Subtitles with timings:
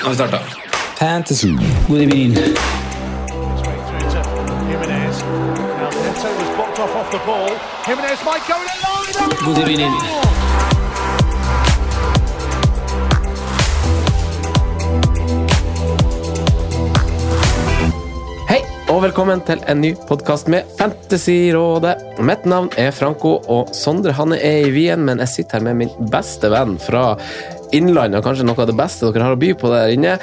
[0.00, 0.38] Nå har vi starta.
[0.98, 1.48] Fantasy.
[1.88, 2.34] God evening.
[9.44, 9.92] God evening.
[18.48, 21.98] Hei, og velkommen til en ny podkast med Fantasyrådet.
[22.24, 25.82] Mitt navn er Franco, og Sondre han er i Wien, men jeg sitter her med
[25.84, 27.18] min beste venn fra
[27.76, 30.16] Innlandet, og kanskje noe av det beste dere har å by på der inne.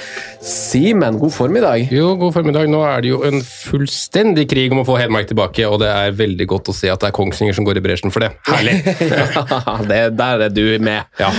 [0.44, 1.88] Simen, god formiddag.
[1.94, 2.68] Jo, god formiddag.
[2.72, 6.16] Nå er det jo en fullstendig krig om å få Hedmark tilbake, og det er
[6.18, 8.34] veldig godt å se at det er Kongsvinger som går i bresjen for det.
[8.50, 8.78] Herlig!
[9.18, 11.08] Ja, det, der er du med.
[11.20, 11.30] Ja.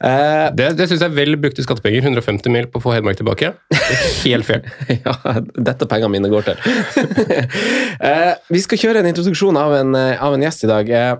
[0.00, 2.02] Uh, Det, det syns jeg er vel brukte skattepenger.
[2.04, 3.52] 150 mil på å få Hedmark tilbake.
[3.74, 4.66] Er Helt fair.
[5.06, 5.14] ja,
[5.54, 6.62] dette pengene mine går til.
[8.02, 10.90] uh, vi skal kjøre en introduksjon av en, eh, av en gjest i dag.
[10.90, 11.14] Eh,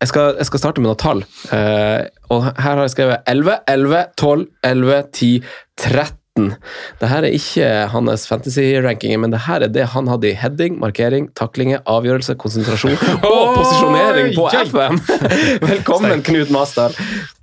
[0.00, 1.24] jeg, skal, jeg skal starte med noen tall.
[1.52, 5.32] Uh, og her har jeg skrevet 11, 11, 12, 11, 10,
[5.82, 6.46] 13.
[7.00, 11.82] Dette er ikke hans fantasy-rankinger, men dette er det han hadde i heading, markering, taklinger,
[11.90, 14.62] avgjørelse, konsentrasjon og posisjonering på oi.
[14.70, 15.02] FM.
[15.74, 16.96] Velkommen, Knut Master.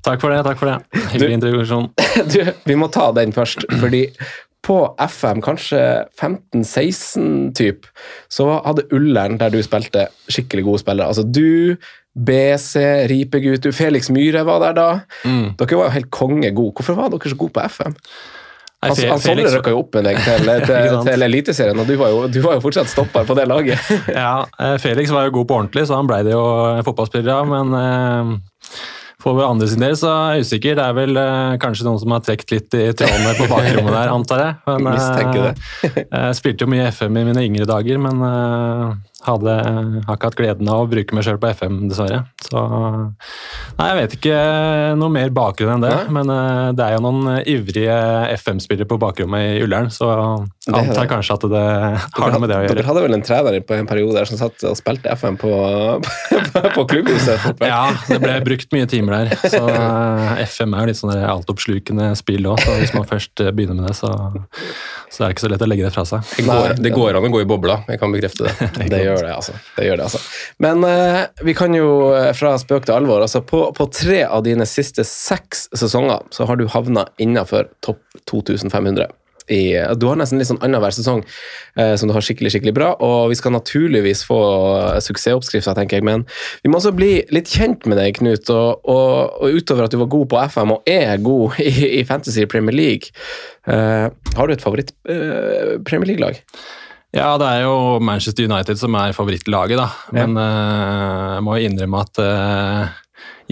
[0.08, 0.42] Takk for det.
[0.48, 1.06] takk for det.
[1.14, 1.92] Hyggelig introduksjon.
[2.34, 4.08] Du, vi må ta den først, fordi
[4.68, 5.80] på FM, kanskje
[6.20, 7.86] 15-16 typ,
[8.32, 11.08] så hadde Ullern, der du spilte, skikkelig gode spillere.
[11.08, 11.78] Altså du,
[12.18, 14.88] BC, Ripegutu Felix Myhre var der da.
[15.24, 15.54] Mm.
[15.60, 16.74] Dere var jo helt kongegode.
[16.80, 17.96] Hvorfor var dere så gode på FM?
[18.78, 21.96] Nei, Altså, han Sondre røkka jo opp med deg til, til, til Eliteserien, og du
[21.98, 23.90] var, jo, du var jo fortsatt stopper på det laget.
[24.14, 26.46] Ja, eh, Felix var jo god på ordentlig, så han blei det jo
[26.86, 27.50] fotballspiller av.
[27.50, 28.38] Men eh,
[29.18, 30.78] for andre sin del så er jeg usikker.
[30.78, 34.12] Det er vel eh, kanskje noen som har trukket litt i trådene på bakrommet der,
[34.18, 34.58] antar jeg.
[34.70, 39.54] Men, eh, jeg spilte jo mye FM i mine yngre dager, men eh, hadde,
[40.06, 42.20] har ikke hatt gleden av å bruke meg sjøl på FM, dessverre.
[42.46, 42.62] Så
[43.78, 44.38] Nei, jeg vet ikke
[45.00, 45.94] noe mer bakgrunn enn det.
[45.94, 46.14] Nei.
[46.20, 47.98] Men eh, det er jo noen ivrige
[48.38, 50.22] FM-spillere på bakrommet i Ullern, så er
[50.82, 51.08] antar det.
[51.12, 52.86] kanskje at det har noe med det å Dere gjøre.
[52.90, 55.52] hadde vel en trener på en periode der som satt og spilte FM på,
[56.04, 57.64] på, på klubbhuset?
[57.66, 59.50] Ja, det ble brukt mye timer der.
[59.58, 63.54] Så eh, FM er jo litt sånn altoppslukende spill òg, så hvis man først eh,
[63.56, 64.14] begynner med det, så,
[65.10, 66.34] så er det ikke så lett å legge det fra seg.
[66.38, 68.56] Det går, det går an å gå i bobla, jeg kan bekrefte det.
[68.98, 69.56] Det gjør det, altså.
[69.78, 70.22] Det gjør det, altså.
[70.64, 73.24] Men eh, vi kan jo eh, fra spøk til alvor.
[73.26, 78.04] altså På, på tre av dine siste seks sesonger så har du havna innafor topp
[78.30, 79.08] 2500.
[79.48, 81.22] I, du har nesten litt sånn annenhver sesong
[81.80, 84.40] eh, som du har skikkelig skikkelig bra, og vi skal naturligvis få
[84.76, 86.26] eh, suksessoppskrifter, tenker jeg, men
[86.66, 88.50] vi må også bli litt kjent med deg, Knut.
[88.52, 92.04] Og, og, og utover at du var god på FM og er god i, i
[92.08, 93.14] Fantasy Premier League,
[93.72, 96.44] eh, har du et favoritt-Premier League-lag?
[97.18, 99.88] Ja, det er jo Manchester United som er favorittlaget, da.
[100.14, 102.98] Men eh, jeg må jo innrømme at eh,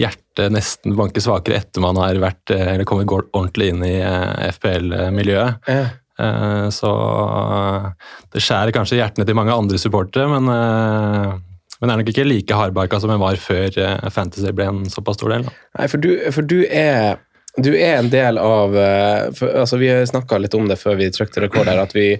[0.04, 3.96] hjertet nesten banker svakere etter man har vært, eh, eller kommet ordentlig inn i
[4.54, 5.70] FPL-miljøet.
[5.70, 5.86] Ja.
[6.72, 6.90] Så
[8.32, 13.02] det skjærer kanskje hjertene til mange andre supportere, men, men er nok ikke like hardbarka
[13.02, 13.76] som jeg var før
[14.14, 15.44] Fantasy ble en såpass stor del.
[15.44, 15.52] Da.
[15.76, 17.18] Nei, for du, for du er
[17.56, 21.08] du er en del av eh, for, altså Vi snakka litt om det før vi
[21.12, 22.10] trykte rekord her, at vi,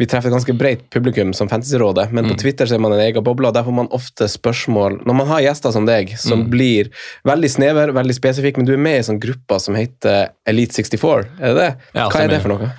[0.00, 3.02] vi treffer et ganske bredt publikum som Fantasyrådet, men på Twitter så er man en
[3.04, 5.02] egen boble, og der får man ofte spørsmål.
[5.08, 6.88] Når man har gjester som deg, som blir
[7.28, 10.80] veldig snever, veldig spesifikk, men du er med i en sånn gruppe som heter Elite
[10.80, 11.72] 64, er det det?
[12.00, 12.72] Ja, Hva er det for noe?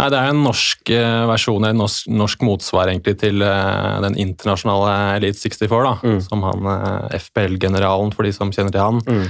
[0.00, 4.16] Nei, Det er en norsk eh, versjon, en norsk, norsk motsvar egentlig til eh, den
[4.24, 6.68] internasjonale Elite 64, da, som han
[7.20, 9.26] FPL-generalen, for de som kjenner til han,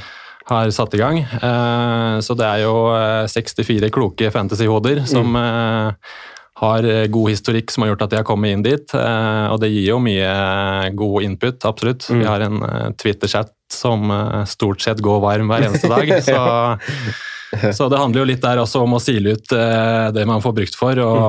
[0.52, 1.22] har satt i gang.
[1.24, 5.96] Eh, så det er jo eh, 64 kloke fantasy-hoder som mm.
[6.62, 8.94] har eh, god historikk som har gjort at de har kommet inn dit.
[8.94, 12.08] eh, og det gir jo mye eh, god input, absolutt.
[12.12, 16.16] Vi har en eh, Twitter-chat som eh, stort sett går varm hver eneste dag.
[16.28, 16.40] så
[17.72, 20.54] Så det handler jo litt der også om å sile ut eh, det man får
[20.56, 21.26] brukt for, og,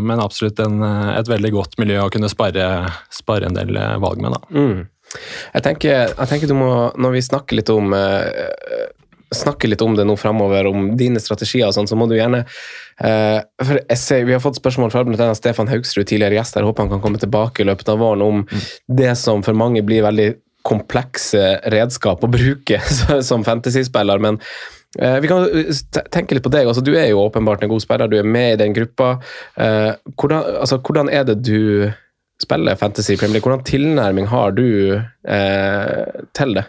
[0.00, 0.06] Mm.
[0.08, 2.64] men absolutt en, eh, et veldig godt miljø å kunne spare,
[3.12, 4.32] spare en del eh, valg med.
[4.32, 4.40] da.
[4.56, 4.78] Mm.
[5.10, 8.90] Jeg, tenker, jeg tenker du må, når vi snakker litt om eh,
[9.34, 12.42] snakker litt om det nå framover, om dine strategier og sånn, så må du gjerne
[12.42, 15.30] eh, for jeg ser, Vi har fått spørsmål fra bl.a.
[15.38, 18.44] Stefan Haugsrud, tidligere gjest her, håper han kan komme tilbake i løpet av våren, om
[19.00, 20.32] det som for mange blir veldig
[20.66, 22.80] komplekse redskap å bruke
[23.28, 24.20] som fantasyspiller.
[24.22, 24.40] Men
[24.98, 25.46] eh, vi kan
[26.12, 26.68] tenke litt på deg.
[26.68, 29.14] altså Du er jo åpenbart en god spiller, du er med i den gruppa.
[29.56, 31.60] Eh, hvordan, altså, hvordan er det du
[32.42, 33.48] spiller Fantasy Premier League?
[33.48, 36.66] Hvordan tilnærming har du eh, til det?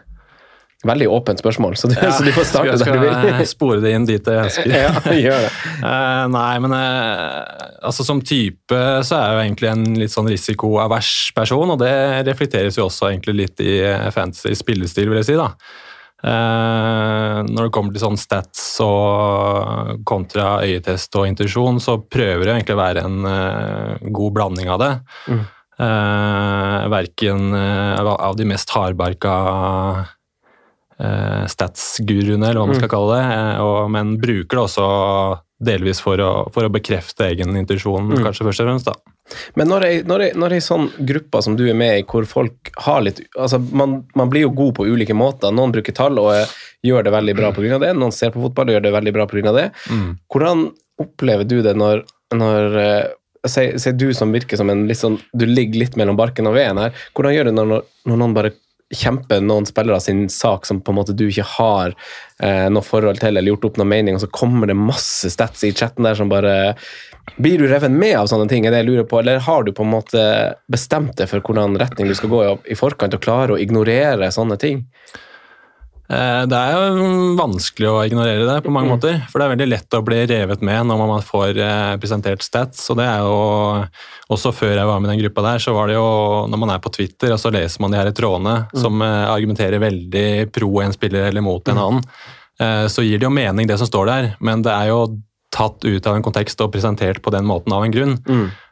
[0.82, 2.86] Veldig åpent spørsmål, så du, så du får starte der du
[3.28, 4.72] skal spore det inn dit jeg ønsker.
[4.82, 5.52] Ja, gjør det.
[5.84, 10.30] Uh, nei, men uh, altså som type så er jeg jo egentlig en litt sånn
[10.32, 11.94] risikoavers person, og det
[12.26, 15.38] reflekteres jo også egentlig litt i eh, fantasy spillestil, vil jeg si.
[15.40, 15.52] da.
[16.22, 22.58] Uh, når det kommer til sånn stats og kontra øyetest og intensjon, så prøver jeg
[22.58, 24.94] egentlig å være en god blanding av det.
[25.30, 25.42] Mm.
[25.82, 29.32] Eh, verken eh, av de mest hardbarka
[31.00, 34.90] eh, statsguruene, eller hva man skal kalle det, eh, og, men bruker det også
[35.62, 38.24] delvis for å, for å bekrefte egen intensjon, Mm.
[38.26, 38.86] kanskje først og fremst.
[38.86, 38.94] da.
[39.56, 43.22] Men når ei, når, sånn gruppe som du er med i, hvor folk har litt
[43.38, 45.54] altså man, man blir jo god på ulike måter.
[45.56, 46.50] Noen bruker tall og eh,
[46.84, 47.80] gjør det veldig bra pga.
[47.80, 47.94] det.
[47.96, 49.54] Noen ser på fotball og gjør det veldig bra pga.
[49.56, 49.68] det.
[49.90, 50.18] Mm.
[50.34, 50.66] Hvordan
[51.02, 52.04] opplever du det når,
[52.36, 52.78] når
[53.48, 56.58] eh, Si du som virker som en litt sånn Du ligger litt mellom barken og
[56.58, 56.94] veden her.
[57.18, 57.80] Hvordan gjør du når,
[58.10, 58.54] når noen bare
[58.92, 61.94] kjemper noen spillere sin sak som på en måte du ikke har
[62.44, 65.64] eh, noe forhold til eller gjort opp noe mening, og så kommer det masse stats
[65.64, 66.76] i chatten der som bare
[67.38, 69.72] Blir du revet med av sånne ting, er det jeg lurer på, eller har du
[69.78, 70.22] på en måte
[70.72, 74.32] bestemt deg for hvordan retning du skal gå i, i forkant, og klare å ignorere
[74.34, 74.82] sånne ting?
[76.12, 78.96] Eh, Det er jo vanskelig å ignorere det på mange Mm.
[78.98, 79.22] måter.
[79.32, 82.90] For det er veldig lett å bli revet med når man får eh, presentert stats.
[82.92, 83.86] Og det er jo
[84.32, 86.70] Også før jeg var med i den gruppa der, så var det jo Når man
[86.72, 88.80] er på Twitter og så leser man de her trådene Mm.
[88.82, 92.04] som eh, argumenterer veldig pro en spiller eller mot en annen,
[92.60, 94.36] eh, så gir det jo mening, det som står der.
[94.42, 95.18] Men det er jo
[95.52, 98.20] tatt ut av en kontekst og presentert på den måten av en grunn.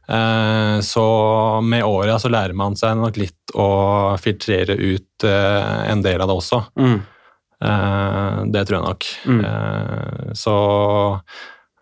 [0.09, 6.21] Eh, Så med åra så lærer man seg nok litt å filtrere ut en del
[6.21, 6.63] av det også.
[7.61, 9.07] Eh, Det tror jeg nok.
[9.25, 9.39] Mm.
[9.45, 10.53] Eh, Så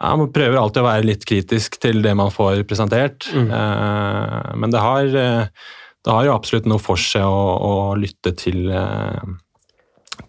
[0.01, 3.27] ja, man prøver alltid å være litt kritisk til det man får presentert.
[3.33, 3.49] Mm.
[3.51, 8.69] Eh, Men det har, det har jo absolutt noe for seg å, å lytte til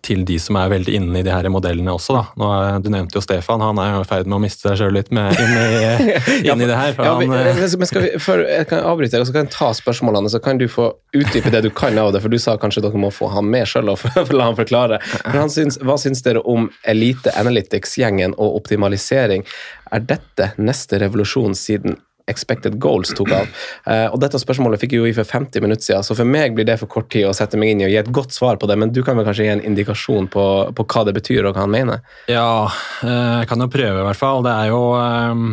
[0.05, 2.15] til de som er veldig inne i de her modellene også.
[2.17, 2.23] Da.
[2.41, 2.49] Nå,
[2.85, 5.11] du nevnte jo Stefan, han er jo i ferd med å miste seg sjøl litt
[5.15, 6.09] med, inn, i,
[6.49, 6.95] inn i det her.
[6.97, 9.71] Ja, han, eh, men skal vi, før jeg kan avbryte deg, så kan jeg ta
[9.77, 12.85] spørsmålene, så kan du få utdype det du kan av det, for du sa kanskje
[12.85, 15.01] dere må få han med sjøl og for, la han forklare.
[15.29, 19.47] Men han syns, hva syns dere om Elite Analytics-gjengen og optimalisering?
[19.93, 21.99] Er dette neste revolusjon siden
[22.29, 23.49] Expected Goals tok av?
[23.89, 26.57] Eh, og Dette spørsmålet fikk jeg jo i for 50 minutter siden, så for meg
[26.57, 28.61] blir det for kort tid å sette meg inn i og gi et godt svar
[28.61, 30.45] på det, men du kan vel kanskje gi en indikasjon på,
[30.77, 32.05] på hva det betyr og hva han mener?
[32.31, 32.69] Ja,
[33.03, 34.45] eh, jeg kan jo prøve i hvert fall.
[34.47, 35.51] Det er jo, um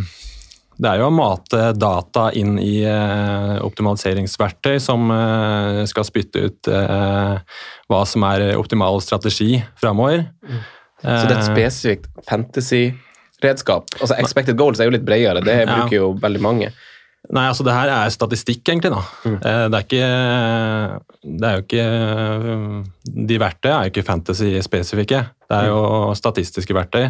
[0.76, 2.82] det er jo å mate data inn i
[3.64, 5.08] optimaliseringsverktøy som
[5.88, 10.26] skal spytte ut hva som er optimal strategi framover.
[11.00, 12.12] Så det er et spesifikt
[13.46, 13.96] fantasy-redskap.
[14.02, 16.74] Altså Expected goals er jo litt bredere, det bruker jo veldig mange.
[17.34, 18.92] Nei, altså det her er statistikk, egentlig.
[18.94, 19.02] da.
[19.26, 19.40] Mm.
[19.42, 20.10] Det er ikke
[21.26, 21.86] Det er jo ikke
[23.26, 25.24] De verktøy er jo ikke fantasy-spesifikke.
[25.50, 27.10] Det er jo statistiske verktøy.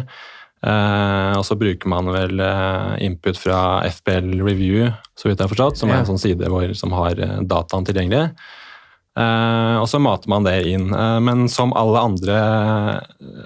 [0.66, 5.52] Eh, og så bruker man vel eh, input fra FBL Review, så vidt jeg har
[5.52, 8.32] forstått, som er en sånn side hvor, som har eh, dataen tilgjengelig.
[9.16, 10.90] Eh, og så mater man det inn.
[10.92, 12.36] Uh, men som alle andre,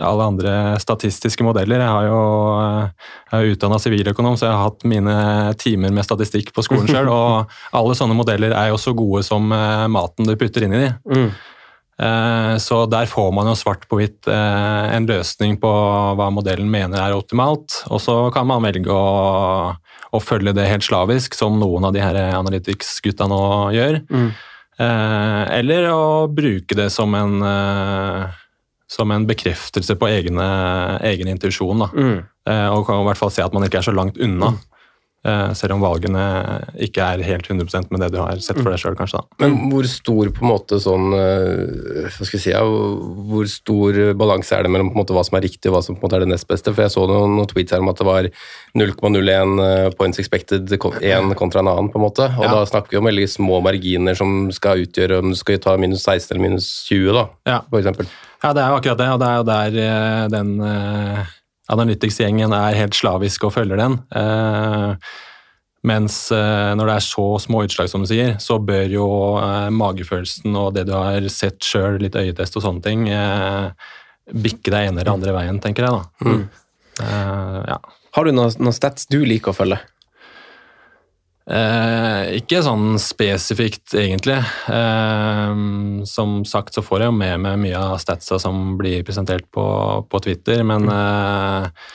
[0.02, 2.22] alle andre statistiske modeller Jeg har jo
[2.58, 5.14] uh, jeg er utdanna siviløkonom, så jeg har hatt mine
[5.60, 7.06] timer med statistikk på skolen sjøl.
[7.14, 10.80] og alle sånne modeller er jo så gode som eh, maten du putter inn i
[10.82, 10.90] de.
[11.06, 11.28] Mm.
[12.00, 15.70] Eh, Så der får man jo svart på hvitt eh, en løsning på
[16.18, 17.84] hva modellen mener er optimalt.
[17.92, 19.76] Og så kan man velge å,
[20.10, 23.42] å følge det helt slavisk, som noen av de her analytics-gutta nå
[23.78, 24.02] gjør.
[24.10, 24.30] Mm.
[24.80, 28.26] Eh, Eller å bruke det som en, eh,
[28.88, 30.46] som en bekreftelse på egne,
[31.06, 31.84] egen intuisjon.
[31.92, 32.18] Mm.
[32.48, 34.54] Eh, Og i hvert fall se at man ikke er så langt unna.
[34.56, 34.79] eh,
[35.22, 36.22] Selv om valgene
[36.80, 39.18] ikke er helt 100% med det du har sett for deg sjøl, kanskje.
[39.20, 39.36] da.
[39.44, 43.98] Men hvor stor på en måte sånn eh, Hva skal jeg si, ja, hvor stor
[44.16, 46.00] balanse er det mellom på en måte hva som er riktig og hva som på
[46.00, 46.72] en måte er det nest beste?
[46.72, 48.30] For jeg så noen, noen tweets her om at det var
[48.80, 52.24] 0,01 points expected én kontra en annen, på en måte.
[52.38, 52.50] Og Ja.
[52.54, 56.02] da snakker vi om veldig små marginer som skal utgjøre om du skal ta minus
[56.04, 57.60] 16 eller minus 20, da, Ja.
[57.70, 58.06] for eksempel.
[58.42, 61.24] Ja, det er jo akkurat det, og det er jo der eh, den eh,
[61.70, 63.98] Analytics-gjengen er helt slavisk og følger den.
[64.16, 65.10] Eh,
[65.86, 69.06] mens eh, når det er så små utslag som du sier, så bør jo
[69.40, 73.06] eh, magefølelsen og det du har sett sjøl, litt øyetest og sånne ting,
[74.30, 76.26] bikke deg ene eller andre veien, tenker jeg da.
[76.26, 76.42] Mm.
[77.70, 77.78] Ja.
[78.14, 79.78] Har du noen, noen stats du liker å følge?
[81.50, 84.36] Eh, ikke sånn spesifikt, egentlig.
[84.70, 85.54] Eh,
[86.06, 89.64] som sagt så får jeg jo med meg mye av statsa som blir presentert på,
[90.06, 91.88] på Twitter, men eh,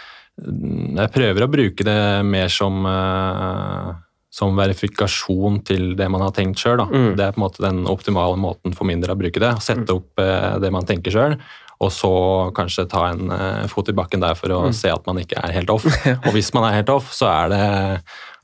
[0.99, 3.93] jeg prøver å bruke det mer som, eh,
[4.35, 6.83] som verifikasjon til det man har tenkt sjøl.
[6.91, 7.13] Mm.
[7.15, 9.53] Det er på en måte den optimale måten for min del å bruke det.
[9.63, 11.37] Sette opp eh, det man tenker sjøl,
[11.79, 12.11] og så
[12.55, 14.75] kanskje ta en eh, fot i bakken der for å Mm.
[14.75, 15.87] se at man ikke er helt off.
[16.27, 17.65] Og hvis man er helt off, så er det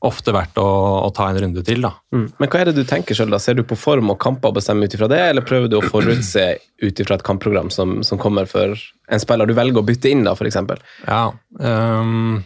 [0.02, 0.66] ofte verdt å,
[1.06, 1.92] å ta en runde til, da.
[2.14, 2.24] Mm.
[2.40, 3.38] Men hva er det du tenker selv da?
[3.42, 5.84] Ser du på form og kamper og bestemmer ut ifra det, eller prøver du å
[5.86, 6.46] forutse
[6.82, 10.24] ut ifra et kampprogram som, som kommer for en spiller du velger å bytte inn,
[10.26, 10.58] da, f.eks.?
[11.06, 11.22] Ja.
[11.62, 12.42] Um,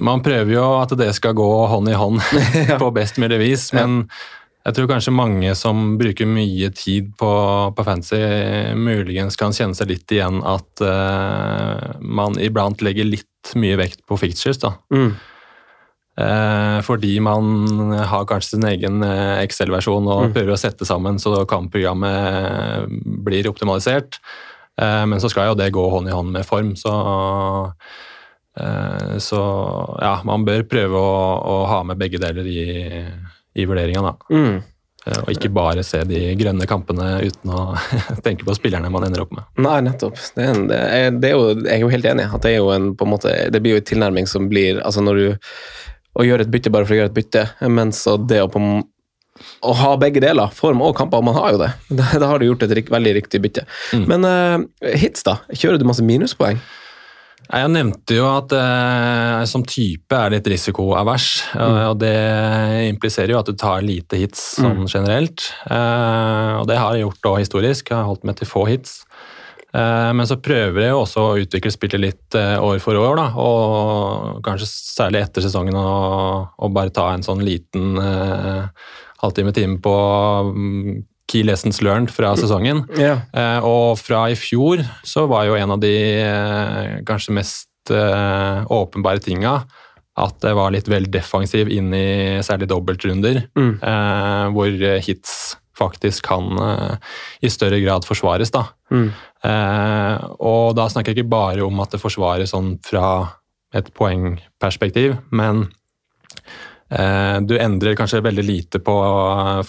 [0.00, 2.22] man prøver jo at det skal gå hånd i hånd
[2.82, 4.02] på best mulig vis, men
[4.60, 7.32] jeg tror kanskje mange som bruker mye tid på,
[7.76, 8.18] på fancy,
[8.76, 14.18] muligens kan kjenne seg litt igjen at uh, man iblant legger litt mye vekt på
[14.20, 14.60] fictures.
[14.60, 14.74] da.
[14.92, 15.14] Mm.
[16.20, 20.32] Eh, fordi man har kanskje sin egen eh, Excel-versjon og Mm.
[20.36, 22.90] prøver å sette sammen så kampprogrammet
[23.24, 24.18] blir optimalisert.
[24.80, 26.92] Eh, men så skal jo det gå hånd i hånd med form, så
[28.60, 29.40] eh, Så
[30.02, 32.66] ja, man bør prøve å, å ha med begge deler i,
[33.56, 34.14] i vurderinga, da.
[34.34, 34.60] Mm.
[35.06, 37.64] Eh, Og ikke bare se de grønne kampene uten å
[38.26, 39.46] tenke på spillerne man ender opp med.
[39.64, 40.18] Nei, nettopp.
[40.36, 42.28] Det er, en, det er, det er jo, jeg er jo helt enig.
[42.34, 44.82] at Det er jo en, på en måte, det blir jo en tilnærming som blir
[44.84, 45.28] altså når du
[46.18, 48.60] Å gjøre et bytte bare for å gjøre et bytte, mens det å på
[49.64, 51.70] å ha begge deler, form og kamper, man har jo det.
[52.00, 53.62] Da, da har du gjort et rik, veldig riktig bytte.
[54.10, 54.58] Men uh,
[55.00, 55.38] hits, da?
[55.54, 56.58] Kjører du masse minuspoeng?
[57.50, 61.24] Jeg nevnte jo at eh, som type er litt risikoavers.
[61.58, 62.12] og- Og det
[62.92, 65.48] impliserer jo at du tar lite hits sånn generelt.
[65.66, 67.90] Eh, Og det har jeg gjort også historisk.
[67.90, 69.00] Jeg har holdt meg til få hits.
[69.74, 73.16] Eh, Men så prøver jeg jo også å utvikle spillet litt eh, år for år,
[73.20, 73.26] da.
[73.38, 78.66] Og kanskje særlig etter sesongen å, bare ta en sånn liten eh,
[79.22, 79.94] halvtime-time på
[80.50, 82.84] mm, key lessons learned fra sesongen.
[82.98, 83.20] Yeah.
[83.36, 88.64] Eh, og fra i fjor så var jo en av de eh, kanskje mest eh,
[88.66, 89.60] åpenbare tinga
[90.20, 93.70] at det var litt vel defensiv inn i særlig dobbeltrunder, Mm.
[93.80, 94.74] eh, hvor
[95.06, 96.94] hits faktisk kan uh,
[97.40, 98.52] i større grad forsvares.
[98.54, 98.66] da.
[98.92, 99.08] Mm.
[99.40, 103.06] Uh, og da snakker jeg ikke bare om at det forsvares sånn fra
[103.72, 105.64] et poengperspektiv, men
[106.92, 108.96] uh, du endrer kanskje veldig lite på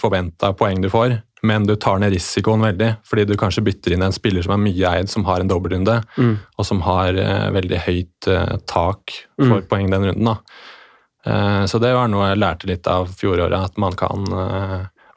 [0.00, 1.16] forventa poeng du får,
[1.46, 4.62] men du tar ned risikoen veldig, fordi du kanskje bytter inn en spiller som er
[4.62, 6.36] mye eid, som har en dobbeltrunde, Mm.
[6.58, 7.18] og som har
[7.54, 8.28] veldig høyt
[8.70, 9.66] tak for Mm.
[9.70, 10.24] poeng den runden.
[10.24, 11.66] da.
[11.66, 14.24] Så det var noe jeg lærte litt av fjoråret, at man kan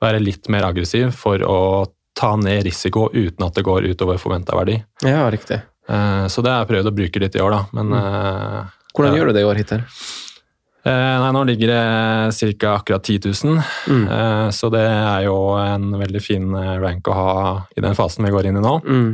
[0.05, 1.59] være litt mer aggressiv for å
[2.15, 4.77] ta ned risiko uten at det går utover forventa verdi.
[5.03, 5.57] Ja, riktig.
[5.89, 7.65] Eh, Så det har jeg prøvd å bruke litt i år, da.
[7.75, 8.69] Men mm.
[8.95, 9.19] Hvordan ja.
[9.19, 9.81] gjør du det i år hittil?
[10.85, 12.75] Eh, Nei, nå ligger det ca.
[12.77, 13.59] akkurat 10 000,
[13.89, 14.05] Mm.
[14.07, 17.31] eh, så det er jo en veldig fin eh, rank å ha
[17.75, 18.75] i den fasen vi går inn i nå.
[18.85, 19.11] Mm.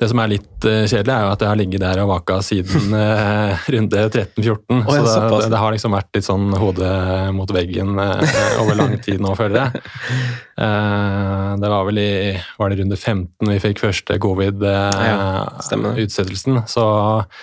[0.00, 2.38] Det som er litt eh, kjedelig, er jo at jeg har ligget der og vaka
[2.44, 4.80] siden eh, runde 13-14.
[4.80, 6.92] Oh, ja, så det, det, har liksom vært litt sånn hodet
[7.36, 9.84] mot veggen eh, over lang tid nå, føler jeg.
[10.60, 14.18] Eh, det var vel i var det runde 15 vi fikk første Ja,
[15.56, 16.58] covid-utsettelsen.
[16.68, 16.84] så
[17.22, 17.38] eh,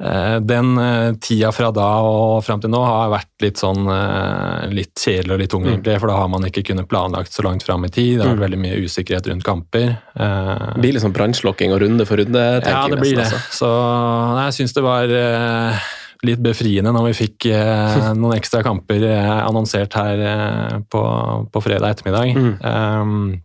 [0.00, 4.94] den eh, tida fra da og fram til nå har vært litt sånn eh, litt
[4.96, 5.72] kjedelig og litt tung, Mm.
[5.74, 5.98] egentlig.
[6.00, 8.18] For da har man ikke kunnet planlagt så langt fram i tid.
[8.18, 8.46] Det har vært Mm.
[8.48, 9.98] veldig mye usikkerhet rundt kamper.
[10.16, 12.62] Eh, Det blir sånn brannslokking og runde for runde?
[12.64, 13.24] ja, det blir det.
[13.24, 13.60] nesten, altså.
[13.60, 15.78] Så nei, jeg syns det var eh,
[16.22, 21.04] litt befriende når vi fikk eh, noen ekstra kamper eh, annonsert her eh, på,
[21.52, 22.34] på fredag ettermiddag.
[22.36, 22.58] Mm.
[22.64, 23.42] Um,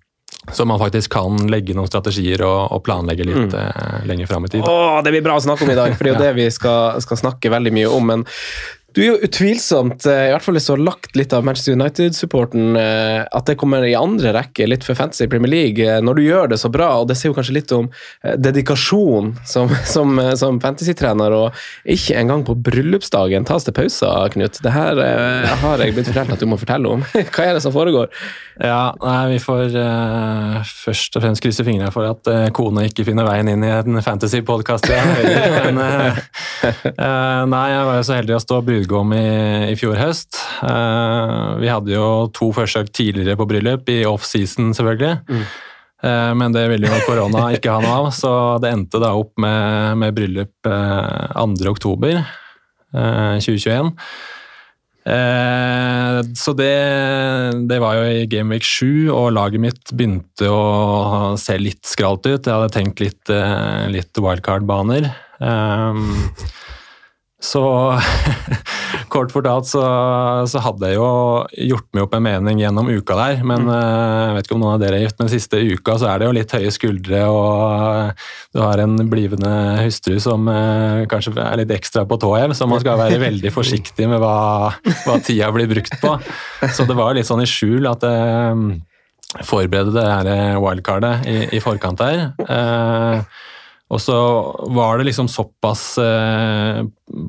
[0.54, 3.56] så man faktisk kan legge noen strategier og, og planlegge litt Mm.
[3.60, 4.62] eh, lenger fram i tid.
[4.68, 6.50] Åh, det blir bra å snakke om i dag, for det er jo det vi
[6.54, 8.06] skal, skal snakke veldig mye om.
[8.14, 8.25] Men
[8.96, 11.75] du er jo utvilsomt, eh, i hvert fall hvis du har lagt litt av Manchester
[11.75, 15.84] United-supporten, eh, at det kommer i andre rekke, litt for fantasy i Premier League.
[15.84, 17.90] Eh, Når du gjør det så bra, og det sier jo kanskje litt om
[18.24, 24.62] dedikasjon som, som, som fantasy-trener, og ikke engang på bryllupsdagen tas det pauser, Knut.
[24.64, 24.96] Det her
[25.60, 27.04] har jeg blitt fortalt at du må fortelle om.
[27.36, 28.08] Hva er det som foregår?
[28.64, 33.04] Ja, nei, Vi får uh, først og fremst krysse fingrene for at uh, kona ikke
[33.08, 34.88] finner veien inn i en fantasy-podkast.
[35.66, 36.22] Men uh,
[37.52, 40.38] nei, jeg var jo så heldig å stå brudgom i, i fjor høst.
[40.62, 45.42] Uh, vi hadde jo to forsøk tidligere på bryllup, i off-season selvfølgelig.
[46.06, 48.30] Eh, men det ville jo korona ikke ha noe av, så
[48.62, 51.70] det endte da opp med, med bryllup 2.
[51.72, 53.94] oktober eh, 2021.
[55.06, 56.75] Eh, så det,
[57.72, 62.44] det, var jo i Gameweek 7, og laget mitt begynte å se litt skralt ut.
[62.44, 65.10] Jeg hadde tenkt litt, eh, litt wildcard-baner.
[65.39, 66.06] Eh,
[67.42, 67.62] så
[69.13, 69.82] kort fortalt så,
[70.50, 71.10] så, hadde jeg jo
[71.70, 73.44] gjort meg opp en mening gjennom uka der.
[73.44, 73.74] Men mm.
[73.75, 76.22] Eh, jeg vet ikke om noen av dere er gift, men siste uka så er
[76.22, 78.25] det jo litt høye skuldre, og
[78.56, 82.68] du har en blivende hustru som eh, kanskje er litt ekstra på tå hev, så
[82.72, 84.36] man skal være veldig forsiktig med hva,
[85.06, 86.15] hva, tida blir brukt på.
[86.75, 91.63] Så det var litt sånn i skjul at jeg forberedte det her wildcardet i, i
[91.63, 92.30] forkant her.
[92.48, 93.44] Eh,
[93.94, 94.18] og så
[94.74, 96.80] var det liksom såpass eh,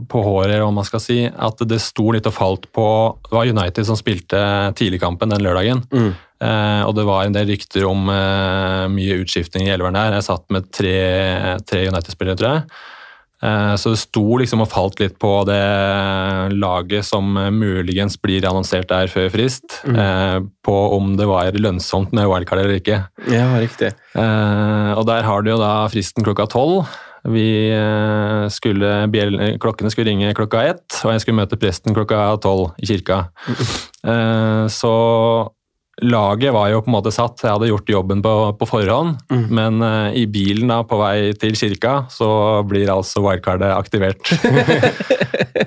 [0.08, 2.86] på håret, om man skal si, at det sto litt og falt på
[3.28, 4.40] Det var United som spilte
[4.78, 5.84] tidligkampen den lørdagen.
[5.92, 6.14] Mm.
[6.16, 10.16] Eh, og det var en del rykter om eh, mye utskifting i elveren der.
[10.16, 10.96] Jeg satt med tre,
[11.68, 12.64] tre United-spillere, tror jeg.
[13.44, 15.60] Eh, så det sto liksom og falt litt på det
[16.56, 19.80] laget som muligens blir annonsert der før frist.
[19.84, 19.98] Mm.
[20.02, 23.02] Eh, på om det var lønnsomt med wildcard eller ikke.
[23.32, 23.92] Ja, riktig.
[24.16, 26.86] Eh, og der har du jo da fristen klokka tolv.
[27.26, 27.72] Vi
[28.54, 28.90] skulle,
[29.58, 33.16] klokkene skulle ringe klokka ett, og jeg skulle møte presten klokka tolv i kirka.
[33.50, 34.68] Mm.
[34.70, 34.92] Så
[36.02, 39.16] laget var jo på en måte satt, jeg hadde gjort jobben på, på forhånd.
[39.32, 39.44] Mm.
[39.58, 42.28] Men uh, i bilen da, på vei til kirka, så
[42.68, 44.20] blir altså wildcardet aktivert.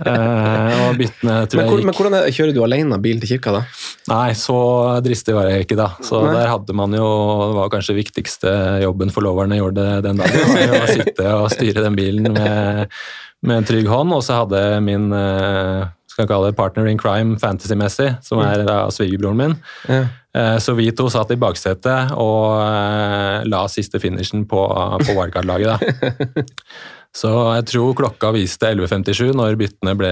[0.06, 3.34] uh, og byttene tror men, jeg gikk Men hvordan er, kjører du alene bil til
[3.34, 3.64] kirka, da?
[4.12, 4.60] Nei, så
[5.06, 5.92] dristig var jeg ikke da.
[6.06, 6.36] Så Nei.
[6.38, 7.10] der hadde man jo
[7.50, 8.54] Det var kanskje viktigste
[8.86, 10.58] jobben forloverne gjorde den dagen.
[10.60, 13.00] Var å sitte og styre den bilen med,
[13.46, 14.14] med en trygg hånd.
[14.14, 18.82] Og så hadde min uh, skal kalle det partner in crime fantasy-messig, som er da
[18.94, 19.54] svigerbroren min.
[19.88, 20.04] Ja.
[20.38, 24.62] Eh, så vi to satt i baksetet og eh, la siste finishen på,
[25.02, 25.84] på wildcard-laget.
[27.20, 30.12] Så jeg tror klokka viste 11.57 når byttene ble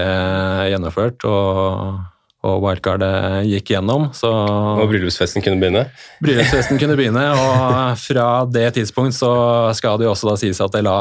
[0.72, 1.22] gjennomført.
[1.30, 1.98] og
[2.46, 4.08] og wildcardet gikk gjennom.
[4.14, 5.88] Så og bryllupsfesten kunne begynne?
[6.22, 9.32] Bryllupsfesten kunne begynne, og fra det tidspunkt så
[9.74, 10.98] skal det jo også da sies at jeg la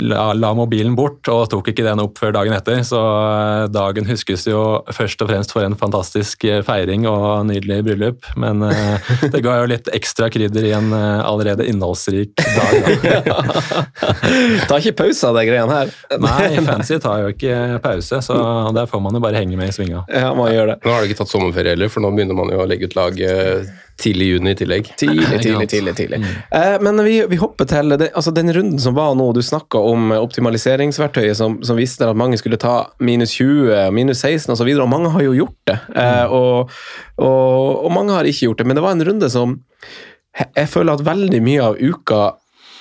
[0.00, 2.82] la, la, mobilen bort og tok ikke den opp før dagen etter.
[2.86, 4.62] Så eh, dagen huskes jo
[4.94, 8.28] først og fremst for en fantastisk eh, feiring og nydelig bryllup.
[8.40, 12.90] Men uh, det ga jo litt ekstra krydder i en uh, allerede innholdsrik dag.
[14.68, 15.94] tar ikke pause av de greiene her.
[16.22, 18.38] Nei, fancy tar jo ikke pause, så
[18.76, 20.04] der får man jo bare henge med i svinga.
[20.12, 20.80] Ja, man gjør det.
[20.84, 22.98] Nå har du ikke tatt sommerferie heller, for nå begynner man jo å legge ut
[22.98, 23.20] lag
[23.96, 24.90] Tidlig juni i tillegg.
[25.00, 25.94] Tidlig, tidlig, tidlig.
[25.96, 26.18] tidlig.
[26.20, 26.32] Mm.
[26.50, 29.30] Eh, men vi, vi, hopper til det, altså den runden som var nå.
[29.32, 34.52] Du snakka om optimaliseringsverktøyet som, som, viste at mange skulle ta minus 20, minus 16
[34.52, 35.78] osv., og, og mange har jo gjort det.
[35.96, 36.36] Eh, mm.
[36.36, 36.74] og,
[37.16, 39.60] og, og, mange har ikke gjort det, men det var en runde som
[40.36, 42.20] jeg føler at veldig mye av uka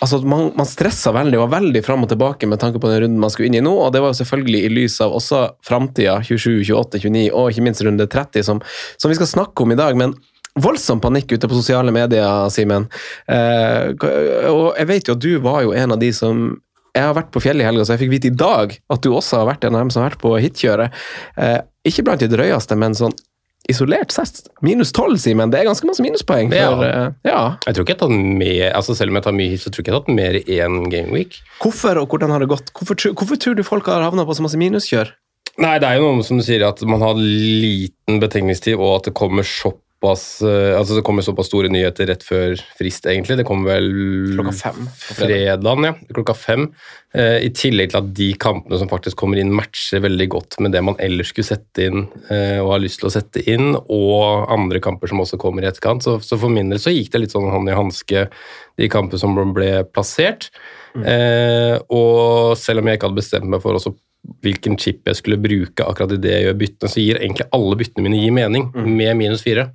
[0.04, 3.02] altså man, man stressa veldig og var veldig fram og tilbake med tanke på den
[3.06, 5.42] runden man skulle inn i nå, og det var jo selvfølgelig i lys av også
[5.66, 8.62] framtida, 27, 28, 29 og ikke minst runde 30, som,
[9.00, 9.98] som vi skal snakke om i dag.
[9.98, 10.16] men
[10.56, 12.88] voldsom panikk ute på sosiale medier, Simen.
[13.28, 13.92] Eh,
[14.52, 16.48] og jeg vet jo at du var jo en av de som
[16.96, 19.12] jeg har vært på fjellet i helga, så jeg fikk vite i dag at du
[19.12, 20.96] også har vært en av dem som har vært på hitkjøret.
[21.36, 23.16] Eh, ikke blant de drøyeste, men sånn
[23.68, 24.46] isolert sett.
[24.64, 25.52] Minus tolv, Simen.
[25.52, 26.52] Det er ganske masse minuspoeng.
[26.54, 27.10] For, ja.
[27.10, 27.40] Uh, ja.
[27.66, 29.72] Jeg tror ikke jeg har tatt med, altså Selv om jeg tar mye hit, så
[29.72, 31.40] tror jeg ikke jeg har tatt mer i én gameweek.
[31.64, 32.70] Hvorfor, og hvordan har det gått?
[32.78, 35.16] Hvorfor, hvorfor tror du folk har havna på så masse minuskjør?
[35.64, 39.16] Nei, det er jo noe som sier, at man har liten betegningstid, og at det
[39.18, 43.38] kommer shop såpass eh, altså Det kommer såpass store nyheter rett før frist, egentlig.
[43.38, 44.88] Det kommer vel klokka fem.
[45.18, 45.94] Fredagen, ja.
[46.14, 46.68] Klokka fem.
[47.14, 50.76] Eh, I tillegg til at de kampene som faktisk kommer inn, matcher veldig godt med
[50.76, 54.48] det man ellers skulle sette inn eh, og har lyst til å sette inn, og
[54.52, 56.06] andre kamper som også kommer i etterkant.
[56.06, 58.28] Så, så for min del så gikk det litt sånn hånd i hanske,
[58.76, 60.52] de kampene som ble plassert.
[60.96, 61.06] Mm.
[61.12, 63.96] Eh, og selv om jeg ikke hadde bestemt meg for også
[64.46, 67.80] hvilken chip jeg skulle bruke akkurat i det jeg gjør byttene, så gir egentlig alle
[67.80, 68.92] byttene mine gir mening mm.
[68.98, 69.70] med minus fire.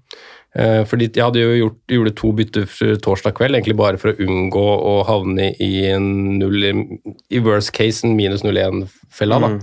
[0.58, 4.26] Eh, fordi jeg hadde jo gjort, gjorde to bytter torsdag kveld, egentlig bare for å
[4.26, 6.08] unngå å havne i en
[6.40, 9.38] null, i worst case en minus 0-1-fella.
[9.44, 9.60] Mm.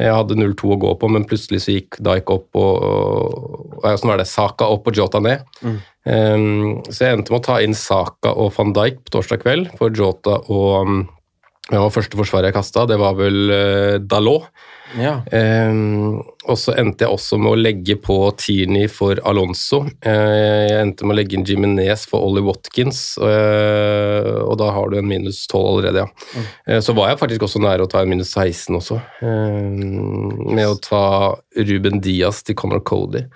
[0.00, 4.04] Jeg hadde 0-2 å gå på, men plutselig så gikk Dike opp og, og, og
[4.08, 5.44] var det, Saka opp og Jota ned.
[5.60, 5.78] Mm.
[6.08, 6.44] Um,
[6.88, 9.92] så jeg endte med å ta inn Saka og van Dijk på torsdag kveld, for
[9.92, 11.02] Jota og um,
[11.68, 14.48] det var første forsvaret jeg kasta, det var vel uh, Dalot.
[14.98, 15.20] Ja.
[15.30, 16.18] Um,
[16.48, 19.84] og så endte jeg også med å legge på Tierney for Alonso.
[20.02, 24.90] Uh, jeg endte med å legge inn Jiminez for Ollie Watkins, uh, og da har
[24.90, 26.32] du en minus 12 allerede, ja.
[26.34, 26.48] Mm.
[26.72, 30.80] Uh, så var jeg faktisk også nære å ta en minus 16 også, med å
[30.82, 31.04] ta
[31.70, 33.26] Ruben Diaz til Conor Cody.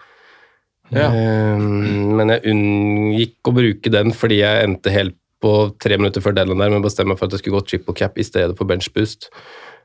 [0.94, 1.08] Ja.
[1.10, 5.52] Men jeg unngikk å bruke den fordi jeg endte helt på
[5.84, 8.16] tre minutter før deadline der men å bestemme for at jeg skulle gå triple cap
[8.18, 9.28] i stedet for bench boost.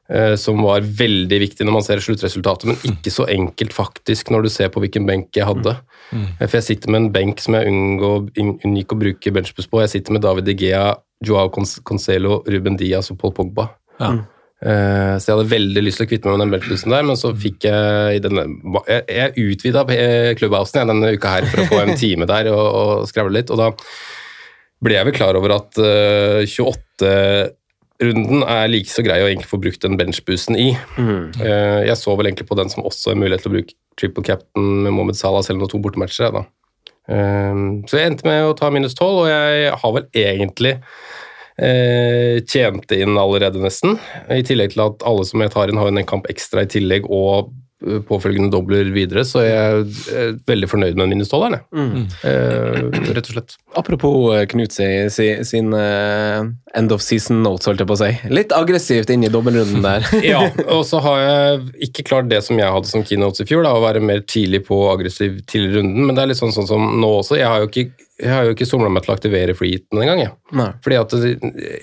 [0.10, 4.48] eh, Som var veldig viktig når man ser sluttresultatet, men ikke så enkelt faktisk når
[4.48, 5.76] du ser på hvilken benk jeg hadde.
[6.16, 9.70] Eh, For jeg sitter med en benk som jeg unngår un- unngikk å bruke benchboost
[9.70, 9.84] på.
[9.84, 13.70] Jeg sitter med David Igea, Joao Concelo, Ruben Diaz og Paul Pogba.
[14.00, 14.14] Ja.
[14.62, 17.16] Eh, Så jeg hadde veldig lyst til å kvitte meg med den benchboosten der, men
[17.16, 18.48] så fikk jeg i denne
[18.90, 19.84] Jeg, jeg utvida
[20.40, 22.66] klubbhousen denne uka her for å få en time der og,
[23.04, 23.70] og skravle litt, og da
[24.86, 29.60] ble jeg vel klar over at uh, 28-runden er like så grei å egentlig få
[29.62, 30.70] brukt den benchboosten i.
[31.44, 34.24] Eh, jeg så vel egentlig på den som også en mulighet til å bruke triple
[34.24, 36.32] captain med Mohammed Salah, selv om det er to bortematcher.
[36.36, 36.46] da.
[37.12, 37.56] Eh,
[37.90, 40.78] så jeg endte med å ta minus 12, og jeg har vel egentlig
[41.60, 43.98] tjente tjent inn allerede, nesten.
[44.32, 47.10] I tillegg til at alle som jeg tar inn, har en kamp ekstra i tillegg,
[47.12, 51.30] og eh, påfølgende dobler videre, så jeg er veldig fornøyd med den jeg.
[51.30, 52.08] 12-eren.
[52.28, 53.56] Eh, rett og slett.
[53.80, 56.42] Apropos eh, Knut sin, sin, sin eh,
[56.76, 58.12] end of season notes, holdt jeg på å si.
[58.34, 60.08] Litt aggressivt inn i dobbeltrunden der.
[60.32, 60.44] ja,
[60.76, 63.76] og så har jeg ikke klart det som jeg hadde som keynotes i fjor, da,
[63.78, 66.86] å være mer tidlig på aggressiv til runden, men det er litt sånn, sånn som
[67.00, 67.40] nå også.
[67.40, 70.22] Jeg har jo ikke, jeg har jo ikke somla meg til å aktivere freeheaten engang.
[70.26, 70.36] Jeg.
[70.60, 70.68] Nei.
[70.84, 71.16] Fordi at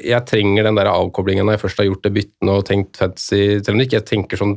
[0.05, 3.41] jeg trenger den der avkoblingen når jeg først har gjort det byttene og tenkt fantasy,
[3.63, 4.55] selv om ikke jeg tenker sånn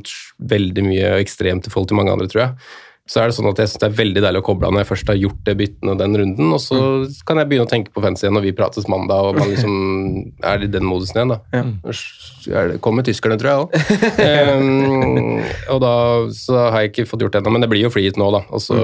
[0.52, 2.70] veldig mye ekstremt i forhold til mange andre, tror jeg.
[3.10, 4.84] Så er det sånn at jeg synes det er veldig deilig å koble av når
[4.84, 6.78] jeg først har gjort det byttene den runden, og så
[7.26, 9.72] kan jeg begynne å tenke på fans igjen når vi prates mandag og man liksom
[10.52, 11.32] er i den modusen igjen.
[11.34, 11.40] da.
[11.50, 11.64] Ja.
[12.70, 13.74] det kommer tyskerne, tror jeg òg.
[15.74, 15.94] og da
[16.36, 18.42] så har jeg ikke fått gjort det ennå, men det blir jo free nå, da.
[18.54, 18.78] Og så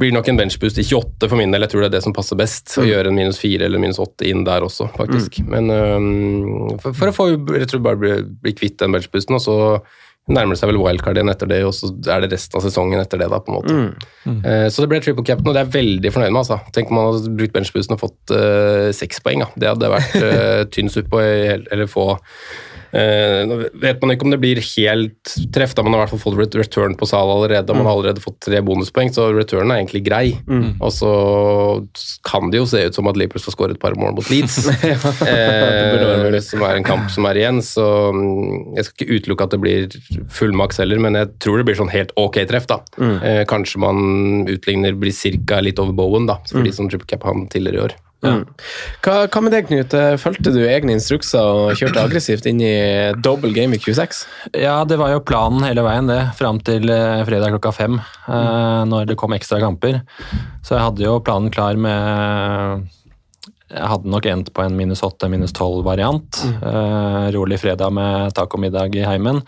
[0.00, 1.64] blir det nok en benchboost i 28 for min del.
[1.66, 2.74] Jeg tror det er det som passer best.
[2.80, 5.40] Å gjøre en minus 4 eller minus 8 inn der også, faktisk.
[5.50, 9.44] Men um, for, for å få jeg tror bare bli, bli kvitt den benchboosten, og
[9.44, 9.56] så
[10.30, 13.20] nærmer seg vel wildcard igjen etter det, og så er det resten av sesongen etter
[13.22, 14.06] det, da, på en måte.
[14.26, 16.60] Eh, så det ble triple captain, og det er jeg veldig fornøyd med, altså.
[16.74, 18.36] Tenk om man hadde brukt benchboosten og fått
[18.96, 19.50] seks seks poeng, da.
[19.56, 22.08] Det hadde vært uh, tynn suppe, å eller få
[22.92, 26.14] Eh, nå vet man ikke om det blir helt treff, da man har i hvert
[26.14, 27.70] fall fått return på Sala allerede.
[27.70, 30.36] og Man har allerede fått tre bonuspoeng, så returnen er egentlig grei.
[30.80, 31.12] Og så
[32.26, 34.58] kan det jo se ut som at Liverpool skal skåre et par mål mot Leeds,
[36.36, 37.62] Det som er en kamp som er igjen.
[37.64, 41.60] Så mm, jeg skal ikke utelukke at det blir full maks heller, men jeg tror
[41.60, 42.68] det blir sånn helt ok treff.
[42.70, 42.80] da.
[43.00, 47.26] Eh, kanskje man utligner blir cirka litt over Bowen, da, for de som triple cap
[47.28, 47.96] han tidligere i år.
[48.26, 48.42] Mm.
[49.04, 49.94] Hva, hva med deg, Knut?
[50.22, 52.74] Fulgte du egne instrukser og kjørte aggressivt inn i
[53.22, 54.24] double game i Q6?
[54.56, 56.20] Ja, det var jo planen hele veien, det.
[56.38, 60.02] Fram til eh, fredag klokka fem, eh, når det kom ekstra kamper.
[60.66, 62.86] Så jeg hadde jo planen klar med
[63.72, 66.42] Jeg hadde nok endt på en minus åtte, minus tolv-variant.
[66.54, 69.42] Eh, rolig fredag med tacomiddag i heimen.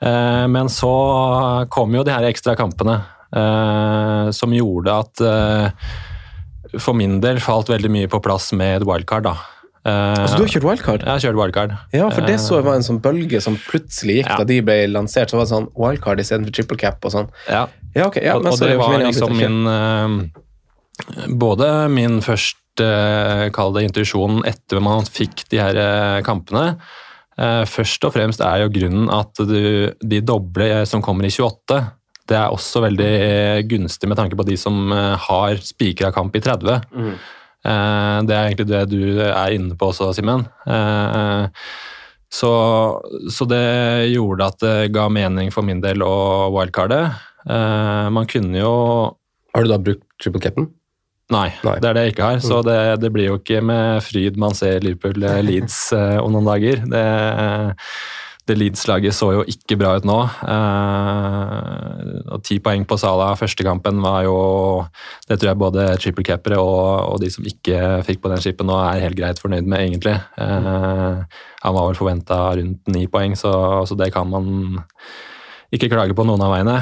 [0.00, 3.00] Eh, men så kom jo de her ekstra kampene,
[3.32, 5.88] eh, som gjorde at eh,
[6.82, 9.36] for min del falt veldig mye på plass med et wildcard, da.
[9.86, 11.04] Uh, Altså, du har kjørt wildcard?
[11.04, 11.74] Jeg har kjørt wildcard.
[11.94, 14.38] Ja, for det så jeg var en sånn bølge som plutselig gikk Ja.
[14.40, 15.30] da de ble lansert.
[15.30, 17.30] Så var det sånn wildcard istedenfor triple cap og sånn.
[17.46, 17.66] Ja.
[17.94, 18.18] Ja, ok.
[18.20, 24.42] Ja, og, og det var liksom min uh, Både min første, uh, kall det intuisjon,
[24.48, 26.78] etter man fikk de her uh, kampene.
[27.36, 31.32] Eh, først og fremst er jo grunnen at du, de doble eh, som kommer i
[31.32, 31.80] 28,
[32.28, 36.36] det er også veldig eh, gunstig med tanke på de som eh, har spikra kamp
[36.36, 36.80] i 30.
[36.94, 37.16] Mm.
[37.66, 40.44] Det er egentlig det du er inne på også, Simen.
[40.70, 41.48] Eh,
[42.36, 42.50] Så,
[43.30, 46.98] så det gjorde at det ga mening for min del å wildcarde.
[47.46, 48.72] Eh, Man kunne jo
[49.54, 50.66] Har du da brukt triple capen?
[51.32, 51.76] Nei, Nei.
[51.82, 52.40] det er det jeg ikke har.
[52.44, 56.34] Så det, det blir jo ikke med fryd man ser Liverpool eh, Leeds eh, om
[56.34, 56.82] noen dager.
[56.86, 57.04] Det,
[58.46, 60.16] det Leeds-laget så jo ikke bra ut nå.
[60.52, 64.36] Eh, og Ti poeng på Sala første kampen var jo
[65.26, 68.70] Det tror jeg både triple cappere og, og de som ikke fikk på den skipen
[68.70, 70.14] nå, er helt greit fornøyd med, egentlig.
[70.38, 73.52] Eh, han var vel forventa rundt ni poeng, så,
[73.88, 74.70] så det kan man
[75.74, 76.78] ikke klage på noen av veiene.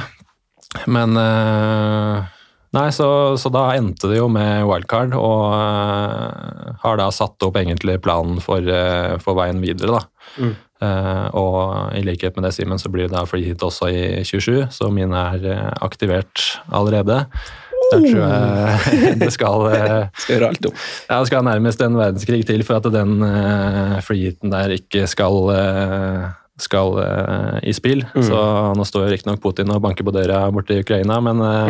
[0.90, 2.30] Men eh,
[2.74, 3.06] Nei, så,
[3.38, 8.40] så da endte det jo med wildcard, og eh, har da satt opp egentlig planen
[8.42, 8.66] for,
[9.22, 10.02] for veien videre, da.
[10.42, 10.56] Eh,
[11.34, 14.66] og i likhet med det, Simen, så blir det da free hit også i 27,
[14.74, 17.24] så mine er eh, aktivert allerede.
[17.92, 20.78] Der tror jeg det skal eh, Skal gjøre alt om.
[21.10, 25.52] ja, det skal nærmest en verdenskrig til for at den uh, freehiten der ikke skal
[25.52, 26.24] eh,
[26.60, 28.04] skal uh, i spill.
[28.14, 28.40] Så
[28.78, 31.66] nå står riktignok Putin og banker på døra borte i Ukraina, men, uh,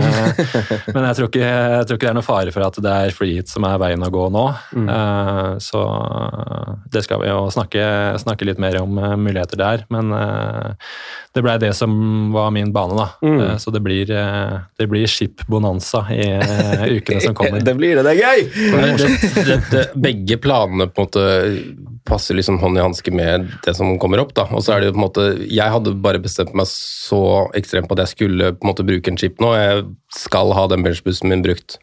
[0.94, 3.16] men jeg, tror ikke, jeg tror ikke det er noe fare for at det er
[3.16, 4.44] freeheat som er veien å gå nå.
[4.74, 5.80] Eh, så
[6.92, 7.84] det skal vi jo snakke,
[8.20, 9.84] snakke litt mer om muligheter der.
[9.92, 10.12] Men
[11.34, 11.94] det blei det som
[12.34, 13.08] var min bane, da.
[13.26, 16.28] Eh, så det blir, det blir skip-bonanza i
[16.98, 17.60] ukene som kommer.
[17.64, 18.40] Det blir det, det er gøy!
[19.46, 21.24] Det, det, begge planene på en måte
[22.04, 24.34] passer liksom hånd i hanske med det som kommer opp.
[24.34, 27.50] da, og så er det jo på en måte, Jeg hadde bare bestemt meg så
[27.54, 29.54] ekstremt på at jeg skulle på en måte bruke en chip nå.
[29.56, 31.78] Jeg skal ha den benchbussen min brukt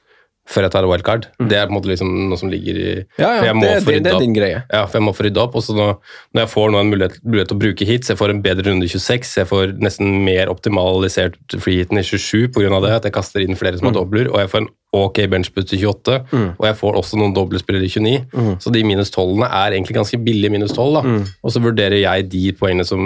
[0.52, 1.28] før jeg tar wildcard.
[1.40, 4.12] Det er på en måte liksom noe som ligger i Ja, ja, det- det- det
[4.14, 4.64] er din greie.
[4.74, 5.56] Ja, for jeg må få rydda opp.
[5.56, 5.98] Og så nå,
[6.36, 8.64] når jeg får nå en mulighet, mulighet til å bruke hits, jeg får en bedre
[8.66, 12.82] runde i 26, jeg får nesten mer optimalisert freehiten i 27 pga.
[12.82, 15.72] det, at jeg kaster inn flere som har dobler, og jeg får en ok benchboost
[15.74, 16.18] i 28,
[16.60, 18.58] og jeg får også noen doblespillere i 29.
[18.60, 21.02] Så de minus 12-ene er egentlig ganske billige minus 12, da.
[21.44, 23.00] Og så vurderer jeg de poengene som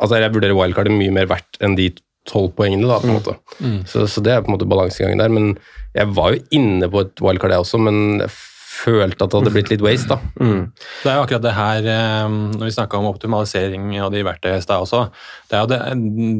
[0.00, 1.90] Altså, jeg vurderer wildcardet mye mer verdt enn de
[2.26, 3.36] 12 poengene, da, på en måte.
[3.86, 5.28] Så, så det er på en måte balansegangen der.
[5.28, 5.58] Men
[5.94, 8.30] jeg var jo inne på et wildcard, jeg også, men jeg
[8.76, 10.18] følte at det hadde blitt litt waste, da.
[11.02, 14.60] Det er jo akkurat det her, eh, når vi snakka om optimalisering og de verktøyene
[14.60, 15.00] i stad også,
[15.50, 15.78] det er jo det,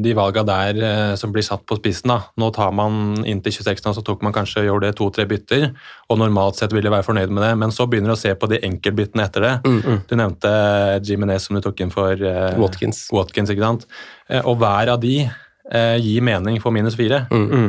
[0.05, 2.11] de valga der eh, som blir satt på spissen.
[2.13, 2.19] da.
[2.37, 5.69] Nå tar man inn til 26 nå, så tok man kanskje gjorde det to-tre bytter,
[6.09, 8.49] og normalt sett ville være fornøyd med det, men så begynner du å se på
[8.51, 9.55] de enkeltbyttene etter det.
[10.07, 10.53] Du nevnte
[11.03, 13.07] Jimenez som du tok inn for eh, Watkins.
[13.11, 13.87] Watkins ikke sant?
[14.43, 15.21] Og hver av de
[15.71, 17.25] eh, gir mening for minus fire.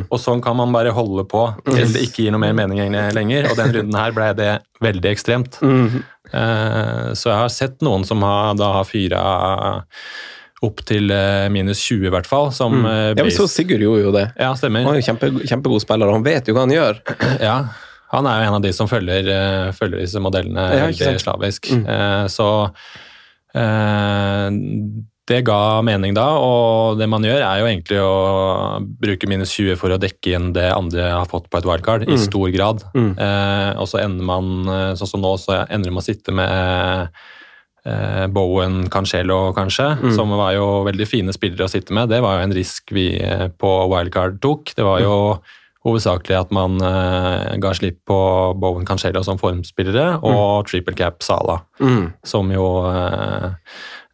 [0.09, 2.79] Og sånn kan man bare holde på til det ikke gir noe mer mening
[3.15, 3.49] lenger.
[3.51, 4.51] Og den runden her ble det
[4.83, 5.59] veldig ekstremt.
[5.63, 9.21] Eh, så jeg har sett noen som har, da har fyra
[10.61, 12.49] opp til eh, minus 20 i hvert fall.
[12.55, 14.25] Som eh, Ja, men så base- Sigurd gjorde jo det.
[14.39, 14.83] Ja, stemmer.
[14.83, 16.99] Han er jo kjempe, kjempegod spiller, og han vet jo hva han gjør.
[17.49, 17.59] Ja,
[18.11, 21.69] han er jo en av de som følger, eh, følger disse modellene veldig slavisk.
[21.77, 22.47] Eh, så
[23.55, 24.49] eh,
[25.29, 28.13] det ga mening da, og det man gjør er jo egentlig å
[29.01, 32.17] bruke minus 20 for å dekke inn det andre har fått på et wildcard, i
[32.17, 32.81] stor grad.
[33.17, 37.13] Eh, og så ender man, eh, sånn som nå, så ender man å sitte med
[37.85, 42.09] eh, Bowen Cancelo, kanskje, som var jo veldig fine spillere å sitte med.
[42.09, 44.73] Det var jo en risk vi eh, på wildcard tok.
[44.75, 45.15] Det var jo
[45.87, 48.19] hovedsakelig at man eh, ga slipp på
[48.59, 51.61] Bowen Cancelo som formspillere, og triple cap Sala,
[52.27, 53.53] som jo eh,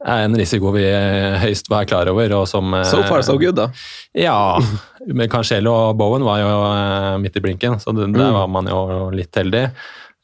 [0.05, 0.85] er en risiko vi
[1.41, 3.69] høyst var klar over, og som eh, So far, so good, da.
[4.17, 4.37] Ja.
[5.05, 8.69] Men Cancelo og Bowen var jo eh, midt i blinken, så det, der var man
[8.71, 9.67] jo litt heldig.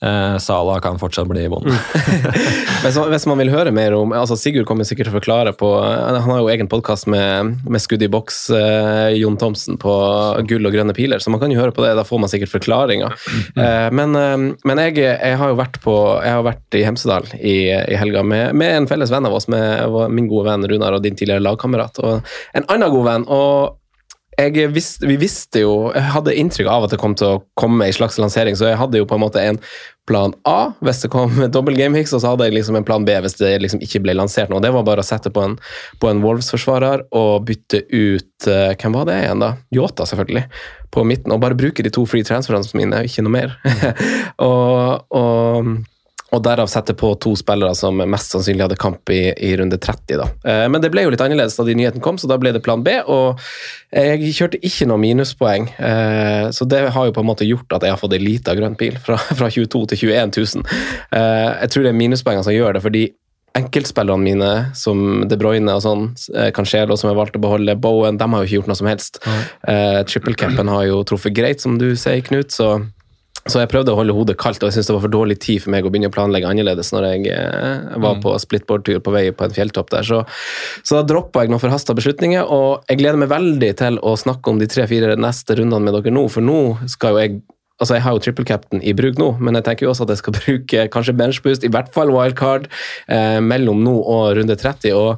[0.05, 1.67] Eh, Sala kan fortsatt bli vond.
[2.81, 5.67] Hvis hvis man vil høre mer om altså Sigurd kommer sikkert til å forklare på
[5.77, 9.93] Han har jo egen podkast med, med Skudd i boks, eh, Jon Thomsen, på
[10.49, 11.93] Gull og grønne piler, så man kan jo høre på det.
[11.99, 13.13] Da får man sikkert forklaringer.
[13.53, 17.27] Eh, men eh, men jeg, jeg har jo vært på Jeg har vært i Hemsedal
[17.37, 20.97] i, i helga med, med en felles venn av oss, med min gode venn Runar
[20.97, 23.27] og din tidligere lagkamerat, og en annen god venn.
[23.29, 23.77] og
[24.73, 27.95] visste, vi visste jo Jeg hadde inntrykk av at det kom til å komme en
[27.95, 29.59] slags lansering, så jeg hadde jo på en måte en
[30.09, 33.15] plan A hvis det kom dobbel gamehicks, og så hadde jeg liksom en plan B
[33.23, 34.63] hvis det liksom ikke ble lansert noe.
[34.63, 35.57] Det var bare å sette på en,
[36.07, 39.53] en Wolves-forsvarer og bytte ut uh, Hvem var det igjen, da?
[39.75, 40.47] Yota, selvfølgelig.
[40.91, 43.55] På midten, og bare bruke de to free transferene mine, ikke noe mer.
[44.49, 45.71] og, og
[46.31, 50.15] og derav sette på to spillere som mest sannsynlig hadde kamp i, i runde 30.
[50.15, 50.27] da.
[50.47, 52.63] Eh, men det ble jo litt annerledes da de nyhetene kom, så da ble det
[52.63, 52.93] plan B.
[53.11, 53.41] Og
[53.91, 57.83] jeg kjørte ikke noe minuspoeng, eh, så det har jo på en måte gjort at
[57.83, 60.77] jeg har fått ei lita grønn pil fra, fra 22 til 21 000.
[61.19, 63.03] Eh, jeg tror det er minuspoengene som gjør det, fordi
[63.59, 66.05] enkeltspillerne mine, som De Bruyne og sånn,
[66.55, 69.19] Cancelo som jeg valgte å beholde, Bowen, de har jo ikke gjort noe som helst.
[69.27, 69.41] Mm.
[70.07, 72.77] Triple capen har jo truffet greit, som du sier, Knut, så
[73.49, 75.63] så jeg prøvde å holde hodet kaldt, og jeg syntes det var for dårlig tid
[75.63, 79.23] for meg å begynne å planlegge annerledes når jeg eh, var på splitboard-tur på vei
[79.33, 80.05] på en fjelltopp der.
[80.05, 80.19] Så,
[80.85, 84.53] så da droppa jeg noen forhasta beslutninger, og jeg gleder meg veldig til å snakke
[84.53, 87.41] om de tre-fire neste rundene med dere nå, for nå skal jo jeg
[87.81, 90.13] Altså, Jeg har jo triple captain i bruk nå, men jeg tenker jo også at
[90.13, 92.69] jeg skal bruke kanskje benchboost, i hvert fall wildcard,
[93.09, 94.93] eh, mellom nå og runde 30.
[94.93, 95.17] og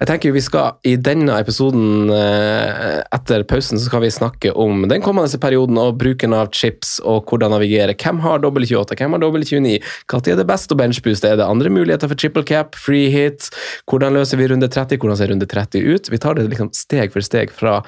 [0.00, 4.52] jeg tenker jo vi skal I denne episoden eh, etter pausen så skal vi snakke
[4.58, 7.94] om den kommende perioden og bruken av chips og hvordan navigere.
[7.94, 9.78] Hvem har dobbel 28, hvem har dobbel 29?
[10.10, 11.30] Når er det best å benchbooste?
[11.30, 13.50] Er det andre muligheter for triple cap, free hit?
[13.90, 14.98] Hvordan løser vi runde 30?
[14.98, 16.10] Hvordan ser runde 30 ut?
[16.10, 17.80] Vi tar det liksom steg for steg fra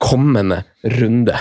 [0.00, 0.64] kommende
[1.00, 1.38] runde.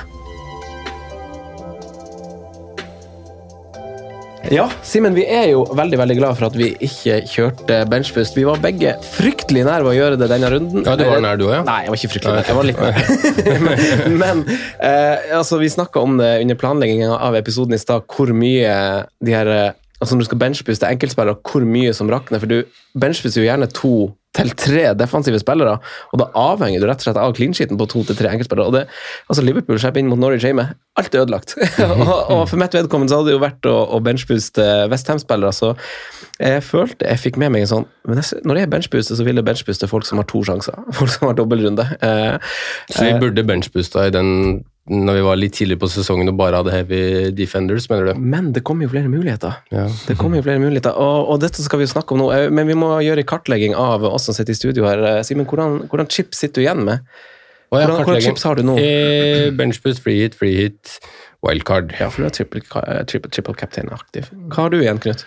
[4.48, 8.38] Ja, Simen, vi er jo veldig veldig glad for at vi ikke kjørte benchpust.
[8.38, 10.86] Vi var begge fryktelig nær ved å gjøre det denne runden.
[10.88, 11.66] Ja, du var nær du òg, ja?
[11.68, 12.48] Nei, jeg var ikke fryktelig nær.
[12.48, 12.96] Jeg var litt nær.
[14.24, 18.32] men men eh, altså, vi snakka om det under planleggingen av episoden i stad, hvor
[18.36, 18.74] mye
[19.20, 22.40] de her eh, Altså Når du skal benchpuste enkeltspillere, hvor mye som rakner.
[22.40, 22.62] For du
[22.96, 23.92] benchpuster jo gjerne to
[24.38, 25.80] til tre defensive spillere,
[26.14, 28.68] og da avhenger du rett og slett av clean-sheeten på to til tre enkeltspillere.
[28.70, 28.84] og det,
[29.28, 30.68] altså Liverpool slipper inn mot Norwich hjemme.
[31.02, 31.56] Alt er ødelagt.
[31.80, 35.74] og, og for mitt vedkommende så hadde det jo vært å, å benchbooste Westham-spillere, så
[36.40, 39.42] jeg følte jeg fikk med meg en sånn men jeg, Når jeg benchbooster, så vil
[39.42, 40.78] jeg benchbooste folk som har to sjanser.
[40.98, 41.84] Folk som har dobbeltrunde.
[42.06, 42.56] Eh,
[42.94, 44.30] Så vi burde benchboosta i den
[44.90, 47.00] når vi var litt tidlig på sesongen og bare hadde heavy
[47.38, 48.20] defenders, mener du?
[48.20, 49.60] Men det kommer jo flere muligheter.
[49.72, 49.86] Ja.
[50.08, 52.30] Det kommer jo flere muligheter, og, og dette skal vi jo snakke om nå.
[52.36, 55.04] eh, Men vi må gjøre en kartlegging av oss som sitter i studio her.
[55.12, 57.06] Eh, Simen, hvordan, hvordan chips sitter du igjen med?
[57.70, 58.76] Jeg Hvordan, hvordan chips har du nå?
[58.82, 60.96] Eh, benchboost, free hit, free hit,
[61.46, 61.94] wildcard.
[62.00, 64.32] Ja, for du er triple, eh, triple, triple captain aktiv.
[64.50, 65.22] Hva har du igjen, Knut?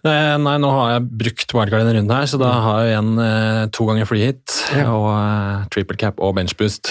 [0.00, 3.10] Eh, Nei, nå har jeg brukt wildcard denne runden her, så da har jeg igjen
[3.20, 4.86] eh, to ganger free hit Ja.
[4.94, 6.88] og eh, triple cap og bench boost.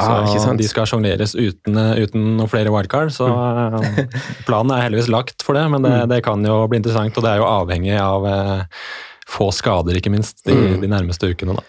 [0.00, 4.02] Ah, ikke så de skal sjongleres uten, uten noen flere wildcard, så eh,
[4.48, 7.32] planen er heldigvis lagt for det, men det, det kan jo bli interessant, og det
[7.32, 8.28] er jo avhengig av
[9.30, 11.54] få skader, ikke minst, de, de nærmeste ukene.
[11.54, 11.62] da.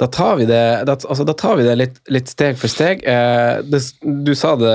[0.00, 3.04] Da tar vi det, da, altså, da tar vi det litt, litt steg for steg.
[3.06, 4.72] Eh, det, du sa det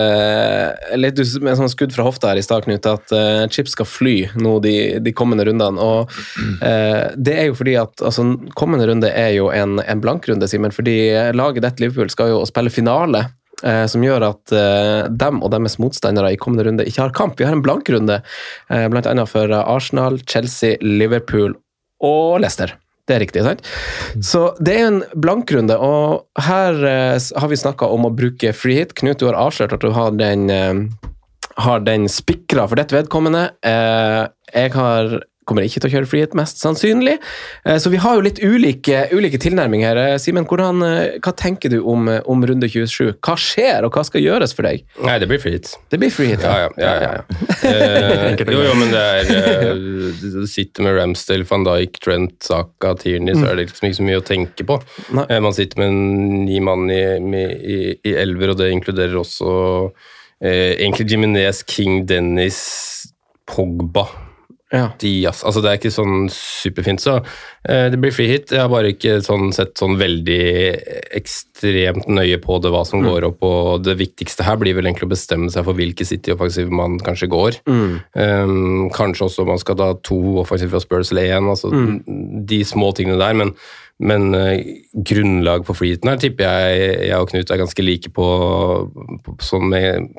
[0.95, 3.73] litt du, med en sånn skudd fra hofta her i stad, Knut, at eh, chips
[3.75, 5.81] skal fly nå de, de kommende rundene.
[5.81, 6.13] og
[6.63, 10.71] eh, Det er jo fordi at altså, kommende runde er jo en, en blankrunde, Simen.
[10.75, 10.97] Fordi
[11.35, 13.25] laget ditt Liverpool skal jo spille finale.
[13.65, 17.39] eh, Som gjør at eh, dem og deres motstandere i kommende runde ikke har kamp.
[17.41, 18.21] Vi har en blankrunde,
[18.69, 21.57] eh, blant annet for Arsenal, Chelsea, Liverpool
[22.05, 22.77] og Leicester.
[23.07, 23.61] Det er riktig, sant?
[24.19, 28.81] Så det er en blankrunde, og her eh, har vi snakka om å bruke free
[28.81, 28.97] hit.
[28.99, 31.13] Knut, du har avslørt at du har den, eh,
[31.63, 33.45] har den spikra for ditt vedkommende.
[33.63, 37.17] Eh, jeg har kommer ikke til å kjøre frihet, mest sannsynlig.
[37.65, 40.01] Eh, så vi har jo litt ulike, ulike tilnærminger her.
[40.13, 43.15] Eh, Simen, eh, hva tenker du om, om runde 27?
[43.23, 44.83] Hva skjer, og hva skal gjøres for deg?
[45.03, 45.73] Nei, det blir frihet.
[45.91, 46.67] Det blir frihet, ja.
[46.67, 46.91] Ja, ja.
[47.01, 49.79] ja, ja, Eh, jo, jo, men det er
[50.21, 54.05] Du sitter med Ramsdale, van Dijk, Trent, Saka, Tierney, så er det liksom ikke så
[54.07, 54.77] mye å tenke på.
[55.17, 55.25] Nei.
[55.43, 55.97] Man sitter med
[56.45, 59.49] ni mann i, i, i elver, og det inkluderer også
[60.41, 62.61] eh, egentlig Jiminez, King, Dennis,
[63.47, 64.07] Pogba.
[64.73, 64.89] Ja.
[64.99, 65.45] Diaz.
[65.47, 67.13] Altså, det er ikke sånn superfint, så
[67.63, 68.51] eh, det blir free hit.
[68.51, 70.41] Jeg har bare ikke sånn, sett sånn veldig
[71.15, 75.07] ekstremt nøye på det, hva som går opp, og det viktigste her blir vel egentlig
[75.07, 77.61] å bestemme seg for hvilke City offensive man kanskje går.
[77.63, 81.71] Um, kanskje også man skal da to offensive fra Spurs eller én, altså
[82.51, 83.55] de små tingene der, men
[83.97, 84.59] men uh,
[85.09, 88.27] grunnlag for freeheaten her tipper jeg jeg og Knut er ganske like på,
[89.25, 90.11] på sånn med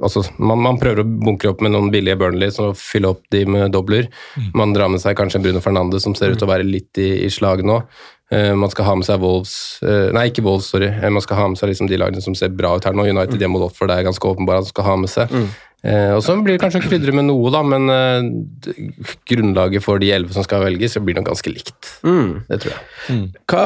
[0.00, 3.44] Altså, man, man prøver å bunkre opp med noen billige Burnley og fylle opp de
[3.48, 4.08] med dobler.
[4.56, 7.10] Man drar med seg kanskje Bruno Fernandes som ser ut til å være litt i,
[7.26, 7.82] i slag nå.
[8.30, 10.86] Uh, man skal ha med seg Wolves uh, Nei, ikke Wolves, sorry.
[10.86, 13.08] Uh, man skal ha med seg liksom de lagene som ser bra ut her nå.
[13.10, 15.34] United hjemme mot Watford det er ganske åpenbart at man skal ha med seg.
[15.80, 18.74] Eh, og så blir det kanskje å krydre med noe, da, men eh,
[19.30, 21.92] grunnlaget for de elleve som skal velges, blir nok ganske likt.
[22.02, 23.22] Det tror jeg.
[23.48, 23.64] Hva,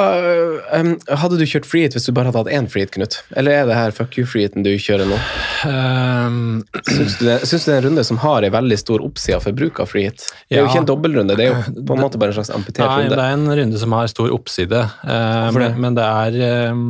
[0.78, 0.92] um,
[1.24, 3.16] hadde du kjørt free hvis du bare hadde hatt én free Knut?
[3.34, 5.18] Eller er det her fuck you-free-hiten du kjører nå?
[5.66, 9.02] Um, Syns du, det, syns du det er en runde som har en veldig stor
[9.04, 10.28] oppside for bruk av free hit?
[10.46, 12.54] Det er jo ikke en dobbeltrunde, det er jo på en måte bare en slags
[12.54, 15.72] amputert Nei, det er en runde som har stor oppside, um, det?
[15.80, 16.84] men, det er eh,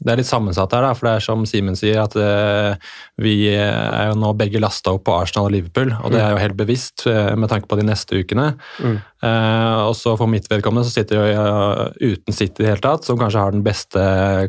[0.00, 2.74] det er litt sammensatt her, da, for det er som Simen sier, at uh,
[3.22, 6.42] vi er jo nå begge lasta opp på Arsenal og Liverpool, og det er jo
[6.42, 8.54] helt bevisst uh, med tanke på de neste ukene.
[9.24, 12.84] Eh, og så For mitt vedkommende så sitter jeg eh, uten City i det hele
[12.84, 14.02] tatt, som kanskje har den beste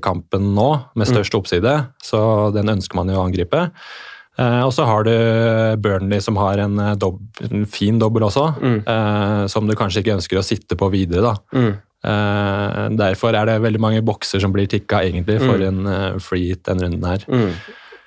[0.04, 0.68] kampen nå,
[1.00, 2.20] med størst oppside, så
[2.56, 3.70] den ønsker man jo å angripe.
[4.36, 5.14] Eh, og så har du
[5.80, 8.50] Burnley som har en, eh, dob en fin dobbel også,
[8.84, 11.22] eh, som du kanskje ikke ønsker å sitte på videre.
[11.22, 11.36] da.
[12.06, 16.52] Eh, derfor er det veldig mange bokser som blir tikka egentlig for en eh, free
[16.52, 17.26] hit den runden her.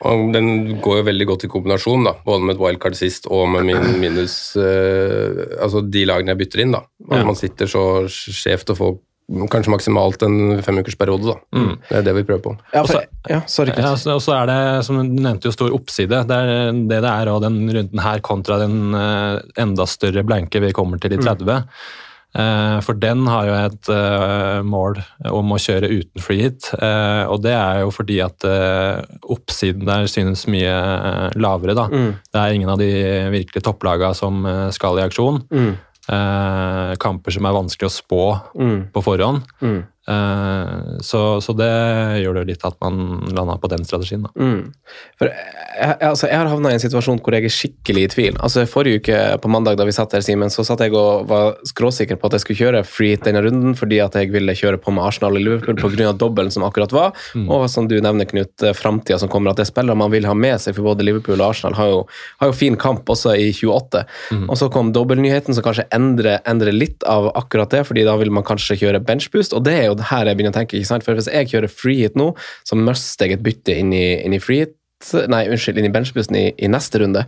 [0.07, 3.49] Og den går jo veldig godt i kombinasjon, da, både med et wildcard sist og
[3.51, 6.85] med min minus uh, Altså de lagene jeg bytter inn, da.
[7.09, 7.27] At Ja.
[7.27, 8.97] man sitter så skjevt og får
[9.51, 11.65] kanskje maksimalt en femukersperiode, da.
[11.91, 12.53] Det er det vi prøver på.
[12.73, 16.23] Ja, for, ja, sorry, Ja, og så er det, som du nevnte, jo stor oppside.
[16.31, 20.73] Det er det det er og den runden her kontra den enda større blanke vi
[20.73, 21.59] kommer til i 30.
[21.59, 22.08] Eh,
[22.87, 27.55] For den har jo et eh, mål om å kjøre uten free eh, og det
[27.57, 29.03] er jo fordi at eh,
[29.35, 31.89] oppsiden der synes mye eh, lavere, da.
[32.31, 32.89] Det er ingen av de
[33.35, 35.45] virkelig topplaga som eh, skal i aksjon.
[35.51, 35.77] Mm.
[36.97, 38.23] kamper som er vanskelig å spå
[38.95, 39.43] på forhånd.
[40.09, 41.69] Eh, så, så det
[42.23, 44.25] gjør det litt at man landa på den strategien.
[44.25, 44.31] Da.
[44.41, 44.73] Mm.
[45.21, 45.37] For jeg,
[45.79, 48.39] jeg- altså, jeg har havna i en situasjon hvor jeg er skikkelig i tvil.
[48.45, 51.57] Altså Forrige uke på mandag da vi satt her, Simen, så satt jeg og var
[51.69, 54.81] skråsikker på at jeg skulle kjøre free hit denne runden fordi at jeg ville kjøre
[54.83, 56.13] på med Arsenal i Liverpool pga.
[56.19, 57.13] dobbelen som akkurat var.
[57.49, 59.51] Og som du nevner, Knut, framtida som kommer.
[59.53, 61.89] At det er spillere man vil ha med seg, for både Liverpool og Arsenal har
[61.93, 62.01] jo,
[62.41, 64.03] har jo fin kamp også i 28.
[64.49, 68.33] Og så kom dobbeltnyheten som kanskje endrer, endrer litt av akkurat det, fordi da vil
[68.35, 70.79] man kanskje kjøre benchboost, og det er jo det her jeg begynner å tenke.
[70.79, 71.07] ikke sant?
[71.07, 72.31] For hvis jeg kjører freehit nå,
[72.69, 74.75] så mister jeg et bytte inn i, inn i freehit.
[75.31, 77.23] Nei, unnskyld, inn i benchbussen i, i neste runde.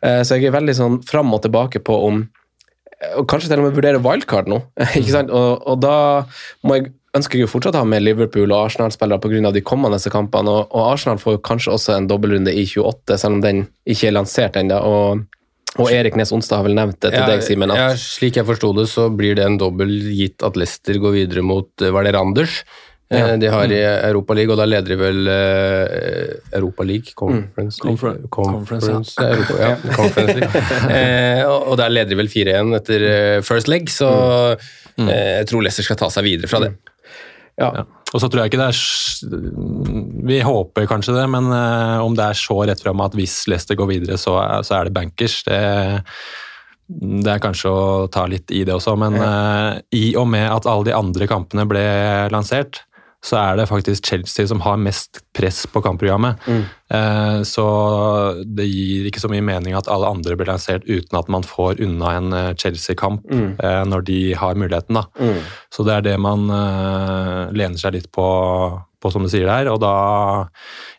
[0.00, 2.22] Eh, så jeg er veldig sånn fram og tilbake på om
[3.18, 4.60] og kanskje til og med vurdere wildcard nå.
[4.98, 5.32] ikke sant?
[5.34, 5.96] Og, og da
[6.66, 9.50] må jeg, ønsker jeg jo fortsatt å ha med Liverpool og Arsenal-spillere pga.
[9.52, 10.52] de kommende kampene.
[10.52, 14.10] Og, og Arsenal får jo kanskje også en dobbeltrunde i 28, selv om den ikke
[14.10, 14.78] er lansert ennå.
[14.78, 15.24] Og,
[15.80, 17.70] og Erik Nes Onsdag har vel nevnt det til Ja, deg, Simen.
[17.76, 21.42] ja, slik jeg forsto det, så blir det en dobbel gitt at Leicester går videre
[21.42, 22.58] mot eh, Var det Randers?
[23.12, 23.36] Eh, Ja.
[23.36, 27.12] De har i Europa League, og da leder de vel eh, Europa League?
[27.14, 27.98] Conference League?
[27.98, 29.74] Confer- Conference, Europa, ja.
[29.96, 30.62] Conference League.
[30.96, 34.08] Eh, og, og der leder de vel 4-1 etter eh, first leg, så
[34.56, 36.72] eh, jeg tror Leicester skal ta seg videre fra det.
[37.60, 37.72] ja.
[38.12, 38.16] Ja.
[38.16, 42.28] Og så tror jeg ikke det er Vi håper kanskje det, men eh, om det
[42.28, 45.40] er så rett fram at hvis Leicester går videre, så er, så er det bankers.
[45.48, 45.60] Det,
[46.92, 50.68] det er kanskje å ta litt i det også, men eh, i og med at
[50.68, 51.84] alle de andre kampene ble
[52.34, 52.84] lansert,
[53.22, 56.42] så er det faktisk Chelsea som har mest press på kampprogrammet.
[56.90, 57.66] Eh, så
[58.44, 61.78] det gir ikke så mye mening at alle andre blir lansert uten at man får
[61.86, 63.22] unna en eh, Chelsea-kamp
[63.62, 64.98] eh, når de har muligheten.
[64.98, 65.06] da.
[65.72, 68.26] Så det er det man eh, lener seg litt på,
[69.02, 69.68] på, som du sier der.
[69.72, 69.92] Og da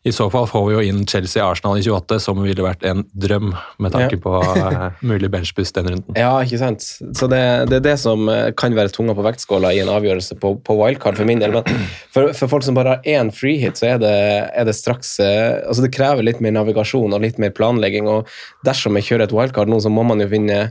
[0.03, 3.53] i så fall får vi jo inn Chelsea-Arsenal i 28, som ville vært en drøm
[3.79, 4.21] med tanke Ja.
[4.25, 6.17] på eh, mulig benchbust den runden.
[6.19, 6.83] Ja, ikke sant.
[7.15, 7.39] Så det,
[7.71, 10.75] det er det som eh, kan være tunga på vektskåla i en avgjørelse på, på
[10.81, 11.55] wildcard for min del.
[11.55, 14.13] Men for, for folk som bare har én free hit, så er det,
[14.51, 18.09] er det straks eh, Altså det krever litt mer navigasjon og litt mer planlegging.
[18.11, 18.27] Og
[18.67, 20.65] dersom jeg kjører et wildcard nå, så må man jo finne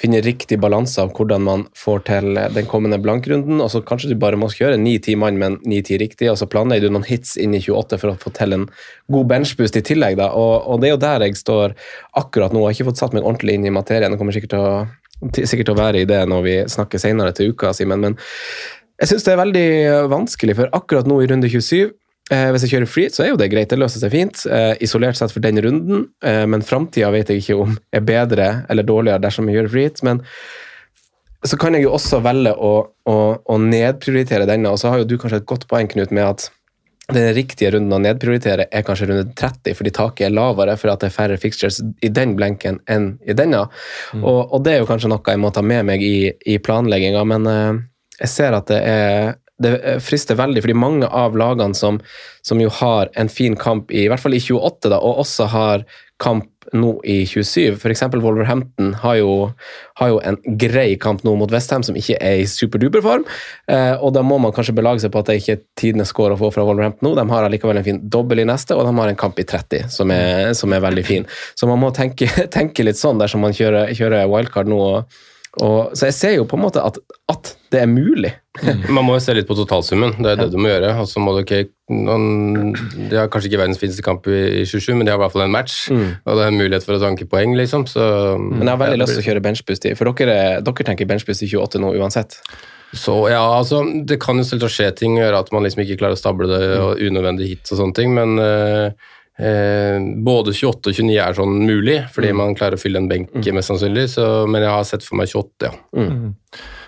[0.00, 3.60] finne riktig balanse av hvordan man får til den kommende blankrunden.
[3.60, 6.88] og så Kanskje du bare må kjøre 9-10 mann, men 9-10 riktig, og så planlegger
[6.88, 8.68] du noen hits inn i 28 for å få til en
[9.12, 10.18] god benchboost i tillegg.
[10.20, 11.76] da, og, og Det er jo der jeg står
[12.16, 12.60] akkurat nå.
[12.60, 14.12] Jeg har ikke fått satt meg ordentlig inn i materien.
[14.12, 14.74] Jeg kommer sikkert til å,
[15.36, 18.02] sikkert til å være i det når vi snakker senere til uka, Simen.
[18.02, 18.18] Men
[19.00, 19.68] jeg syns det er veldig
[20.12, 21.92] vanskelig, for akkurat nå i runde 27
[22.26, 23.70] Eh, hvis jeg kjører free, så er jo det greit.
[23.70, 26.08] Det løser seg fint, eh, isolert sett for den runden.
[26.24, 29.90] Eh, men framtida vet jeg ikke om er bedre eller dårligere dersom jeg gjør free.
[30.02, 30.22] Men
[31.46, 32.74] så kan jeg jo også velge å,
[33.06, 34.72] å, å nedprioritere denne.
[34.72, 36.48] Og så har jo du kanskje et godt poeng, Knut, med at
[37.14, 41.04] den riktige runden å nedprioritere er kanskje runde 30, fordi taket er lavere for at
[41.04, 43.68] det er færre fixtures i den blenken enn i denne.
[44.18, 47.22] Og, og det er jo kanskje noe jeg må ta med meg i, i planlegginga,
[47.30, 47.84] men eh,
[48.24, 52.00] jeg ser at det er det frister veldig, fordi mange av lagene som,
[52.44, 55.48] som jo har en fin kamp, i, i hvert fall i 28, da, og også
[55.52, 55.86] har
[56.20, 58.02] kamp nå i 27, f.eks.
[58.14, 59.32] Wolverhampton har jo,
[60.00, 63.26] har jo en grei kamp nå mot Westham som ikke er i superduper form,
[63.70, 66.34] eh, og da må man kanskje belage seg på at det ikke er tidenes score
[66.34, 67.14] å få fra Wolverhampton nå.
[67.18, 69.92] De har allikevel en fin dobbel i neste, og de har en kamp i 30
[69.92, 71.28] som er, som er veldig fin.
[71.54, 72.28] Så man må tenke,
[72.58, 74.82] tenke litt sånn dersom man kjører, kjører wildcard nå.
[74.82, 75.32] og
[75.62, 76.98] og, så jeg ser jo på en måte at,
[77.32, 78.32] at det er mulig.
[78.88, 80.92] Man må jo se litt på totalsummen, det er det du må gjøre.
[81.02, 82.70] Og så må du okay, noen,
[83.10, 85.34] De har kanskje ikke verdens fineste kamp i i 27, men de har i hvert
[85.34, 85.90] fall en match.
[85.92, 87.86] Og det er en mulighet for å tanke poeng, liksom.
[87.90, 88.06] Så,
[88.40, 91.44] Men jeg har veldig lyst til å kjøre benchboost i, for dere, dere tenker benchboost
[91.46, 92.40] i 28 nå uansett.
[92.96, 96.16] Så ja, altså, Det kan jo selvsagt skje ting gjøre at man liksom ikke klarer
[96.16, 99.10] å stable det, og unødvendig hit og sånne ting, men eh,
[99.42, 103.34] eh, både 28 og 29 er sånn mulig, fordi man klarer å fylle en benk
[103.34, 105.74] mest sannsynlig, så, men jeg har sett for meg 28, ja.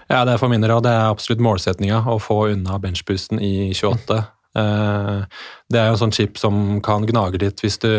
[0.09, 3.41] Ja, det er for min del, og det er absolutt målsettinga å få unna benchboosten
[3.45, 4.19] i 28.
[4.57, 5.19] Eh,
[5.71, 7.91] Det er jo en sånn chip som kan gnage litt, hvis du,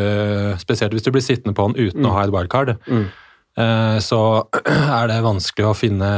[0.58, 2.78] spesielt hvis du blir sittende på den uten å ha et wildcard.
[2.90, 3.06] Mm.
[4.02, 4.20] Så
[5.00, 6.10] er det vanskelig å finne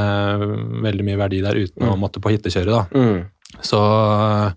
[0.85, 2.71] veldig mye verdi der uten å måtte på hittekjøret.
[2.71, 2.85] da.
[3.65, 4.51] Så eh,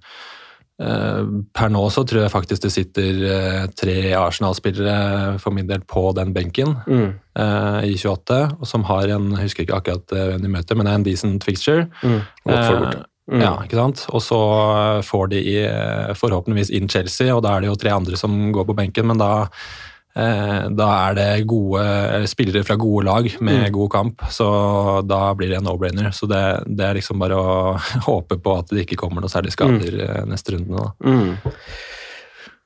[1.55, 6.09] per nå så tror jeg faktisk det sitter eh, tre Arsenal-spillere for min del på
[6.19, 6.75] den benken
[7.39, 10.75] eh, i 28, og som har en Jeg husker ikke akkurat eh, hvem de møter,
[10.75, 11.87] men det er en decent fixture.
[12.03, 12.21] Mm.
[12.51, 13.03] Eh,
[13.41, 14.03] Ja, ikke sant?
[14.13, 17.95] Og så eh, får de eh, forhåpentligvis inn Chelsea, og da er det jo tre
[17.95, 19.49] andre som går på benken, men da eh,
[20.15, 21.83] da er det gode
[22.31, 24.47] spillere fra gode lag med god kamp, så
[25.03, 26.13] da blir det en no-brainer.
[26.15, 27.75] Så det, det er liksom bare å
[28.09, 30.31] håpe på at det ikke kommer noe særlig skader mm.
[30.31, 30.79] neste runde.
[30.79, 31.11] Da.
[31.11, 31.59] Mm.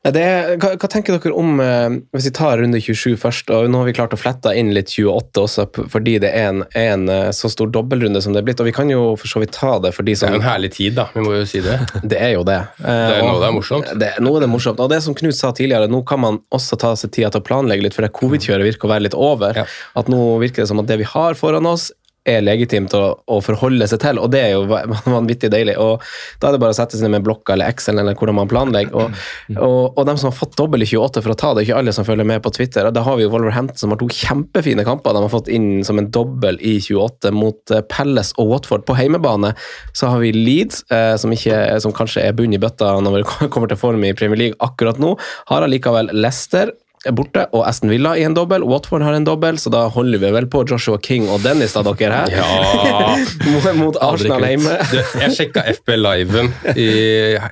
[0.07, 0.23] Det,
[0.63, 3.89] hva, hva, tenker dere om eh, Hvis vi tar runde 27 først, og nå har
[3.89, 7.51] vi klart å flette inn litt 28 også, fordi det er en, en eh, så
[7.51, 8.63] stor dobbeltrunde som det er blitt.
[8.63, 10.47] Og vi kan jo for så vidt ta det for de som Det er en
[10.47, 11.09] herlig tid, da.
[11.17, 11.81] Vi må jo si det.
[12.15, 12.61] Det er jo det.
[12.79, 13.91] Det er nå det er morsomt.
[13.99, 14.81] Det, er det er morsomt.
[14.81, 17.49] Og det som Knut sa tidligere, nå kan man også ta seg tida til å
[17.49, 19.59] planlegge litt, for det covid-kjøret virker å være litt over.
[19.59, 19.67] Ja.
[19.99, 21.91] At nå virker det som at det vi har foran oss,
[22.29, 24.65] er legitimt å, å, forholde seg til, og det er jo
[25.19, 25.77] vanvittig deilig.
[25.81, 26.05] og
[26.41, 28.51] Da er det bare å sette seg ned med blokka eller Excel eller hvordan man
[28.51, 28.95] planlegger.
[28.95, 29.19] Og,
[29.57, 31.83] og, og de som har fått dobbel i 28 for å ta det, er ikke
[31.83, 32.91] alle som følger med på Twitter.
[32.95, 35.17] Da har vi jo Wolverhampton som har to kjempefine kamper.
[35.17, 38.87] De har fått inn som en dobbel i 28 mot eh, Palace og Watford.
[38.89, 39.55] På heimebane
[39.97, 43.25] så har vi Leeds, eh, som, ikke, som kanskje er bunn i bøtta når vi
[43.55, 45.15] kommer til form i Premier League akkurat nå.
[45.51, 46.75] Har allikevel Leicester
[47.07, 48.65] er borte, og Aston Villa i en dobbel.
[48.67, 51.85] Watford har en dobbel, så da holder vi vel på Joshua King og Dennis, da,
[51.87, 52.35] dere her.
[52.39, 53.73] Ja.
[53.79, 54.75] mot, Arsenal hjemme.
[55.23, 56.91] Jeg sjekka FB-liven i,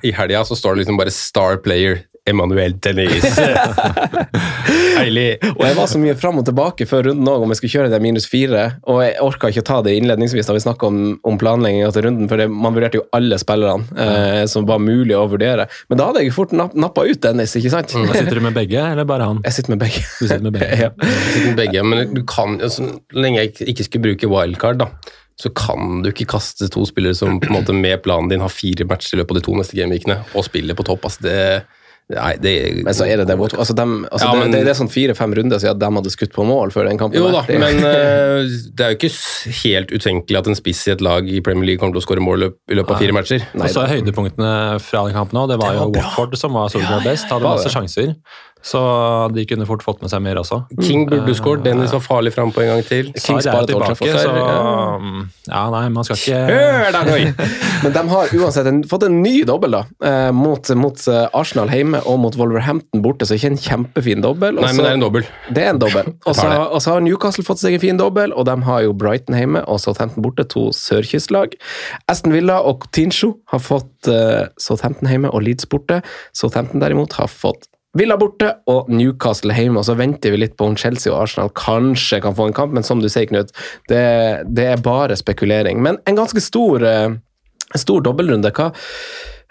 [0.07, 2.03] i helga, så står det liksom bare 'Star Player'.
[2.27, 3.25] Emanuel Dennis.
[4.97, 5.37] Deilig.
[5.53, 7.91] og jeg var så mye fram og tilbake før runden òg om jeg skulle kjøre
[7.93, 8.63] det minus fire.
[8.89, 12.07] Og jeg orka ikke å ta det innledningsvis da vi snakka om, om planlegginga til
[12.07, 15.67] runden, for det, man vurderte jo alle spillerne eh, som var mulig å vurdere.
[15.91, 17.93] Men da hadde jeg fort napp, nappa ut Dennis, ikke sant?
[17.93, 18.09] Mm.
[18.13, 19.43] Sitter du med begge, eller bare han?
[19.47, 20.03] Jeg sitter med begge.
[20.17, 20.81] Du sitter med begge.
[20.87, 20.91] ja.
[21.29, 24.91] Sitter med begge, men du kan, altså, så lenge jeg ikke skulle bruke wildcard, da,
[25.37, 28.53] så kan du ikke kaste to spillere som på en måte med planen din har
[28.53, 31.05] fire matcher i løpet av de to neste gameweekene og spiller på topp.
[31.05, 31.37] Altså, det,
[32.13, 32.53] nei, det
[32.87, 33.35] Men så er det det.
[33.35, 36.33] Altså, de, altså, Ja, men- det, det er sånn fire-fem runder siden de hadde skutt
[36.35, 37.19] på mål før den kampen.
[37.19, 37.59] Jo da, der.
[37.59, 38.47] men uh,
[38.77, 39.11] det er jo ikke
[39.63, 42.23] helt utenkelig at en spiss i et lag i Premier League kommer til å skåre
[42.23, 43.43] mål i løpet av fire matcher.
[43.57, 44.51] Og så er høydepunktene
[44.83, 45.51] fra den kampen òg.
[45.51, 47.27] Det var jo Watford som var solid best.
[47.31, 48.15] Hadde masse sjanser.
[48.65, 48.79] Så
[49.35, 50.59] de kunne fort fått med seg mer også.
[50.81, 53.11] King burde skåret, Dennis var farlig frampå en gang til.
[53.15, 57.27] King er sparer tilbake, så um, Ja, nei, man skal ikke Hør deg, Roy!
[57.83, 61.71] Men de har uansett en, fått en ny dobbel da, eh, mot, mot eh, Arsenal
[61.71, 64.57] hjemme og mot Wolverhampton borte, så ikke en kjempefin dobbel.
[64.57, 65.29] Nei, men det er en dobbel.
[65.53, 66.11] Det er en dobbel.
[66.27, 66.35] Og
[66.81, 69.79] så har Newcastle fått seg en fin dobbel, og de har jo Brighton hjemme og
[69.83, 71.55] Southampton borte, to sørkystlag.
[72.11, 76.01] Aston Villa og Tincho har fått uh, Southampton hjemme og Leeds borte.
[76.35, 80.67] Southampton derimot har fått Villa borte og Newcastle hjemme, og så venter vi litt på
[80.69, 83.53] om Chelsea og Arsenal kanskje kan få en kamp, men som du sier, Knut,
[83.91, 84.03] det,
[84.57, 85.81] det er bare spekulering.
[85.83, 87.17] Men en ganske stor, eh,
[87.75, 88.51] stor dobbeltrunde.
[88.55, 88.69] Hva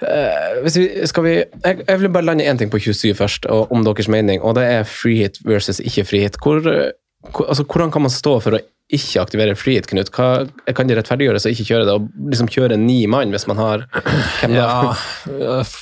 [0.07, 3.73] eh, vi, skal vi, jeg, jeg vil bare lande én ting på 27 først, og,
[3.75, 6.41] om deres mening, og det er free hit versus ikke free hit.
[6.43, 6.95] Hvor, eh,
[7.33, 10.13] hvor, altså, hvordan kan man stå for å ikke aktivere free Knut?
[10.15, 13.59] Hva, kan de rettferdiggjøres å ikke kjøre det, og liksom kjøre ni mann hvis man
[13.59, 13.87] har?
[14.47, 14.93] Ja,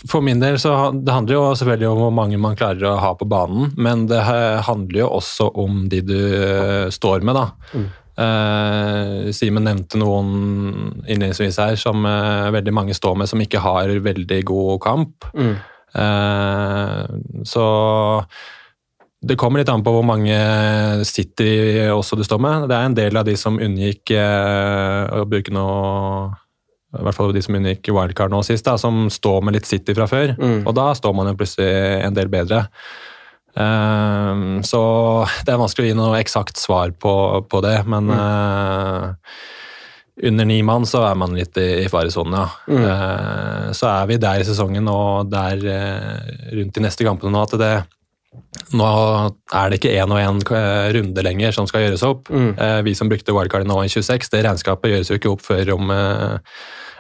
[0.08, 3.12] for min del så det handler jo selvfølgelig om hvor mange man klarer å ha
[3.18, 7.82] på banen, men det handler jo også om de du eh, står med, da.
[8.14, 10.32] Eh, Simen nevnte noen
[11.02, 15.28] innledningsvis her som eh, veldig mange står med, som ikke har veldig god kamp.
[15.34, 15.54] Mm.
[16.04, 17.00] Eh,
[17.46, 17.64] så
[19.24, 20.36] det kommer litt an på hvor mange
[21.08, 21.50] City
[21.92, 22.68] også du står med.
[22.70, 26.32] Det er en del av de som unngikk eh, å bruke noe
[26.94, 29.96] i hvert fall de som unngikk wildcard nå sist, da, som står med litt City
[29.96, 30.36] fra før.
[30.38, 30.60] Mm.
[30.62, 31.72] Og da står man jo plutselig
[32.04, 32.60] en del bedre.
[33.54, 34.80] Um, så
[35.46, 37.14] det er vanskelig å gi noe eksakt svar på,
[37.50, 39.34] på det, men eh,
[40.30, 42.46] under ni mann så er man litt i, i faresonen, ja.
[42.70, 42.86] Mm.
[42.86, 47.44] Uh, så er vi der i sesongen og der uh, rundt de neste kampene nå
[47.46, 47.74] at det
[48.74, 48.86] nå
[49.54, 50.40] er det ikke én og én
[50.96, 52.30] runde lenger som skal gjøres opp.
[52.30, 52.54] Mm.
[52.58, 55.74] Eh, Vi som brukte wildcard nå i 26, det regnskapet gjøres jo ikke opp før
[55.76, 56.38] om eh,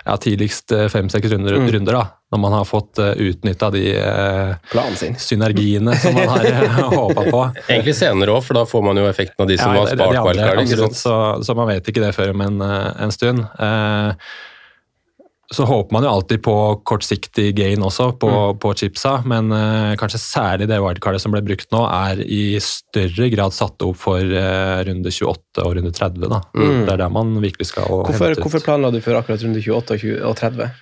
[0.04, 1.70] ja, tidligst fem-seks runder, Mm.
[1.72, 2.04] runder, da.
[2.34, 4.54] Når man har fått utnytta de eh,
[4.98, 5.14] sin.
[5.16, 6.44] synergiene som man har
[6.98, 7.42] håpa på.
[7.70, 10.26] Egentlig senere òg, for da får man jo effekten av de som Ja, har spart
[10.26, 10.92] wildcard.
[10.98, 11.14] Så,
[11.46, 13.46] så man vet ikke det før om en, eh, en stund.
[13.58, 14.12] Eh,
[15.54, 16.54] så håper man jo alltid på
[16.86, 18.58] kortsiktig gain også, på, Mm.
[18.62, 23.28] på chipsa, men uh, kanskje særlig det wildcardet som ble brukt nå, er i større
[23.32, 26.26] grad satt opp for uh, runde 28 og runde 30.
[26.30, 26.40] Da.
[26.56, 26.80] Mm.
[26.84, 28.44] Det er der man virkelig skal Hvorfor, hente ut.
[28.46, 30.74] hvorfor planla du for akkurat runde 28 og, 20, og 30?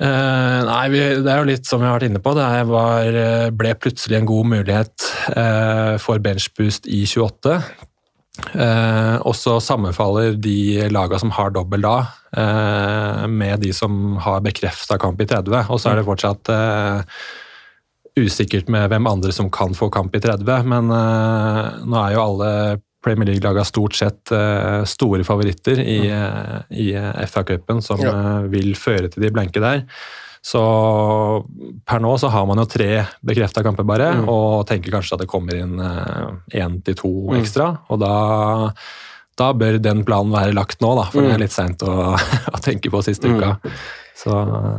[0.00, 2.32] Uh, nei, vi, det er jo litt som vi har vært inne på.
[2.38, 7.56] Det var, eh, ble plutselig en god mulighet uh, for benchboost i 28.
[8.38, 11.96] Eh, og så sammenfaller de laga som har dobbel da,
[12.36, 15.66] eh, med de som har bekrefta kamp i 30.
[15.68, 17.02] Og så er det fortsatt eh,
[18.20, 22.24] usikkert med hvem andre som kan få kamp i 30, men eh, nå er jo
[22.24, 22.52] alle
[23.04, 26.74] Premier League-laga stort sett eh, store favoritter i, mm.
[26.76, 26.90] i
[27.26, 28.16] FA-cupen, som Ja.
[28.52, 29.86] vil føre til de blanke der.
[30.42, 30.60] Så
[31.86, 34.28] per nå så har man jo tre bekrefta kamper bare, Mm.
[34.28, 37.40] og tenker kanskje at det kommer inn én til to Mm.
[37.40, 37.78] ekstra.
[37.90, 38.72] Og da,
[39.36, 41.34] da bør den planen være lagt nå, da, for det Mm.
[41.34, 42.16] er litt seint å,
[42.56, 43.36] å tenke på siste Mm.
[43.38, 43.60] uka.
[44.16, 44.30] Så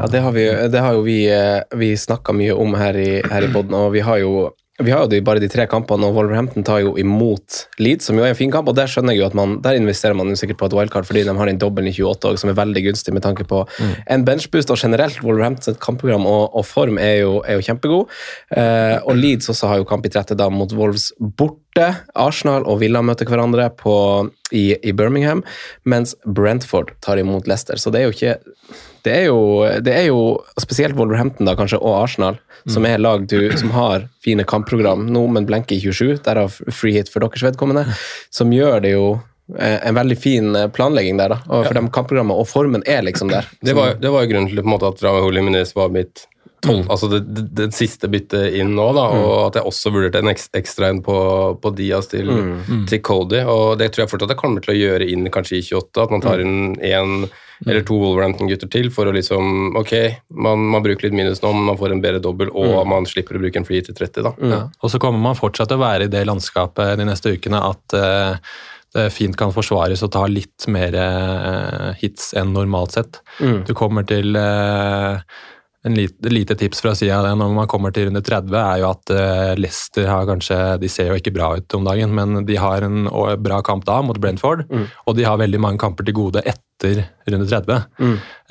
[0.02, 3.22] Ja, det har, vi, det har jo vi, eh, vi snakka mye om her i,
[3.22, 4.52] her i podden, og vi har jo
[4.86, 8.18] vi har jo de, bare de tre kampene, og Wolverhampton tar jo imot Leeds, som
[8.20, 8.70] jo er en fin kamp.
[8.70, 11.08] og Der skjønner jeg jo at man, der investerer man jo sikkert på et wildcard,
[11.10, 13.64] fordi de har den dobbelen i 28 òg, som er veldig gunstig med tanke på
[13.82, 14.74] en benchboost.
[14.74, 18.22] Og generelt, Wolverhamptons kampprogram og, og form er jo, er jo kjempegod.
[18.56, 21.88] Eh, og Leeds også har jo kamp i 30 da mot Wolves borte.
[22.20, 23.96] Arsenal og Villa møter hverandre på,
[24.52, 25.44] i, i Birmingham,
[25.88, 27.80] mens Brentford tar imot Leicester.
[27.80, 28.40] Så det er jo ikke
[29.06, 29.42] det er, jo,
[29.84, 30.22] det er jo
[30.62, 32.40] spesielt Wolverhampton da, kanskje, og Arsenal,
[32.70, 36.98] som er lag du, som har fine kampprogram nå, men blenker i 27, derav free
[36.98, 37.88] hit for deres vedkommende,
[38.34, 39.06] som gjør det jo
[39.58, 41.62] eh, en veldig fin eh, planlegging der, da.
[41.66, 43.50] For de kampprogrammene, og formen er liksom der.
[43.68, 46.28] Det var, det var jo grunnen til på en måte, at Raúl Jiménez var mitt
[46.62, 50.22] tolv, altså det, det, det siste byttet inn nå, da, og at jeg også vurderte
[50.22, 51.16] en ekstra en på,
[51.62, 52.30] på Diaz til,
[52.90, 53.42] til Cody.
[53.42, 56.14] og Det tror jeg fortsatt jeg kommer til å gjøre inn kanskje i 28, at
[56.14, 57.26] man tar inn én
[57.68, 59.94] eller to Wolverhampton-gutter til for å liksom Ok,
[60.34, 63.38] man, man bruker litt minus nå, men man får en bedre dobbel, og man slipper
[63.38, 64.34] å bruke en free til 30, da.
[64.54, 64.62] Ja.
[64.82, 67.98] Og så kommer man fortsatt til å være i det landskapet de neste ukene at
[67.98, 68.58] uh,
[68.96, 73.22] det fint kan forsvares å ta litt mer uh, hits enn normalt sett.
[73.68, 75.22] Du kommer til uh,
[75.88, 78.82] en lite, lite tips fra sida av det når man kommer til runde 30, er
[78.82, 82.44] jo at uh, Leicester har kanskje De ser jo ikke bra ut om dagen, men
[82.48, 83.08] de har en
[83.42, 84.68] bra kamp da mot Brentford,
[85.06, 87.84] og de har veldig mange kamper til gode etter runde 30.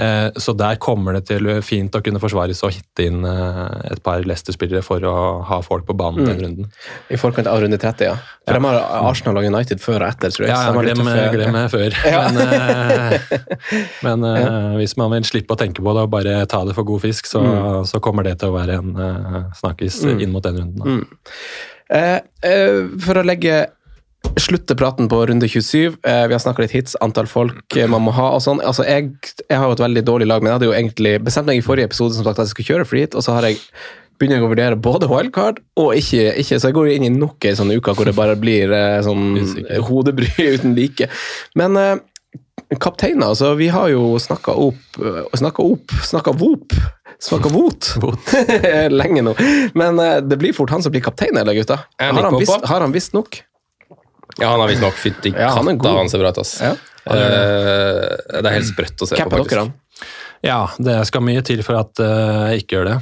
[0.01, 4.03] Eh, så der kommer det til fint å kunne forsvares og hitte inn eh, et
[4.05, 5.15] par Leicester-spillere for å
[5.49, 6.69] ha folk på banen den runden.
[7.11, 8.15] I forkant av runde 30, ja.
[8.47, 8.79] For de har
[9.11, 10.55] Arsenal og United før og etter, tror jeg.
[10.55, 11.99] Ja, ja glem, glem før.
[12.11, 12.23] Ja.
[12.31, 13.43] Men, eh,
[14.07, 16.89] men eh, hvis man vil slippe å tenke på det og bare ta det for
[16.89, 17.43] god fisk, så,
[17.87, 20.81] så kommer det til å være en snakkis inn mot den runden.
[20.81, 21.37] Da.
[21.91, 23.65] Eh, eh, for å legge
[24.41, 25.97] slutte praten på runde 27.
[26.03, 28.61] Eh, vi har snakka litt hits, antall folk eh, man må ha og sånn.
[28.65, 29.15] Altså, jeg,
[29.47, 31.65] jeg har jo et veldig dårlig lag, men jeg hadde jo egentlig bestemt meg i
[31.65, 33.61] forrige episode som sagt at jeg skulle kjøre free hit, og så har jeg
[34.21, 37.47] begynner jeg å vurdere både wildcard og ikke, ikke så jeg går inn i nok
[37.49, 39.39] ei sånn uke hvor det bare blir eh, sånn
[39.87, 41.09] hodebry uten like.
[41.57, 41.79] Men
[42.77, 45.01] kapteiner, altså vi har jo snakka opp
[45.41, 46.75] Snakka opp, snakka vop.
[47.21, 47.89] Snakka vot.
[49.01, 49.33] Lenge nå.
[49.79, 51.79] Men det blir fort han som blir kaptein, eller gutta?
[52.01, 53.41] Har han, visst, har han visst nok?
[54.39, 56.57] Ja, han har visstnok fytti Ja, han katta, han ser bra ut, ass.
[56.63, 56.77] Ja,
[57.11, 57.17] Uh,
[58.29, 59.55] det er helt sprøtt å se på, Capper faktisk.
[59.55, 59.71] dere han?
[60.45, 62.99] Ja, det skal mye til for at eh, jeg ikke gjør det.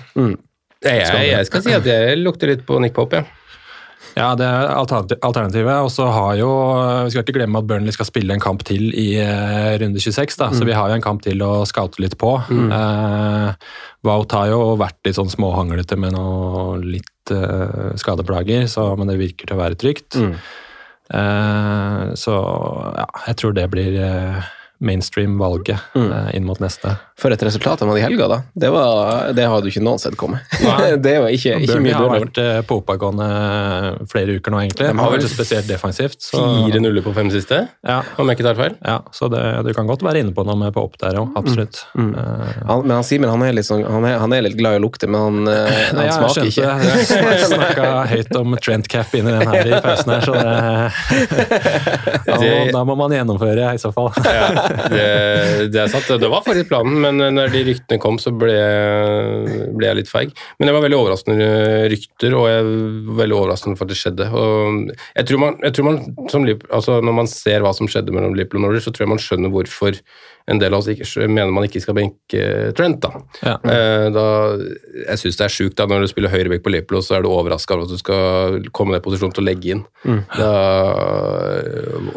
[0.87, 3.27] Jeg, jeg, jeg skal si at jeg lukter litt på Nick Pope, ja.
[4.17, 5.75] Ja, det er alternativet.
[5.85, 6.49] Og så har jo
[7.05, 10.39] Vi skal ikke glemme at Burnley skal spille en kamp til i eh, runde 26,
[10.41, 12.33] da, så vi har jo en kamp til å scoute litt på.
[12.51, 13.69] Eh,
[14.09, 19.19] Wout har jo vært litt sånn småhanglete med noe litt eh, skadeplager, så, men det
[19.21, 20.19] virker til å være trygt.
[20.19, 20.35] Eh,
[21.09, 22.35] så
[22.99, 23.95] ja, jeg tror det blir
[24.81, 26.95] eh, mainstream-valget eh, inn mot neste.
[27.19, 28.37] For et resultat han hadde i helga, da.
[28.55, 30.39] Det, var, det hadde du ikke noen sett komme.
[31.03, 33.27] Det var ikke, ikke mye har vært eh, på oppadgående
[34.11, 34.87] flere uker nå, egentlig.
[34.87, 36.21] De har vel vært spesielt defensivt.
[36.23, 38.77] Så, Fire nuller på fem siste, ja, om jeg ikke tar feil.
[38.87, 41.35] ja, så det, du kan godt være inne på noe med på opp der òg,
[41.39, 41.81] absolutt.
[41.99, 44.77] Eh, Han, men han Simen han er, litt sånn, han, er, han er litt glad
[44.77, 46.69] i å lukte, men han, eh, han jeg smaker skjønte ikke.
[46.79, 47.35] det.
[47.39, 51.49] Jeg snakka høyt om Trent Cap inni den her i pausen her, så det,
[52.29, 54.11] da, må, da må man gjennomføre i så fall.
[54.29, 55.07] Ja, det,
[55.75, 56.09] det er sant.
[56.21, 58.55] Det var faktisk planen, men når de ryktene kom, så ble,
[59.79, 60.33] ble jeg litt feig.
[60.59, 61.51] Men det var veldig overraskende
[61.93, 64.31] rykter, og jeg var veldig overraskende for at det skjedde.
[64.33, 66.01] Og jeg tror man, jeg tror man
[66.33, 69.15] som altså Når man ser hva som skjedde mellom Liverpool og Norwich, så tror jeg
[69.17, 69.97] man skjønner hvorfor
[70.49, 72.45] en del av oss ikke, mener man ikke skal benke
[72.77, 73.03] Trent.
[73.05, 73.11] da.
[73.45, 73.57] Ja.
[73.69, 74.25] Eh, da
[75.11, 77.77] jeg syns det er sjukt når du spiller høyrebekk på Liverpool, så er du overraska
[77.77, 79.85] over at du skal komme deg i posisjon til å legge inn.
[80.39, 80.53] Da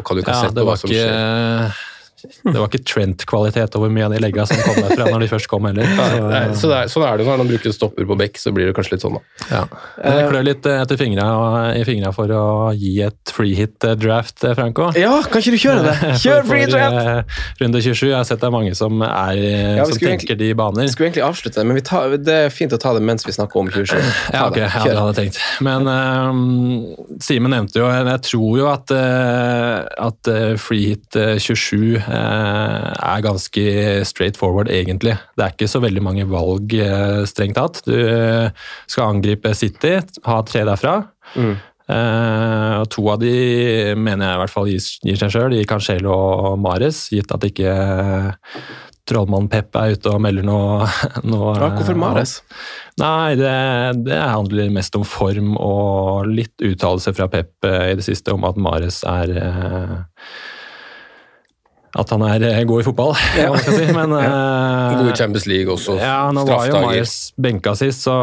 [0.00, 1.82] kan du ikke ha Ja, sett hva var som skjer.
[2.22, 5.48] Det var ikke Trent-kvalitet over mye av de legga som kom derfra når de først
[5.50, 5.88] kom heller.
[6.32, 8.52] Nei, Så, så det er, sånn er det når man bruker stopper på bekk, så
[8.54, 9.46] blir det kanskje litt sånn, da.
[9.50, 9.62] ja.
[9.98, 11.26] Men Det klør litt etter fingra,
[11.78, 12.44] i fingra for å
[12.76, 14.90] gi et free hit draft, Franco.
[14.98, 15.96] Ja, kan ikke du kjøre det?
[16.24, 17.00] Kjør free draft!
[17.02, 18.06] eh, Runde 27.
[18.10, 20.86] Jeg har sett det er mange som, er, eh, Ja, som tenker tenker de baner.
[20.86, 23.34] Vi skulle egentlig avslutte, men vi tar, det er fint å ta det mens vi
[23.34, 23.94] snakker om 27.
[23.96, 24.68] Ta Ja, ok, det.
[24.68, 25.40] ja, det hadde jeg tenkt.
[25.64, 33.24] Men um, Simen nevnte jo Jeg tror jo at, at free eh, 27 eh, er
[33.24, 33.64] ganske
[34.08, 35.16] straight forward, egentlig.
[35.36, 37.82] Det er ikke så veldig mange valg, eh, strengt tatt.
[37.86, 38.50] Du eh,
[38.90, 41.02] skal angripe City, ha tre derfra.
[41.36, 41.54] Mm.
[42.88, 43.32] to av de
[43.98, 47.44] mener jeg i hvert fall gir, gir seg sjøl, i Cancelo og Mares, gitt at
[47.44, 48.30] ikke eh,
[49.08, 50.86] Trollmann Pep er ute og melder noe,
[51.32, 52.38] noe Ja, hvorfor Mares?
[53.00, 53.52] Nei, det,
[54.06, 58.46] det handler mest om form og litt uttalelse fra Pep eh, i det siste om
[58.48, 59.96] at Mares er eh,
[61.98, 63.50] at han er eh, god i fotball, ja.
[63.52, 63.88] hva skal si.
[63.94, 64.34] Men ja.
[64.98, 65.96] God i Champions League også.
[66.00, 68.16] Ja, nå var jo Marius benka sist, så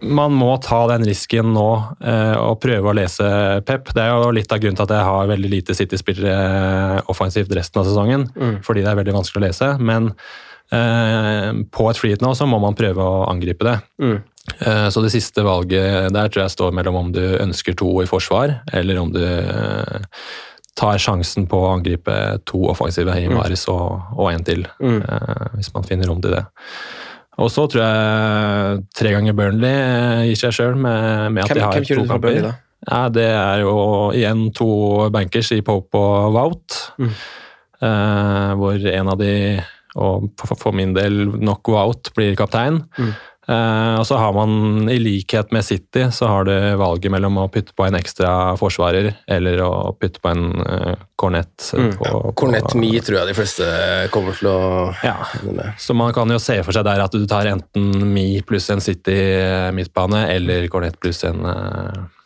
[0.00, 1.68] man må ta den risken nå
[2.00, 3.26] eh, og prøve å lese
[3.68, 3.92] Pep.
[3.92, 7.82] Det er jo litt av grunnen til at jeg har veldig lite City-spillere offensivt resten
[7.82, 8.24] av sesongen.
[8.32, 8.54] Mm.
[8.64, 9.70] Fordi det er veldig vanskelig å lese.
[9.76, 10.08] Men
[10.72, 13.76] eh, på et freehit nå så må man prøve å angripe det.
[14.00, 14.16] Mm.
[14.58, 18.08] Eh, så det siste valget der tror jeg står mellom om du ønsker to i
[18.08, 20.00] forsvar, eller om du eh,
[20.78, 22.14] tar sjansen på å angripe
[22.48, 23.74] to offensive Heimares mm.
[23.74, 24.66] og, og en til.
[24.82, 25.00] Mm.
[25.02, 26.44] Eh, hvis man finner rom til det.
[27.40, 31.60] Og så tror jeg tre ganger Burnley eh, gir seg sjøl med, med, at hvem,
[31.60, 32.26] de har to kamper.
[32.26, 32.58] Burnley.
[32.88, 33.74] Ja, det er jo
[34.16, 34.70] igjen to
[35.12, 36.78] bankers i Pope og Wout.
[37.00, 37.12] Mm.
[37.80, 39.34] Eh, hvor en av de,
[40.00, 42.82] og for, for, min del nok Wout, blir kaptein.
[42.96, 43.12] Mm.
[43.50, 47.48] Eh, og så har man, i likhet med City, så har du valget mellom å
[47.50, 50.44] putte på en ekstra forsvarer eller å putte på en
[51.18, 51.70] kornett.
[51.74, 51.90] Mm.
[52.38, 53.66] Kornett Mi tror jeg de fleste
[54.14, 54.60] kommer til å
[55.04, 55.16] Ja,
[55.80, 58.82] så man kan jo se for seg der at du tar enten Mi pluss en
[58.84, 59.18] City
[59.74, 62.16] midtbane, eller kornett pluss en City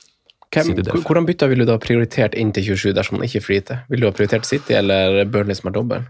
[0.55, 3.83] hvem, hvordan bytta ville du da prioritert inn til 27 dersom man ikke flyter?
[3.91, 6.05] Ville du ha prioritert City eller Burnley som er dobbel?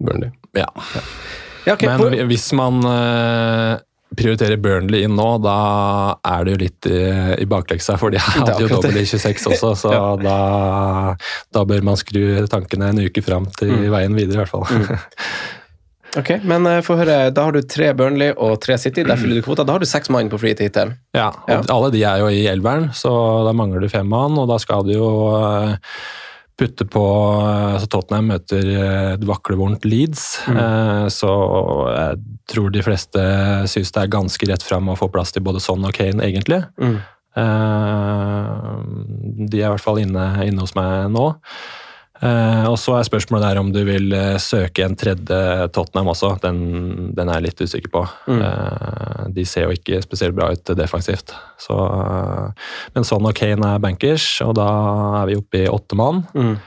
[0.00, 0.30] Burnley.
[0.56, 0.68] Ja.
[1.66, 2.80] ja okay, Men hvis man
[4.16, 5.56] prioriterer Burnley inn nå, da
[6.26, 6.98] er det jo litt i,
[7.44, 10.02] i bakleksa, for de hadde jo dobbel i 26 også, så ja.
[10.18, 10.36] da,
[11.54, 13.88] da, bør man skru tankene en uke fram til mm.
[13.94, 14.66] veien videre, i hvert fall.
[14.66, 15.56] Mm.
[16.18, 17.28] Ok, men uh, få høre.
[17.30, 19.04] Da har du tre Burnley og tre City.
[19.06, 19.62] Der fyller du kvota.
[19.62, 20.96] Da har du seks mann på free hittil.
[21.14, 21.60] Ja, og ja.
[21.70, 23.12] alle de er jo i elveren, så
[23.46, 25.76] da mangler du fem mann, og da skal du jo uh,
[26.60, 27.02] putte på
[27.40, 30.58] altså Tottenham møter eh, et vaklevondt Leeds, mm.
[30.60, 31.30] Eh, så
[31.94, 32.20] jeg
[32.52, 33.24] tror de fleste
[33.70, 36.62] syns det er ganske rett fram å få plass til både Son og Kane, egentlig.
[36.80, 36.98] Mm.
[39.46, 41.28] De er i hvert fall inne, inne hos meg nå.
[42.20, 46.34] Uh, og så er spørsmålet der om du vil uh, søke en tredje Tottenham også.
[46.42, 46.58] Den,
[47.16, 48.02] den er jeg litt usikker på.
[48.28, 48.42] Mm.
[48.44, 51.32] Uh, de ser jo ikke spesielt bra ut defensivt.
[51.60, 51.76] Så,
[52.92, 54.68] men sånn og Kane er bankers, og da
[55.22, 56.24] er vi oppe i åtte mann.
[56.34, 56.58] Mm.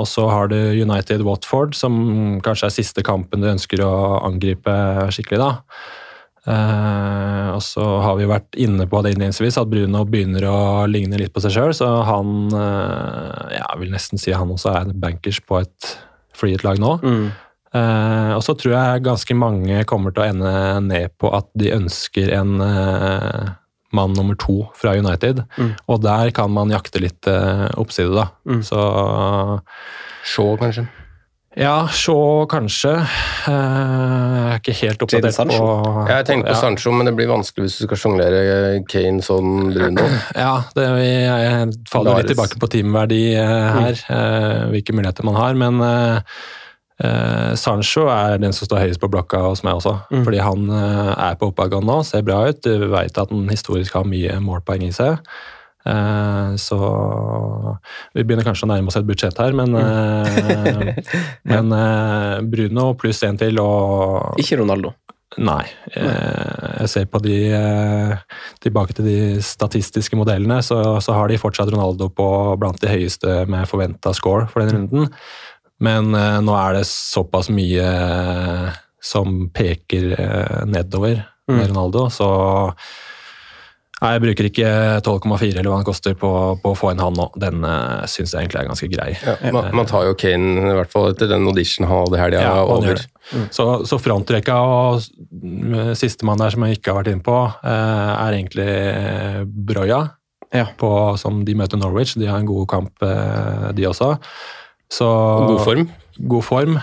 [0.00, 3.92] og så har du United Watford, som kanskje er siste kampen du ønsker å
[4.26, 4.72] angripe
[5.14, 5.38] skikkelig.
[5.38, 5.50] da.
[6.42, 10.58] Uh, og så har vi vært inne på det innledningsvis at Bruno begynner å
[10.90, 14.90] ligne litt på seg sjøl, så han uh, Jeg vil nesten si han også er
[15.04, 15.92] bankers på et
[16.34, 16.96] freehit-lag nå.
[17.04, 17.26] Mm.
[17.72, 20.54] Uh, og så tror jeg ganske mange kommer til å ende
[20.88, 22.56] ned på at de ønsker en
[23.92, 25.44] mann nummer to fra United.
[25.54, 25.70] Mm.
[25.86, 27.28] Og der kan man jakte litt
[27.78, 28.30] oppside, da.
[28.48, 28.64] Mm.
[28.66, 28.82] Så
[30.26, 30.88] Shaw, kanskje?
[31.58, 32.94] Ja, Shaw kanskje.
[32.96, 35.66] Eh, jeg er ikke helt oppdatert på
[36.08, 36.60] Jeg tenker på ja.
[36.62, 40.06] Sancho, men det blir vanskelig hvis du skal sjonglere Kane sånn Bruno.
[40.44, 44.72] Ja, det, jeg faller litt tilbake på teamverdi eh, her, mm.
[44.72, 45.58] hvilke muligheter man har.
[45.60, 49.98] Men uh, Sancho er den som står høyest på blokka hos meg også.
[50.08, 50.22] Mm.
[50.24, 52.64] Fordi han er på oppgang nå, ser bra ut.
[52.64, 55.20] Du veit at han historisk har mye målpoeng i seg.
[55.82, 56.78] Eh, så
[58.14, 60.92] vi begynner kanskje å nærme oss et budsjett her, men, eh,
[61.50, 64.94] men eh, Bruno pluss én til og Ikke Ronaldo?
[65.40, 65.62] Nei.
[65.88, 67.36] Jeg ser på de
[68.60, 72.26] Tilbake til de statistiske modellene, så, så har de fortsatt Ronaldo på
[72.60, 75.08] blant de høyeste med forventa score for den runden.
[75.82, 77.88] Men nå er det såpass mye
[79.02, 80.12] som peker
[80.68, 81.72] nedover med mm.
[81.72, 82.28] Ronaldo, så
[84.02, 84.70] Nei, jeg bruker ikke
[85.06, 86.28] 12,4 eller hva han koster på,
[86.58, 87.28] på, å få inn han nå.
[87.38, 87.70] Den uh,
[88.02, 89.10] eh, syns jeg egentlig er ganske grei.
[89.14, 92.40] Ja, man, man, tar jo Kane, i hvert fall etter den auditionen han hadde helga,
[92.42, 93.04] ja, over.
[93.30, 93.44] Mm.
[93.54, 95.06] Så, så frontrekka og
[95.98, 98.68] sistemann der som jeg ikke har vært inne på, uh, er egentlig
[99.70, 100.02] Broya.
[100.52, 100.66] Ja.
[100.76, 100.90] På,
[101.20, 102.16] som de møter Norwich.
[102.18, 104.16] De har en god kamp, uh, de også.
[104.92, 105.06] Så,
[105.46, 105.88] god form?
[106.18, 106.80] God form.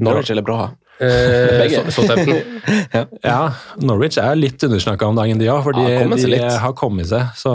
[0.00, 0.72] Norwich eller Broha?
[0.98, 1.70] Eh,
[2.92, 3.04] ja.
[3.22, 3.38] ja.
[3.78, 7.30] Norwich er litt undersnakka om dagen, de òg, for ja, de har kommet seg.
[7.38, 7.52] Så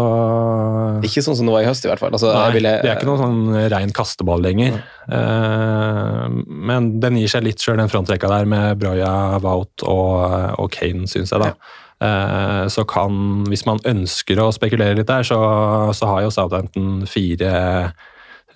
[1.04, 2.14] Ikke sånn som det var i høst, i hvert fall.
[2.16, 2.74] Altså, Nei, ville...
[2.84, 4.80] Det er ikke noen sånn rein kasteball lenger.
[5.12, 6.26] Eh,
[6.72, 9.14] men den gir seg litt sjøl, den frontrekka der, med Broya,
[9.44, 10.28] Wout og,
[10.64, 11.52] og Kane, syns jeg, da.
[11.52, 11.80] Ja.
[12.04, 15.40] Eh, så kan, hvis man ønsker å spekulere litt der, så,
[15.96, 17.54] så har jo Southampton fire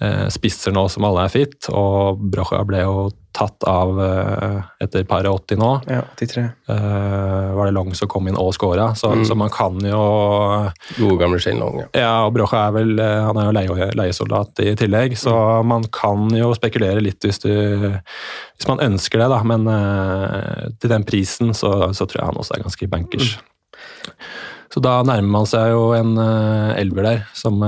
[0.02, 3.08] uh, spisser nå som alle er fit, og Brocha ble jo
[3.38, 5.70] tatt av uh, etter paret 80 nå.
[5.90, 6.44] Ja, 83.
[6.70, 9.26] Uh, eh, var det Long som kom inn og scora, så, mm.
[9.30, 10.02] så, man kan jo
[10.98, 11.88] Gode gamle Shane Long, ja.
[12.02, 15.72] ja og Brocha er vel han er jo leie, leiesoldat i tillegg, så mm.
[15.74, 17.52] man kan jo spekulere litt hvis, du,
[18.58, 19.42] hvis man ønsker det, da.
[19.48, 23.36] Men uh, til den prisen så, så, tror jeg han også er ganske bankers.
[23.38, 24.16] Mm.
[24.74, 26.18] Så da nærmer man seg jo en
[26.78, 27.62] elver der som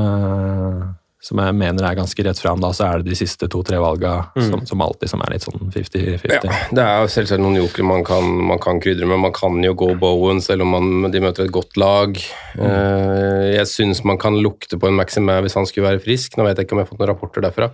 [1.22, 4.30] som jeg mener er ganske rett fram, da, så er det de siste to-tre valga
[4.38, 4.46] Mm.
[4.50, 6.32] som, som alltid som er litt sånn 50-50.
[6.32, 6.40] Ja,
[6.72, 9.20] det er jo selvsagt noen jokere man kan, man kan krydre med.
[9.20, 12.16] Man kan jo gå Bowen selv om man, de møter et godt lag.
[12.56, 16.38] Eh, jeg syns man kan lukte på en Maximæ hvis han skulle være frisk.
[16.40, 17.70] Nå vet jeg ikke om jeg har fått noen rapporter derfra.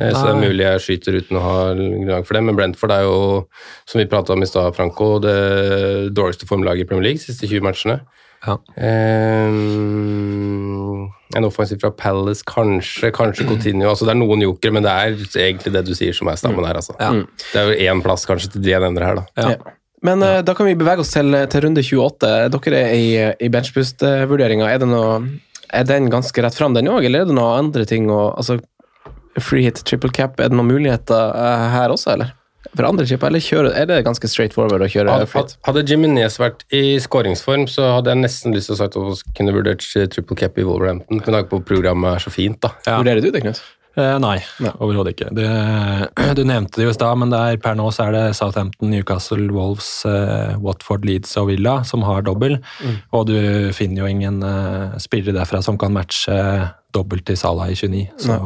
[0.00, 2.42] Eh, Så det er mulig jeg skyter uten å ha grunnlag for det.
[2.44, 3.46] Men Brentford er jo,
[3.88, 7.48] som vi prata om i stad, Franco, det dårligste formlaget i Premier League de siste
[7.48, 8.00] 20 matchene.
[8.42, 8.56] Ja.
[8.74, 9.48] Eh,
[11.36, 13.90] en offensiv fra Palace, kanskje, kanskje Coutinho.
[13.90, 15.14] Altså, det er noen jokere, men det er
[15.46, 16.80] egentlig det du sier som er stammen her.
[16.80, 16.96] Altså.
[16.98, 19.46] Det er jo én plass kanskje til de jeg nevner her, da.
[19.46, 19.78] Ja.
[20.02, 20.42] Men ja.
[20.42, 22.32] da kan vi bevege oss til, til runde 28.
[22.56, 23.08] Dere er i,
[23.46, 24.68] i benchboost-vurderinga.
[24.74, 24.84] Er,
[25.72, 28.58] er den ganske rett fram, den òg, eller er det noen andre ting Og, altså,
[29.40, 32.34] Free hit, triple cap, er det noen muligheter eh, her også, eller?
[32.70, 35.56] For andre chipper, eller kjøre, er det ganske straight forward å kjøre Hadde, hit?
[35.66, 39.36] hadde Jiminez vært i skåringsform, så hadde jeg nesten lyst til å sagt at vi
[39.36, 39.84] kunne vurdert
[40.14, 42.72] triple cap i Wolverhampton, med tanke på programmet er så fint, da.
[42.86, 43.00] Ja.
[43.02, 43.60] Vurderer du det, Knut?
[43.92, 44.38] Eh, nei,
[44.80, 45.28] overhodet ikke.
[45.36, 45.44] Det,
[46.38, 48.88] du nevnte det jo i stad, men det er, per nå så er det Southampton,
[48.92, 52.56] Newcastle, Wolves, eh, Watford, Leeds og Villa som har dobbel.
[53.12, 53.36] Og du
[53.76, 56.38] finner jo ingen eh, spillere derfra som kan matche
[56.96, 58.06] dobbelt til Salah i 29.
[58.20, 58.38] Så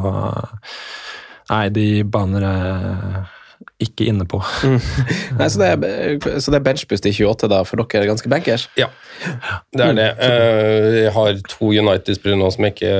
[1.47, 2.43] nei, de baner
[3.83, 4.39] ikke inne på.
[5.37, 8.31] Nei, så det, er, så det er benchboost i 28 da, for dere er ganske
[8.31, 8.67] bankers?
[8.79, 8.87] Ja,
[9.75, 10.07] det er det.
[10.25, 12.95] Eh, Jeg har to United-spillere nå som jeg ikke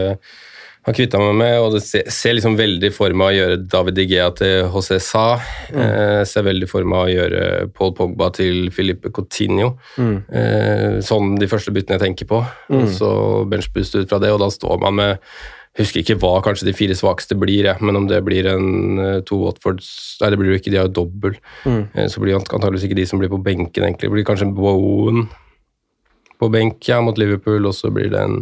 [0.88, 3.98] har kvitta meg med, og det ser, ser liksom veldig for meg å gjøre David
[4.06, 5.26] Igea til José Sa.
[5.74, 7.42] Eh, ser veldig for meg å gjøre
[7.76, 9.74] Paul Pogba til Filipe Coutinho.
[10.00, 12.40] Eh, sånn de første byttene jeg tenker på.
[12.78, 13.12] Og så
[13.52, 15.28] benchboost ut fra det, og da står man med
[15.78, 19.20] Husker ikke hva kanskje de fire svakeste blir, jeg, men om det blir en eh,
[19.28, 21.36] to Watfords Nei, det blir jo ikke, de har jo dobbel.
[21.68, 21.84] Mm.
[22.10, 24.08] Så blir det antakeligvis ikke de som blir på benken, egentlig.
[24.08, 25.28] Det blir kanskje Bowen
[26.42, 28.42] på benk ja, mot Liverpool, og så blir det en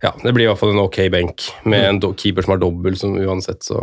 [0.00, 2.60] Ja, det blir i hvert fall en ok benk med en do keeper som har
[2.62, 3.82] dobbel, som uansett, så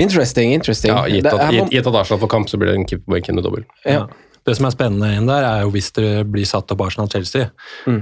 [0.00, 0.92] Interesting, interesting.
[0.92, 3.44] Ja, gitt at, at Arsenal får kamp, så blir det en keeper på benken med
[3.44, 3.66] dobbel.
[3.84, 4.06] Ja.
[4.46, 7.50] Det som er spennende inn der, er jo hvis det blir satt opp Arsenal-Chelsea.
[7.86, 8.00] Mm.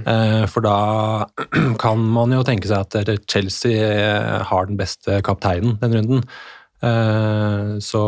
[0.49, 0.77] for da
[1.83, 6.25] kan man jo tenke seg at Chelsea eh, har den beste kapteinen den runden.
[6.81, 8.03] Eh, så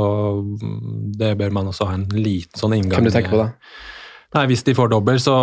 [1.21, 3.51] det bør man også ha en liten sånn inngang Hvem du tenker på da?
[4.33, 5.35] Nei, Hvis de får dobbel, så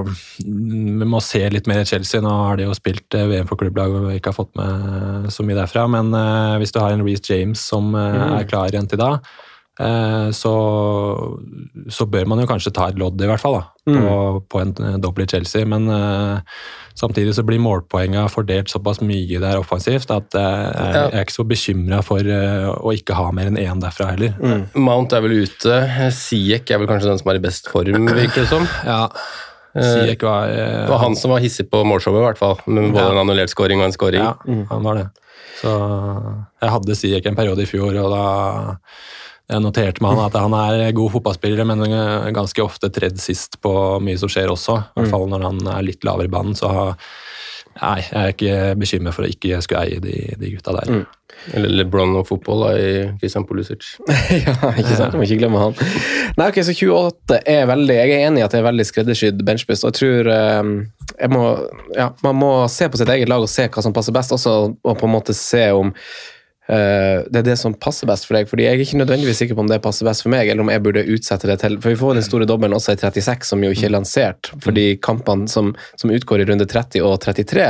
[0.00, 2.22] mm, vi må se litt mer Chelsea.
[2.24, 5.44] Nå har de jo spilt eh, VM for klubblag og ikke har fått med så
[5.44, 5.84] mye derfra.
[5.92, 9.12] Men eh, hvis du har en Reece James som eh, er klar igjen til da,
[9.18, 9.49] eh,
[10.36, 10.52] så,
[11.88, 14.14] så bør man jo kanskje ta et lodd, i hvert fall, da, på,
[14.52, 15.64] på en eh, dobbel i Chelsea.
[15.68, 16.40] Men uh,
[16.98, 21.38] samtidig så blir målpoengene fordelt såpass mye der offensivt at uh, jeg, jeg er ikke
[21.38, 24.34] så bekymra for uh, å ikke ha mer enn én derfra heller.
[24.76, 25.78] Mount er vel ute.
[26.16, 28.68] Siek er vel kanskje den som er i best form, virker det som.
[28.84, 29.06] Ja,
[29.70, 32.56] Siek var eh, Det var han som var hissig på målshowet, i hvert fall.
[32.66, 33.12] Med både Ja.
[33.12, 34.24] en annullert scoring og en scoring.
[34.24, 34.34] Ja,
[34.72, 35.04] han var det.
[35.60, 38.24] Så jeg hadde Siek en periode i fjor, og da
[39.50, 41.82] jeg noterte med han at han er god fotballspiller, men
[42.36, 43.72] ganske ofte tredd sist på
[44.04, 44.78] mye som skjer også.
[44.78, 46.54] I hvert fall når han er litt lavere i banen.
[46.58, 46.70] Så
[47.80, 51.02] nei, jeg er ikke bekymret for å ikke skulle eie de, de gutta der.
[51.56, 52.88] Eller LeBron og fotball da, i
[53.20, 53.86] Christian Pulisic.
[54.44, 55.16] ja, ikke sant?
[55.16, 55.76] Må ikke glemme han.
[56.36, 59.44] Nei, ok, så 28 er veldig Jeg er enig i at det er veldig skreddersydd
[59.46, 60.74] benchbust, og jeg tror eh,
[61.14, 61.46] jeg må,
[61.96, 64.58] ja, Man må se på sitt eget lag og se hva som passer best, også,
[64.76, 65.94] og på en måte se om
[66.70, 68.48] det er det som passer best for deg.
[68.48, 70.70] fordi Jeg er ikke nødvendigvis sikker på om det passer best for meg, eller om
[70.70, 73.64] jeg burde utsette det til For vi får den store dobbelen også i 36, som
[73.64, 77.66] jo ikke er lansert, fordi kampene som, som utgår i runde 30 og 33,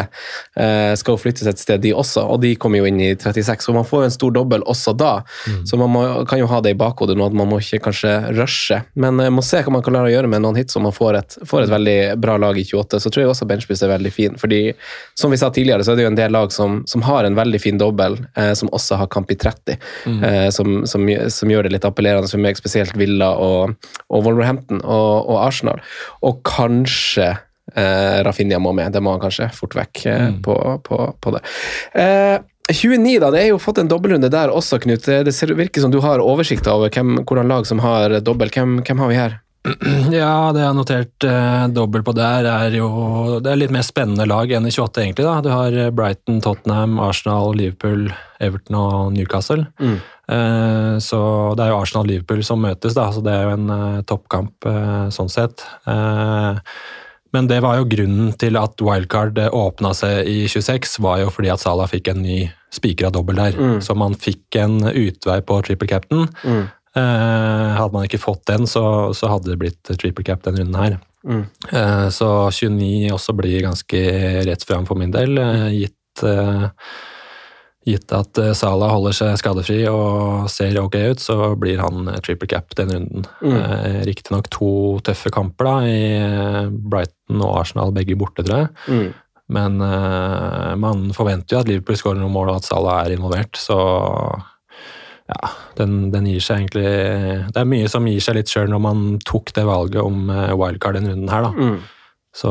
[0.60, 3.64] eh, skal jo flyttes et sted, de også, og de kommer jo inn i 36.
[3.64, 5.12] Så man får jo en stor dobbel også da,
[5.68, 8.12] så man må, kan jo ha det i bakhodet nå at man må ikke kanskje
[8.36, 8.82] rushe.
[9.00, 10.96] Men eh, må se hva man kan lære å gjøre med noen hits, og man
[10.96, 13.00] får et, får et veldig bra lag i 28.
[13.00, 14.62] Så tror jeg også benchbus er veldig fin, fordi
[15.18, 17.38] som vi sa tidligere, så er det jo en del lag som, som har en
[17.38, 19.76] veldig fin dobbel, eh, som også har kamp i 30,
[20.26, 23.76] eh, som, som, som gjør det litt appellerende for meg, spesielt Villa og,
[24.10, 25.82] og Wolverhampton og, og Arsenal.
[26.26, 31.02] Og kanskje eh, Rafinha må med, det må han kanskje fort vekk eh, på, på,
[31.20, 31.44] på det.
[31.94, 32.38] Eh,
[32.70, 33.30] 29, da.
[33.34, 35.02] Det er jo fått en dobbeltrunde der også, Knut.
[35.06, 38.52] Det det ser, virker som du har oversikt over hvem, hvordan lag som har dobbel.
[38.54, 39.40] Hvem, hvem har vi her?
[40.10, 43.84] Ja, det jeg har notert eh, dobbelt på der, er jo Det er litt mer
[43.84, 45.26] spennende lag enn i 28, egentlig.
[45.26, 45.34] da.
[45.44, 48.08] Du har eh, Brighton, Tottenham, Arsenal, Liverpool,
[48.40, 49.66] Everton og Newcastle.
[50.30, 51.20] Eh, så
[51.58, 54.00] det er jo Arsenal og Liverpool som møtes, da, så det er jo en eh,
[54.08, 55.64] toppkamp eh, sånn sett.
[55.90, 56.60] Eh,
[57.30, 61.52] men det var jo grunnen til at wildcard åpna seg i 26, var jo fordi
[61.52, 62.40] at Salah fikk en ny
[62.74, 63.54] spikra dobbel der.
[63.82, 66.26] Så man fikk en utvei på triple captain.
[66.42, 68.82] Eh, hadde man ikke fått den, så,
[69.14, 70.96] så hadde det blitt triple cap den runden her.
[71.26, 71.44] Mm.
[71.72, 74.00] Eh, Så 29 også blir ganske
[74.46, 76.68] rett fram for min del, eh, gitt, eh,
[77.86, 82.20] gitt at eh, Salah holder seg skadefri og ser ok ut, så blir han eh,
[82.24, 83.26] triple cap den runden.
[83.44, 83.56] Mm.
[83.56, 84.72] Eh, Riktignok to
[85.06, 88.72] tøffe kamper da, i eh, Brighton og Arsenal, begge borte, tror jeg.
[88.88, 89.10] Mm.
[89.50, 93.58] Men eh, man forventer jo at Liverpool skårer noen mål og at Salah er involvert,
[93.58, 93.76] så
[95.30, 96.90] ja, den, den gir seg egentlig
[97.54, 100.52] Det er mye som gir seg litt sjøl når man tok det valget om eh,
[100.58, 101.54] wildcard denne runden her, da.
[101.54, 101.80] Mm.
[102.40, 102.50] Så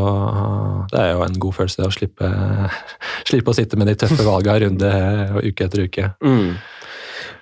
[0.91, 2.29] det er jo en god følelse å slippe,
[3.29, 4.91] slippe å sitte med de tøffe valgene runde
[5.37, 6.11] og uke etter uke.
[6.25, 6.57] Mm.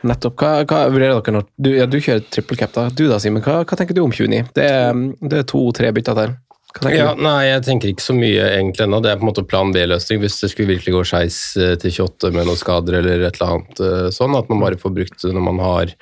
[0.08, 0.36] Nettopp.
[0.38, 2.88] Hva, hva vurderer dere når du, ja, du kjører triple cap, da.
[2.94, 4.52] Du da, Simen, hva, hva tenker du om 29?
[4.54, 6.36] Det er, det er to-tre bytter der.
[6.86, 9.00] Ja, nei, jeg tenker ikke så mye egentlig ennå.
[9.04, 11.94] Det er på en måte plan B-løsning hvis det skulle virkelig gå skeis eh, til
[12.06, 14.38] 28 med noen skader eller et eller annet eh, sånn.
[14.38, 15.94] At man bare får brukt det når man har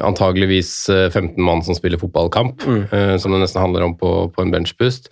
[0.00, 3.18] antageligvis eh, 15 mann som spiller fotballkamp, mm.
[3.20, 5.10] som det nesten handler om på, på en benchboost.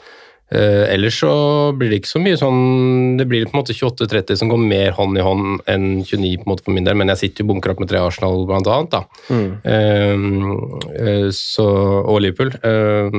[0.49, 1.31] Eh, ellers så
[1.77, 4.95] blir det ikke så mye sånn Det blir på en måte 28-30 som går mer
[4.97, 7.51] hånd i hånd enn 29 på en måte for min del, men jeg sitter jo
[7.51, 9.03] bunker opp med tre Arsenal blant annet, da.
[9.29, 9.51] Mm.
[9.69, 11.67] Uh, uh, så,
[12.01, 12.55] og Liverpool.
[12.65, 13.19] Eh,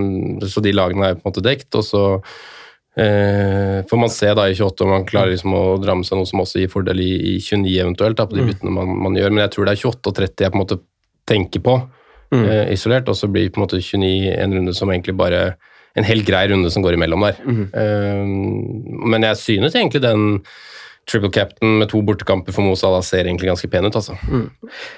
[0.49, 2.03] så de lagene er på en måte dekt, og så
[2.97, 6.17] eh, får man se da i 28 om man klarer liksom å dra med seg
[6.17, 9.17] noe som også gir fordel i, i 29 eventuelt, da, på de byttene man, man
[9.19, 10.81] gjør, men jeg tror det er 28 og 30 jeg på en måte
[11.29, 11.77] tenker på
[12.33, 15.43] eh, isolert, og så blir på en måte 29 en runde som egentlig bare
[15.99, 17.39] en helt grei runde som går imellom der.
[17.83, 18.25] Eh,
[19.13, 20.41] men jeg synes egentlig den
[21.09, 24.17] triple captain med to bortekamper for Mo Salah ser egentlig ganske pen ut, altså.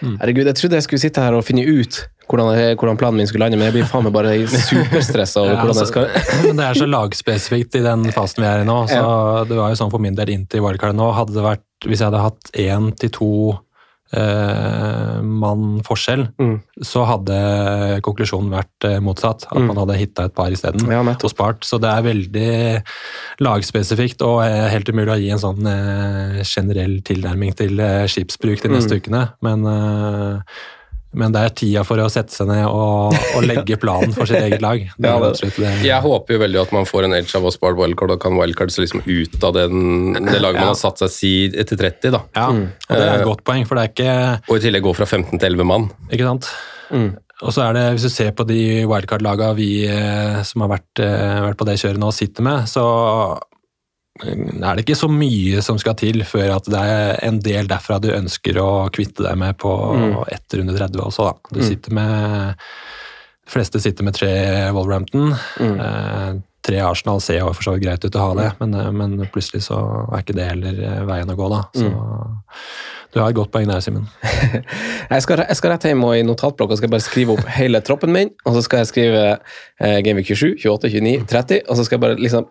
[0.01, 3.45] Herregud, jeg trodde jeg skulle sitte her og finne ut hvordan, hvordan planen min skulle
[3.45, 6.61] lande, men jeg blir faen meg bare superstressa over Ja, hvordan jeg altså, skal Men
[6.61, 8.77] det er så lagspesifikt i den fasen vi er i nå.
[8.91, 9.01] så
[9.49, 11.09] Det var jo sånn for min del inntil wildcard nå.
[11.17, 13.33] Hadde det vært, Hvis jeg hadde hatt én til to
[14.13, 16.57] eh, mann forskjell, Mm.
[16.83, 17.37] så hadde
[18.05, 19.45] konklusjonen vært eh, motsatt.
[19.51, 21.63] At man hadde hitta et par isteden Ja, og spart.
[21.67, 22.83] Så det er veldig
[23.41, 28.61] lagspesifikt og eh, helt umulig å gi en sånn eh, generell tilnærming til eh, skipsbruk
[28.63, 29.27] de neste ukene.
[29.45, 30.61] Men, eh,
[31.17, 34.39] men det er tida for å sette seg ned og, og legge planen for sitt
[34.47, 34.83] eget lag.
[34.95, 35.09] Det
[35.61, 35.73] Ja.
[35.89, 38.37] Jeg håper jo veldig at man får en edge av å spare wildcard, og kan
[38.39, 42.15] wildcard så liksom ut av den, det laget man har satt seg si etter 30,
[42.15, 42.23] da.
[42.37, 44.15] Ja, og det er et godt poeng, for det er ikke
[44.47, 45.91] Og i tillegg gå fra 15 til 11 mann.
[46.11, 46.49] Ikke sant?
[47.41, 51.01] Og så er det, hvis du ser på de wildcard-laga vi eh, som har vært,
[51.01, 53.39] eh, vært på det kjøret nå, sitter med, så eh,
[54.27, 57.99] er det ikke så mye som skal til før at det er en del derfra
[58.01, 59.71] du ønsker å kvitte deg med på
[60.31, 61.57] etter under 30 også, da.
[61.57, 64.31] Du sitter med De fleste sitter med tre
[64.71, 65.33] Wolverhampton.
[65.59, 68.91] Eh, tre Arsenal ser jo for så vidt greit ut å ha det, men, eh,
[68.95, 71.63] men plutselig så er ikke det heller eh, veien å gå, da.
[71.75, 71.89] Så
[73.11, 74.05] du har et godt poeng der, Simen.
[75.11, 77.81] Jeg skal, jeg skal rett hjem og i notatblokka skal jeg bare skrive opp hele
[77.83, 81.83] troppen min, og så skal jeg skrive eh, Gameweek 27, 28, 29, 30, og så
[81.83, 82.47] skal jeg bare liksom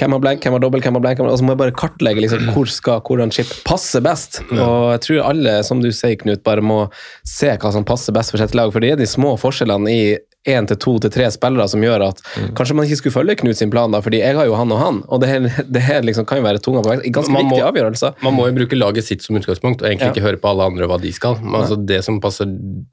[0.00, 2.24] hvem har blank, hvem har dobbel, hvem har blank, og så må jeg bare kartlegge
[2.24, 4.40] liksom, hvor skal hvordan chip passer best.
[4.50, 6.88] Og jeg tror alle, som du sier, Knut, bare må
[7.26, 8.72] se hva som passer best for sitt lag.
[8.74, 10.04] For det er de små forskjellene i
[10.44, 12.18] én til to til tre spillere som gjør at
[12.58, 14.82] kanskje man ikke skulle følge Knut sin plan, da, fordi jeg har jo han og
[14.82, 15.46] han, og det, her,
[15.78, 16.98] det her liksom kan jo være tunga på vei.
[17.14, 18.18] Ganske Man må- avgjørelser.
[18.26, 20.12] Man må jo bruke laget sitt som utgangspunkt, og egentlig Ja.
[20.12, 21.38] ikke høre på alle andre hva de skal.
[21.40, 22.50] Men altså det som passer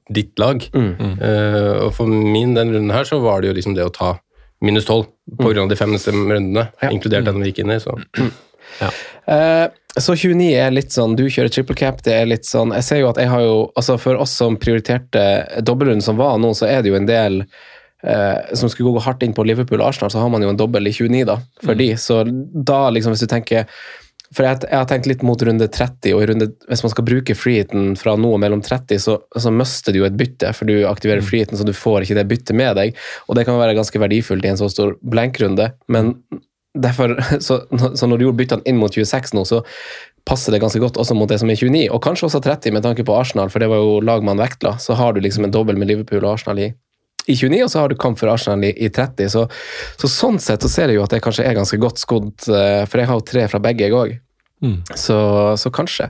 [0.08, 0.64] ditt lag.
[0.72, 4.14] Eh, og for min den runden her, så var det jo liksom det å ta
[4.62, 7.80] minus tolv på grunn av de fem rundene, inkludert den vi gikk inn i.
[7.82, 7.98] Så.
[9.26, 9.66] Eh,
[10.00, 13.02] så 29 er litt sånn, du kjører triple cap, det er litt sånn Jeg ser
[13.02, 15.24] jo at jeg har jo Altså, for oss som prioriterte
[15.60, 19.22] dobbeltrunden som var nå, så er det jo en del uh, som skulle gå hardt
[19.26, 21.78] inn på Liverpool og Arsenal, så har man jo en dobbel i 29, da, for
[21.78, 21.90] de.
[22.00, 23.68] Så da, liksom, hvis du tenker
[24.32, 27.06] For jeg, jeg har tenkt litt mot runde 30, og i runde, hvis man skal
[27.08, 30.68] bruke freeheaten fra nå og mellom 30, så, så mister du jo et bytte, for
[30.68, 32.96] du aktiverer freeheaten, så du får ikke det byttet med deg.
[33.28, 36.14] Og det kan være ganske verdifullt i en så stor blankrunde, men
[36.78, 39.60] derfor, så, så når du gjorde byttene inn mot 26 nå, så
[40.28, 42.86] passer det ganske godt også mot det som er 29, og kanskje også 30 med
[42.86, 44.76] tanke på Arsenal, for det var jo lag man vektla.
[44.80, 46.72] Så har du liksom en dobbel med Liverpool og Arsenal i,
[47.26, 49.30] i 29, og så har du kamp for Arsenal i, i 30.
[49.30, 49.46] Så,
[50.00, 52.82] så sånn sett så ser jeg jo at jeg kanskje er ganske godt skodd, eh,
[52.86, 54.20] for jeg har jo tre fra begge, jeg òg.
[54.94, 55.16] Så,
[55.56, 56.06] så kanskje.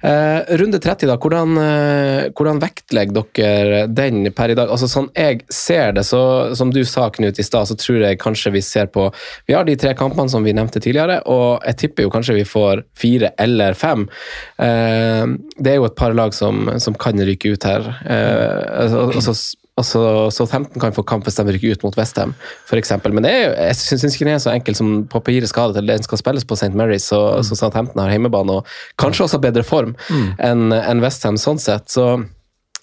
[0.00, 1.18] Eh, runde 30, da.
[1.20, 4.70] Hvordan, eh, hvordan vektlegger dere den per i dag?
[4.72, 8.20] Altså Sånn jeg ser det, så som du sa, Knut, i stad, så tror jeg
[8.22, 9.10] kanskje vi ser på
[9.46, 12.48] Vi har de tre kampene som vi nevnte tidligere, og jeg tipper jo kanskje vi
[12.48, 14.08] får fire eller fem.
[14.56, 15.26] Eh,
[15.60, 17.92] det er jo et par lag som, som kan ryke ut her.
[18.08, 19.36] Eh, altså, altså
[19.80, 20.00] Altså,
[20.34, 22.34] Southampton kan få kamp hvis de rykker ut mot Westham,
[22.68, 22.90] f.eks.
[23.06, 25.86] Men det er, jo- jeg syns ikke det er så enkelt som papiret skal til.
[25.88, 26.74] Den skal spilles på St.
[26.76, 28.68] Mary's, så, så Southampton har hjemmebane og
[29.00, 29.94] kanskje også bedre form
[30.38, 31.88] enn en Westham sånn sett.
[31.88, 32.04] Så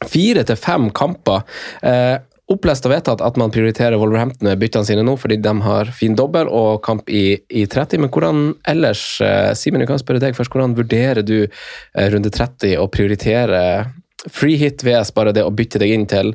[0.10, 1.46] fire til fem kamper.
[1.86, 2.18] Eh,
[2.50, 6.16] opplest og vedtatt at man prioriterer Wolverhampton med byttene sine nå, fordi de har fin
[6.18, 8.02] dobbel og kamp i, i 30.
[8.02, 8.40] Men hvordan
[8.74, 12.90] ellers, eh, Simen, jeg kan spørre deg først, hvordan vurderer du eh, runde 30 å
[12.90, 13.62] prioritere
[14.34, 16.34] free hit VS bare det å bytte deg inn til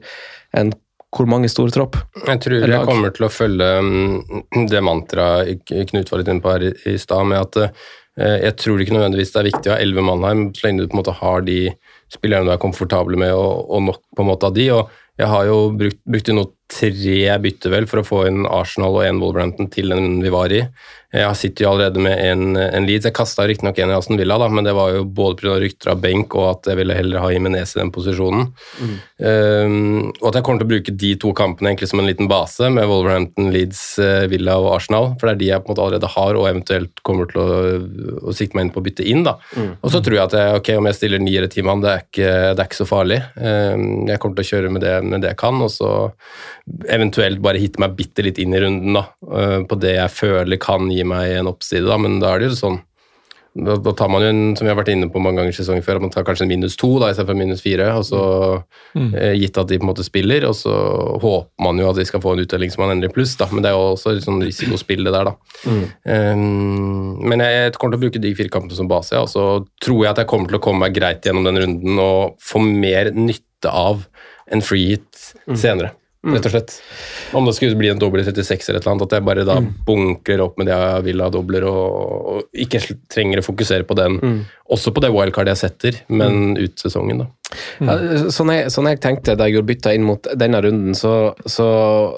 [0.59, 0.73] en
[1.15, 1.95] hvor mange store tropp?
[2.27, 2.89] Jeg tror jeg lag?
[2.89, 7.29] kommer til å følge mm, det mantraet Knut var litt inne på her i, stad,
[7.31, 7.61] med at
[8.19, 10.89] eh, jeg tror ikke nødvendigvis det er viktig å ha elleve Mannheim, så lenge du
[10.89, 11.61] på en måte har de
[12.11, 14.69] spillerne du er komfortable med, og, og nok på en måte av de.
[14.75, 16.43] og jeg har jo brukt, brukte nå
[16.75, 20.51] tre bytter vel for å få inn Arsenal og en Wolverhampton til den vi var
[20.51, 20.65] i.
[21.15, 23.07] Jeg sitter jo allerede med en, en Leeds.
[23.07, 25.57] Jeg kasta riktignok en i Aston Villa, da, men det var jo både pga.
[25.63, 28.49] rykter av benk og at jeg ville heller ha Jimenez i den posisjonen.
[29.25, 32.27] Um, og at jeg kommer til å bruke de to kampene egentlig som en liten
[32.31, 35.13] base, med Wolverhampton, Leeds, eh, Villa og Arsenal.
[35.21, 37.47] For det er de jeg på en måte allerede har, og eventuelt kommer til å,
[38.31, 39.23] å sikte meg inn på å bytte inn.
[39.27, 39.37] da.
[39.85, 41.93] Og så tror jeg at jeg, ok, om jeg stiller ni eller ti mann, det,
[41.95, 43.21] er ikke- det er ikke så farlig.
[43.39, 45.93] Um, jeg kommer til å kjøre med det, med det jeg kan, og så
[46.91, 50.59] eventuelt bare hitte meg bitte litt inn i runden da, uh, på det jeg føler
[50.63, 51.87] kan gi meg en oppside.
[51.89, 52.83] da, Men da er det jo sånn
[53.55, 55.57] da, da tar man jo en, som vi har vært inne på mange ganger i
[55.57, 58.23] sesongen før, at man tar kanskje en minus to da, istedenfor minus fire, og så,
[58.99, 60.75] eh, gitt at de på en måte spiller, og så
[61.23, 63.47] håper man jo at de skal få en utdeling som man endrer i pluss, da,
[63.53, 65.37] men det er jo også et sånn risikospill det der, da.
[66.35, 69.31] Um, men jeg, jeg kommer til å bruke de fire kampene som base, ja, og
[69.31, 69.47] så
[69.85, 72.63] tror jeg at jeg kommer til å komme meg greit gjennom den runden og få
[72.65, 74.03] mer nytte av
[74.51, 75.95] en free hit senere.
[76.25, 76.75] Rett og slett.
[77.37, 79.45] Om det skulle bli en dobbel i 36 eller et eller annet, at jeg bare
[79.49, 81.99] da bunker opp med det jeg vil ha dobler, og,
[82.35, 82.81] og ikke
[83.13, 84.21] trenger å fokusere på den.
[84.73, 87.27] Også på det wildcard jeg setter, men ut sesongen, da.
[87.85, 87.95] Ja,
[88.33, 91.67] sånn, jeg, sånn jeg tenkte da jeg gjorde bytta inn mot denne runden, så, så,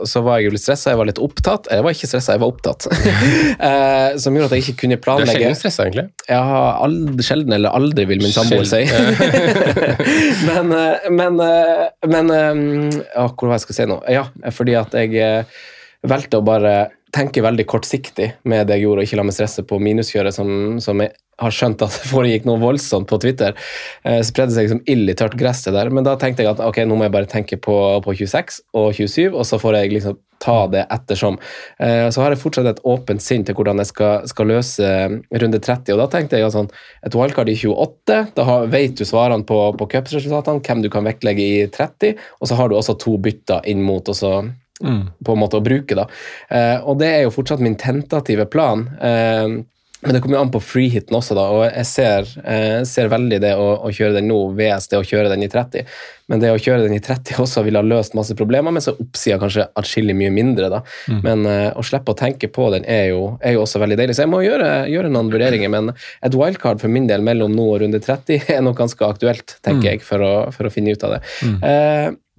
[0.06, 0.92] så var jeg jo litt stressa.
[0.92, 1.66] Jeg var litt opptatt.
[1.74, 2.86] Jeg var ikke stressa, jeg var opptatt.
[3.68, 5.34] eh, som gjorde at jeg ikke kunne Du er planlegge.
[5.34, 6.06] sjelden stressa, egentlig.
[6.30, 8.84] Jeg har aldri, sjelden eller aldri, vil min samboer si.
[10.48, 13.98] men eh, men, eh, men ja, Hvor var jeg skal si nå?
[14.12, 15.44] Ja, fordi at jeg
[16.06, 16.76] valgte å bare
[17.16, 20.50] tenke veldig kortsiktig med det jeg gjorde, og ikke la meg stresse på minuskjøret, som,
[20.82, 23.56] som jeg har skjønt at det foregikk noe voldsomt på Twitter.
[24.04, 25.90] Eh, spredde seg som ild i tørt gress, der.
[25.92, 28.92] Men da tenkte jeg at ok, nå må jeg bare tenke på, på 26 og
[28.96, 31.38] 27, og så får jeg liksom ta det ettersom.
[31.80, 34.90] Eh, så har jeg fortsatt et åpent sinn til hvordan jeg skal, skal løse
[35.32, 36.68] runde 30, og da tenkte jeg sånn,
[37.08, 41.08] et wildcard i 28, da har, vet du svarene på, på cupsresultatene, hvem du kan
[41.08, 44.34] vektlegge i 30, og så har du også to bytter inn mot, og så
[44.80, 45.96] på en måte å bruke.
[45.96, 46.08] da.
[46.50, 48.86] Eh, og det er jo fortsatt min tentative plan.
[49.00, 49.56] Eh,
[50.06, 53.38] men det kommer jo an på freehiten også, da, og jeg ser, eh, ser veldig
[53.40, 55.88] det å, å kjøre den nå VS det å kjøre den i 30.
[56.28, 58.92] Men det å kjøre den i 30 også ville ha løst masse problemer, men så
[58.92, 60.68] er oppsida kanskje atskillig mye mindre.
[60.70, 60.82] da.
[61.24, 64.18] Men eh, å slippe å tenke på den er jo, er jo også veldig deilig.
[64.18, 67.66] Så jeg må gjøre, gjøre noen vurderinger, men et wildcard for min del mellom nå
[67.72, 71.08] og runde 30 er nok ganske aktuelt, tenker jeg, for å, for å finne ut
[71.08, 71.24] av det.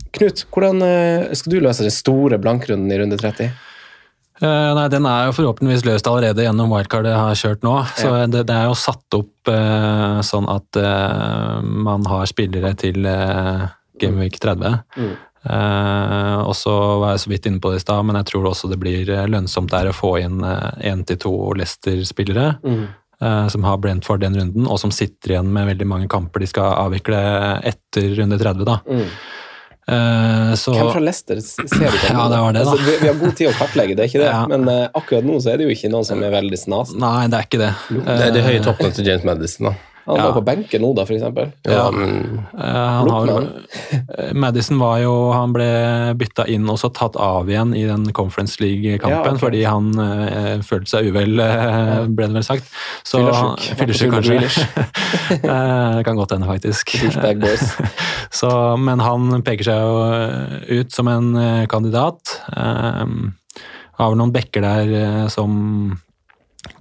[0.08, 3.52] Eh, Knut, hvordan eh, skal du løse den store blankrunden i runde 30?
[4.38, 7.72] Uh, nei, Den er jo forhåpentligvis løst allerede gjennom wildcardet jeg har kjørt nå.
[7.98, 13.02] Så det, det er jo satt opp uh, sånn at uh, man har spillere til
[13.10, 13.66] uh,
[13.98, 14.78] Gameweek 30.
[15.48, 18.50] Eh, og så var jeg så vidt inne på det i stad, men jeg tror
[18.50, 22.50] også det blir eh, lønnsomt der å få inn én til to Leicester-spillere.
[23.22, 26.50] eh, Som har Brentford den runden, og som sitter igjen med veldig mange kamper de
[26.52, 27.22] skal avvikle
[27.64, 28.66] etter runde 30.
[28.68, 28.80] da.
[28.92, 29.08] Eh,
[29.88, 32.08] så, Hvem fra Leicester ser du på?
[32.12, 32.74] Ja, det var det, da.
[32.74, 34.32] Altså, vi, vi har god tid å kartlegge, det er ikke det.
[34.34, 34.42] Ja.
[34.52, 36.92] Men uh, akkurat nå så er det jo ikke noen som er veldig snas.
[37.00, 37.74] Nei, det er ikke det.
[38.08, 39.97] Det er de høye toppene til James Madison, da.
[40.08, 40.24] Han Ja.
[40.30, 41.52] var på benken nå, da, for eksempel.
[41.68, 43.28] Ja, Eh, han har,
[44.18, 45.68] eh, Madison var jo Han ble
[46.18, 49.40] bytta inn og så tatt av igjen i den Conference League-kampen Ja, ok.
[49.42, 52.64] fordi han eh, følte seg uvel, eh, ble det vel sagt.
[53.04, 53.20] Så
[53.76, 54.12] Fyllesyk.
[54.12, 54.38] Kanskje.
[55.44, 56.92] Eh, det kan godt hende, faktisk.
[58.32, 58.50] Så,
[58.80, 62.20] men han peker seg jo eh, ut som en eh, kandidat.
[62.56, 63.34] Um,
[63.98, 65.98] har vel noen bekker der eh, som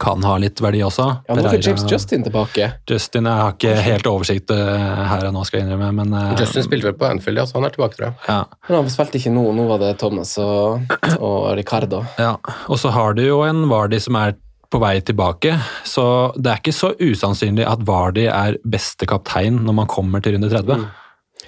[0.02, 1.04] kan ha litt verdi også.
[1.28, 2.70] Ja, nå er James Justin tilbake.
[2.90, 5.90] Justin, jeg har ikke helt oversikt eh, her og nå, skal jeg innrømme.
[6.00, 8.16] Men, eh, Justin spilte vel på Anfield, ja, så han er tilbake, tror jeg.
[8.28, 9.44] ja, Men han spilte ikke nå.
[9.56, 12.02] Nå var det Thomas og, og Ricardo.
[12.18, 12.34] ja.
[12.66, 14.34] Og så har du jo en Vardy som er
[14.72, 15.52] på vei tilbake,
[15.86, 16.04] så
[16.34, 20.50] det er ikke så usannsynlig at Vardy er beste kaptein når man kommer til runde
[20.50, 20.88] 30.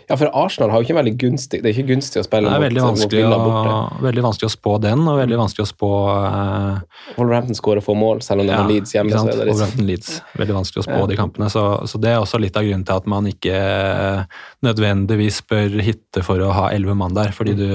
[0.09, 2.63] Ja, for Arsenal har jo ikke veldig gunstig Det er ikke gunstig å spille mot,
[2.63, 6.79] veldig mot Villa å, veldig vanskelig å spå den, og veldig vanskelig å spå uh,
[7.19, 9.13] Wolverhampton skårer få mål, selv om de Ja, har Leeds hjemme.
[9.13, 10.11] ikke så er det liksom, Wolverhampton Leeds.
[10.41, 11.07] Veldig vanskelig å spå Ja.
[11.13, 11.51] de kampene.
[11.53, 13.59] Så, så det er også litt av grunnen til at man ikke
[14.65, 17.33] nødvendigvis bør hitte for å ha elleve mann der.
[17.37, 17.69] Fordi du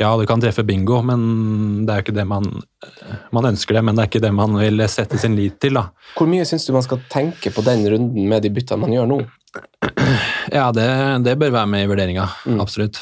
[0.00, 2.46] Ja, du kan treffe bingo, men det er jo ikke det man
[3.32, 5.88] Man ønsker det, men det er ikke det man vil sette sin lit til, da.
[6.16, 9.08] Hvor mye syns du man skal tenke på den runden med de byttene man gjør
[9.10, 9.18] nå?
[10.52, 10.86] Ja, det,
[11.24, 12.26] det bør være med i vurderinga.
[12.46, 12.60] Mm.
[12.62, 13.00] Absolutt.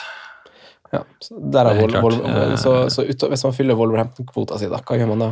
[0.93, 1.37] Ja, så
[2.63, 5.31] så, så utover, hvis man fyller Wolverhampton-kvota si, da, hva gjør man da?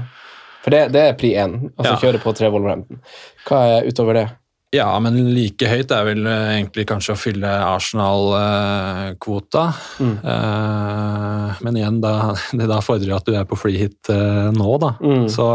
[0.64, 2.00] For det, det er pri én, altså Ja.
[2.02, 3.00] kjøre på tre Wolverhampton.
[3.48, 4.26] Hva er utover det?
[4.74, 9.62] Ja, men like høyt er vel eh, egentlig kanskje å fylle Arsenal-kvota.
[10.02, 10.16] Mm.
[10.26, 12.14] Eh, men igjen, da,
[12.58, 14.90] det da fordrer at du er på fly hit eh, nå, da.
[14.98, 15.28] Mm.
[15.32, 15.46] Så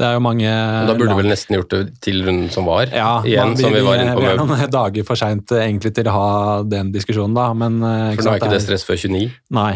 [0.00, 0.48] det er jo mange
[0.88, 2.88] Da burde du vel nesten gjort det til runden som var.
[2.90, 5.92] ja, Igjen, man- som vi var inne på vi er noen dager for seint egentlig
[5.96, 6.30] til å ha
[6.64, 7.52] den diskusjonen, da.
[7.54, 9.30] Men, eh, For nå er ikke det stress før 29.
[9.56, 9.74] Nei.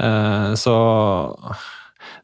[0.00, 0.74] Eh, så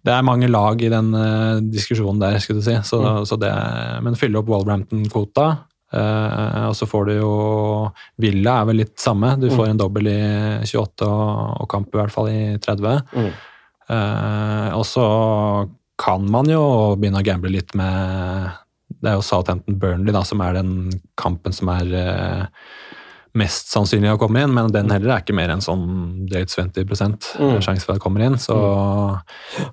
[0.06, 2.76] det er mange lag i den uh, diskusjonen der, skulle du si.
[2.86, 3.24] Så, Mm.
[3.26, 3.50] så det,
[4.06, 5.48] men fylle opp Walbrampton-kvota.
[5.94, 7.32] Uh, og så får du jo
[8.22, 9.34] Villa er vel litt samme.
[9.40, 10.20] Du får en dobbel i
[10.66, 13.02] 28 og, og kamp i hvert fall i 30.
[13.14, 13.28] Mm.
[13.86, 15.06] Uh, og så
[16.02, 16.62] kan man jo
[16.98, 18.50] begynne å gamble litt med
[19.00, 20.74] Det er jo Southampton Burnley da, som er den
[21.18, 22.42] kampen som er eh,
[23.36, 25.84] mest sannsynlig å komme inn, men den heller er ikke mer enn sånn
[26.30, 26.86] drøyt 20
[27.36, 27.60] Mm.
[27.64, 28.38] sjanse for at kommer inn.
[28.40, 28.56] Så,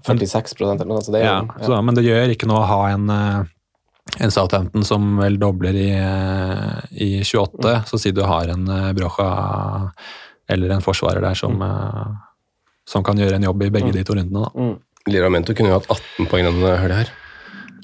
[0.06, 2.68] 46 eller noe, så det er ja, jo så, men det gjør ikke noe å
[2.70, 3.44] ha en, eh,
[4.26, 8.92] en Southampton som vel dobler i, eh, i 28, så si du har en eh,
[8.98, 9.30] Brocha
[10.52, 12.14] eller en forsvarer der som, eh,
[12.86, 14.44] som kan gjøre en jobb i begge de to rundene.
[14.44, 14.74] Da.
[15.12, 17.12] Liramento kunne jo hatt 18 poeng denne helga her.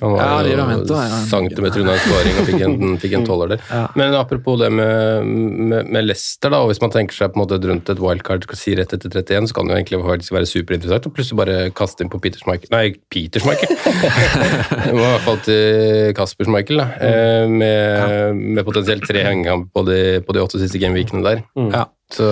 [0.02, 3.52] Han var Ja, jo er centimeter unna en scoring og fikk en, fikk en tolver
[3.54, 3.64] der.
[3.70, 3.82] Ja.
[4.00, 7.44] Men apropos det med, med, med Leicester, da, og hvis man tenker seg på en
[7.44, 10.50] måte rundt et wildcard si rett etter 31, så kan det jo egentlig faktisk være
[10.54, 13.76] superinteressant å plutselig bare kaste inn på Peter Schmeichel Nei, Peter Schmeichel!
[13.76, 16.90] det var i hvert fall til Kasper Schmeichel, da.
[17.00, 17.56] Mm.
[17.60, 21.44] Med, med potensielt tre hengekamp på, de- på de åtte siste gameweekene der.
[21.74, 21.86] Ja.
[22.10, 22.26] Så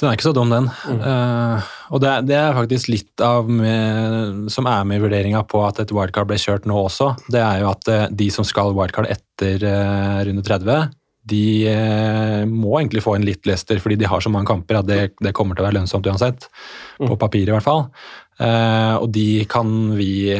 [0.00, 0.66] Den er ikke så dum, den.
[0.90, 5.62] Eh, og det, det er faktisk litt av med, som er med i vurderinga på
[5.66, 7.12] at et wildcard ble kjørt nå også.
[7.30, 10.90] Det er jo at eh, de som skal wildcard etter uh, runde 30,
[11.30, 14.90] de uh, må egentlig få en litt Leicester, fordi de har så mange kamper at
[14.90, 16.48] det, det kommer til å være lønnsomt uansett.
[16.98, 17.88] På papir, i hvert fall.
[19.02, 20.30] Og de kan vi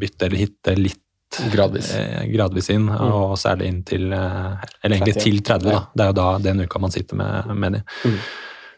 [0.00, 1.90] bytte eller hitte litt gradvis.
[2.32, 5.24] gradvis inn, og særlig inn til Eller egentlig 30.
[5.24, 5.80] til 30, da.
[5.92, 7.82] Det er jo da den uka man sitter med, med de.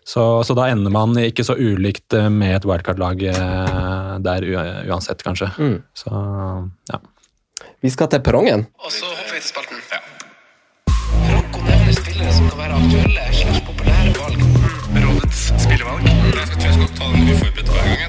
[0.05, 4.47] Så, så da ender man ikke så ulikt eh, med et wildcard-lag eh, der
[4.91, 5.51] uansett, kanskje.
[5.95, 6.11] Så
[6.91, 7.01] ja.
[7.81, 8.67] Vi skal til perrongen.
[8.81, 9.81] Og så hopper vi til spalten.
[9.93, 10.01] Ja.
[11.31, 14.45] Rocco nevner spillere som kan være aktuelle slags populære valg.
[15.05, 16.05] Rådets spillevalg.
[16.05, 18.00] Jeg tror jeg skal ta den uforberedt hver gang.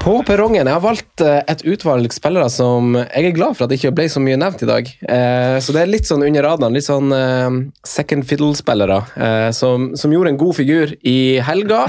[0.00, 0.66] På perrongen.
[0.66, 3.94] Jeg har valgt eh, et utvalg spillere som jeg er glad for at det ikke
[3.96, 4.90] ble så mye nevnt i dag.
[5.16, 6.76] Eh, så det er litt sånn under radaren.
[6.76, 9.00] Litt sånn eh, second fiddle-spillere
[9.56, 11.86] som, som gjorde en god figur i helga.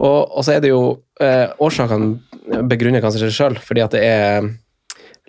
[0.00, 0.84] Og, og så er det jo
[1.14, 4.48] Årsakene begrunner kanskje seg sjøl, fordi at det er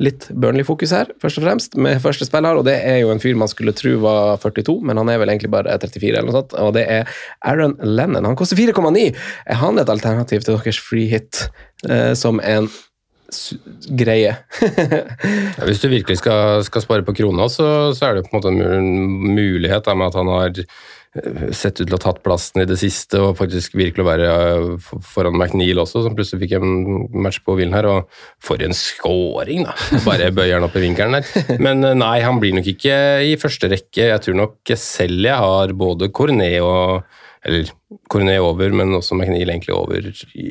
[0.04, 2.58] litt Burnley-fokus her, først og fremst, med første spiller.
[2.60, 5.32] Og det er jo en fyr man skulle tro var 42, men han er vel
[5.32, 6.56] egentlig bare 34, eller noe sånt.
[6.60, 7.14] Og det er
[7.48, 8.28] Aaron Lennon.
[8.28, 9.08] Han koster 4,9.
[9.46, 11.46] Er han et alternativ til deres free hit
[11.88, 12.70] eh, som en
[13.96, 14.36] greie?
[15.56, 18.42] Ja, hvis du virkelig skal, skal spare på krona, så, så er det på en
[18.42, 18.90] måte en
[19.38, 20.84] mulighet da, med at han har eh,
[21.56, 24.30] sett ut til å ha tatt plassen i det siste og faktisk virkelig å være
[24.30, 27.88] eh, foran McNeil også, som plutselig fikk en match på hvilen her.
[27.88, 29.76] Og for en scoring, da!
[30.08, 31.60] Bare bøyer han opp i vinkelen der.
[31.64, 34.10] Men eh, nei, han blir nok ikke i første rekke.
[34.12, 37.06] Jeg tror nok selv jeg har både Cornet og
[37.46, 37.68] eller
[38.10, 40.46] Cornet over, men også McNeil egentlig over i,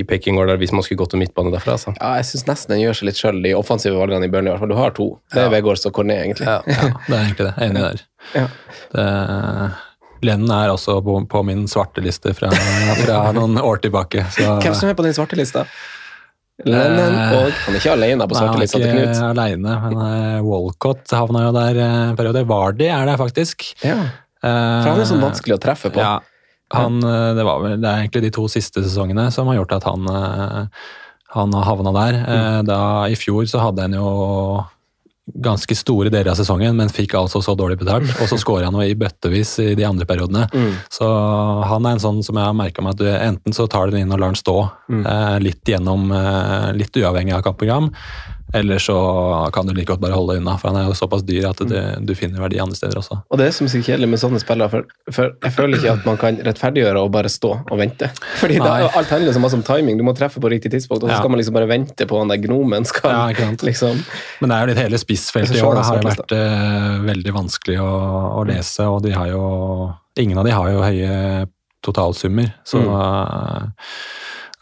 [0.00, 1.76] i pekingorder, hvis man skulle gått til midtbane derfra.
[1.78, 1.92] Så.
[1.94, 4.50] Ja, jeg syns nesten den gjør seg litt sjøl, de offensive valgene i Burnley.
[4.50, 4.72] i hvert fall.
[4.72, 5.06] Du har to.
[5.30, 6.48] Det er Vegårs og Cornet, egentlig.
[6.50, 7.52] ja, det er egentlig det.
[7.54, 8.02] Jeg er enig der.
[8.34, 8.48] Ja.
[8.90, 9.06] Det,
[10.26, 12.50] Lennon er også på, på min svarteliste fra,
[13.04, 14.26] fra noen år tilbake.
[14.34, 15.66] Så, Hvem som er på din svarte lista?
[16.66, 19.20] Lennon Eh, og Han er ikke alene på svartelista til ikke Knut.
[19.30, 22.42] aleine, men eh, Walcott havna jo der eh, en periode.
[22.48, 23.70] Vardy er der faktisk.
[23.84, 24.00] Ja.
[24.40, 26.00] For han er sånn vanskelig å treffe på.
[26.00, 26.18] Ja,
[26.72, 30.06] han, det, var det er egentlig de to siste sesongene som har gjort at han,
[31.34, 32.20] han har havna der.
[32.24, 32.68] Mm.
[32.70, 32.78] Da,
[33.12, 34.06] I fjor så hadde han jo
[35.34, 38.10] ganske store deler av sesongen, men fikk altså så dårlig betalt.
[38.20, 40.48] Og så skårer han jo i bøttevis i de andre periodene.
[40.52, 40.72] Mm.
[40.90, 41.06] Så
[41.70, 43.96] han er en sånn som jeg har merka meg at du enten så tar du
[43.96, 44.58] den inn og lar den stå
[44.90, 45.06] Mm.
[45.06, 47.92] eh, litt gjennom, eh, litt uavhengig av kampprogram,
[48.54, 48.94] eller så
[49.54, 51.74] kan du like godt bare holde unna, for han er jo såpass dyr at du,
[52.06, 53.18] du finner verdi andre steder også.
[53.30, 56.06] Og det er som sikkert kjedelig med sånne spillere, for, for jeg føler ikke at
[56.08, 58.08] man kan rettferdiggjøre å bare stå og vente.
[58.42, 60.00] Fordi da, alt handler så masse om timing.
[60.00, 62.32] Du må treffe på riktig tidspunkt, og så skal man liksom bare vente på han
[62.32, 63.62] der gnomen skal Ja, ikke sant.
[63.68, 64.02] liksom
[64.40, 65.78] Men det er jo litt hele spissfeltet i år.
[65.80, 67.90] Det har jo vært uh, veldig vanskelig å,
[68.40, 69.44] å lese, og de har jo
[70.20, 71.12] Ingen av de har jo høye
[71.86, 72.90] totalsummer, så Mm.
[72.98, 73.62] eh,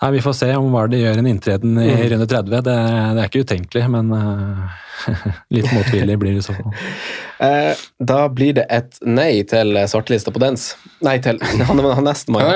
[0.03, 2.03] Nei, Vi får se om Vardy gjør en inntreden i Mm.
[2.13, 2.51] runde 30.
[2.63, 4.77] Det, det er ikke utenkelig, men eh,
[5.57, 6.77] litt motvillig blir det i så fall.
[7.43, 10.69] Eh, da blir det et nei til svartelista på Dens.
[11.03, 12.47] Nei, til han er nestemann.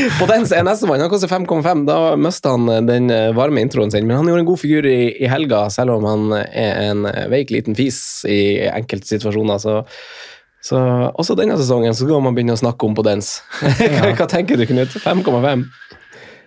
[0.20, 1.04] På Dens er nestemann.
[1.04, 1.84] Han koster 5,5.
[1.88, 4.98] Da mista han den eh, varme introen sin, men han gjorde en god figur i,
[5.20, 8.40] i helga, selv om han er en veik liten fis i
[8.72, 9.60] enkelte situasjoner.
[9.60, 9.82] Så,
[10.64, 10.78] så
[11.16, 13.38] også denne sesongen så skal man begynne å snakke om på Dens.
[13.60, 14.92] hva, hva tenker du, Knut?
[15.00, 15.66] 5,5?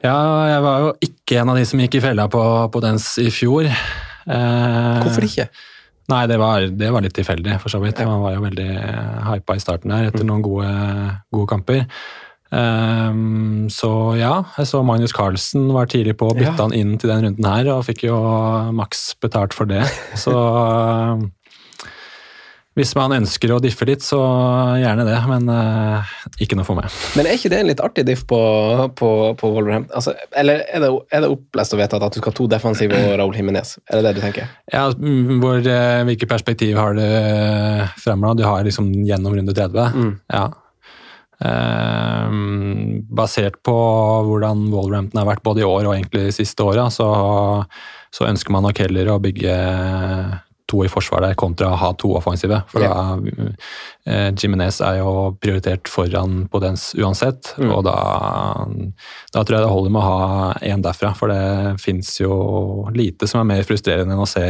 [0.03, 0.15] Ja,
[0.51, 2.41] jeg var jo ikke en av de som gikk i fella på,
[2.73, 3.69] på dens i fjor.
[3.69, 5.45] Eh, Hvorfor ikke?
[6.11, 8.01] Nei, det var, det var litt tilfeldig, for så vidt.
[8.03, 8.67] Man var jo veldig
[9.29, 10.67] hypa i starten der etter noen gode,
[11.31, 11.85] gode kamper.
[12.53, 16.65] Um, så ja, jeg så Magnus Carlsen var tidlig på, bytta Ja.
[16.67, 18.19] han inn til den runden her, og fikk jo
[18.75, 19.81] maks betalt for det.
[20.19, 20.35] Så
[22.77, 24.19] hvis man ønsker å diffe litt, så
[24.81, 26.89] gjerne det, men uh, ikke noe for meg.
[27.17, 28.39] Men er ikke det en litt artig diff på,
[28.97, 29.93] på, på Wolverhampton?
[29.99, 32.97] Altså, eller er det, er det opplest og vedtatt at du skal ha to defensive
[32.97, 33.75] og Raúl Jiménez?
[33.85, 34.49] Er det det du tenker?
[34.73, 37.05] Ja, mm, hvor, uh, Hvilke perspektiv har du
[38.01, 38.33] fremover?
[38.33, 38.41] da?
[38.41, 39.93] Du har liksom gjennom runde 30.
[39.93, 40.11] Mm.
[40.33, 40.49] Ja.
[41.43, 43.75] Ehm, basert på
[44.27, 47.07] hvordan Wolverhampton har vært både i år og egentlig de siste åra, så,
[48.13, 49.55] så ønsker man nok heller å bygge
[50.73, 52.63] to i forsvar der kontra å ha to offensive.
[52.73, 53.19] For da
[54.09, 57.69] eh, Jimenez er jo prioritert foran Podence uansett, Mm.
[57.77, 57.95] og da,
[59.33, 61.13] da tror jeg det holder med å ha én derfra.
[61.15, 64.47] For det fins jo lite som er mer frustrerende enn å se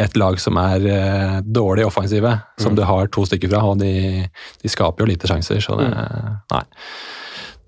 [0.00, 2.76] et lag som er eh, dårlig offensive, som Mm.
[2.78, 4.22] du har to stykker fra, og de,
[4.62, 5.58] de skaper jo lite sjanser.
[5.60, 6.36] Så det, Mm.
[6.54, 6.62] nei.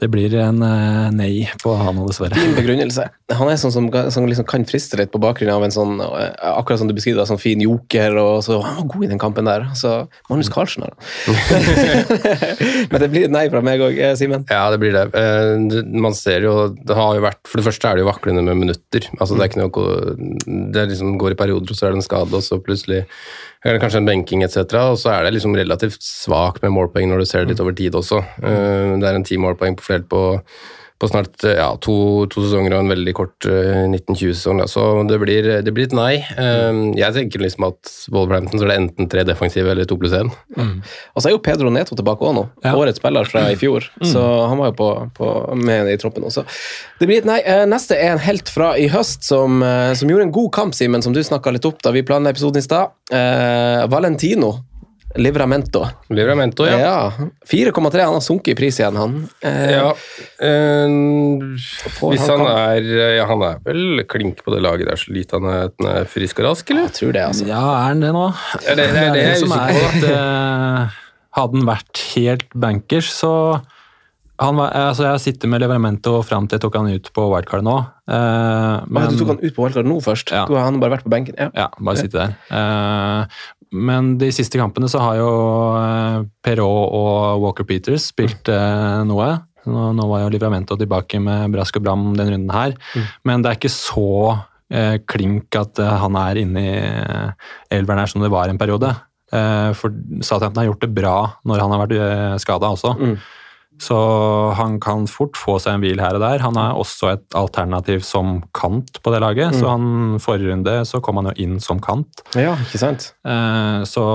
[0.02, 2.34] Det blir en eh, nei på han, dessverre.
[2.34, 3.04] Fin begrunnelse.
[3.38, 6.32] Han er sånn som, som liksom kan friste litt på bakgrunn av en sånn eh,
[6.50, 9.46] akkurat som du beskriver, sånn fin joker, og så Han var god i den kampen
[9.46, 9.68] der.
[9.78, 9.92] Så
[10.26, 10.98] Magnus Carlsen har han.
[12.90, 14.42] Men det blir et nei fra meg òg, Simen.
[14.50, 15.06] Ja, det blir det.
[15.14, 18.42] Eh, Man ser jo Det har jo vært For det første er det jo vaklende
[18.44, 19.06] med minutter.
[19.18, 22.02] Altså Det er ikke noe Det er liksom går i perioder, og så er det
[22.02, 23.04] en skade, og så plutselig
[23.62, 24.74] kanskje en benking etc.
[24.90, 27.76] Og så er det liksom relativt svak med målpoeng når du ser det litt over
[27.78, 28.18] tid også.
[28.42, 30.22] Eh, Det er en ti målpoeng på fordelt på,
[31.02, 31.94] på snart eh, ja, to,
[32.30, 34.60] to sesonger og en veldig kort eh, 1920-sesong.
[34.70, 36.12] Så det blir, det blir et nei.
[36.38, 40.14] Eh, Jeg tenker liksom at Wolverhampton så er det enten tre defensive eller to pluss
[40.14, 40.30] én.
[40.54, 42.46] Og så er jo Pedro Neto tilbake òg nå.
[42.72, 43.88] Årets spiller fra i fjor.
[44.06, 44.88] Så han var jo på,
[45.18, 46.46] på, med i troppen også.
[47.02, 47.40] Det blir et nei.
[47.42, 50.76] Eh, Neste er en helt fra i høst som, eh, som gjorde en god kamp,
[50.78, 52.94] Simen, som du snakka litt opp da vi planla episoden i stad.
[53.12, 54.54] Eh, Valentino.
[55.16, 55.82] Livramento.
[56.10, 56.78] Livramento, ja.
[56.78, 57.12] ja
[57.46, 58.04] 4,3.
[58.04, 59.16] Han har sunket i pris igjen, han.
[59.44, 59.90] Eh, Ja.
[60.40, 60.88] eh,
[61.56, 65.36] hvis han han er Ja, han er vel klink på det laget der så lite
[65.38, 66.88] han er, han er frisk og rask, eller?
[66.88, 67.46] Jeg tror det, altså.
[67.46, 68.26] Ja, er han det nå?
[68.66, 69.86] Ja, det- det er det jeg er som usikker er på.
[69.88, 70.98] at eh,
[71.32, 73.62] Hadde han vært helt bankers, så
[74.44, 77.64] han var, altså Jeg sitter med Leveramento fram til jeg tok han ut på wildcard
[77.66, 77.78] nå.
[78.08, 80.32] eh, Men, du tok han ut på wildcard nå først?
[80.34, 80.44] Ja.
[80.48, 81.34] Du har han bare vært på benken?
[81.38, 81.50] Ja.
[81.56, 82.36] Ja, bare sitte der.
[82.52, 83.40] Eh,
[83.72, 85.28] men de siste kampene så har jo
[85.72, 89.30] uh, Perrault og Walker Peters spilt eh, noe.
[89.64, 92.74] Nå, nå var jo Livramento tilbake med brask og bram den runden her,
[93.24, 94.04] men det er ikke så
[94.74, 96.74] eh, klink at eh, han er inne i
[97.78, 98.90] elveren her som det var en periode.
[99.32, 101.14] Eh, for Southampton har gjort det bra
[101.48, 102.92] når han har vært eh, skada også.
[103.82, 103.96] Så
[104.58, 106.44] han kan fort få seg en hvil her og der.
[106.44, 109.56] Han er også et alternativ som kant på det laget.
[109.58, 112.22] Så han, forrige runde så kom han jo inn som kant.
[112.38, 113.10] ja, ikke sant?
[113.26, 114.06] Eh, så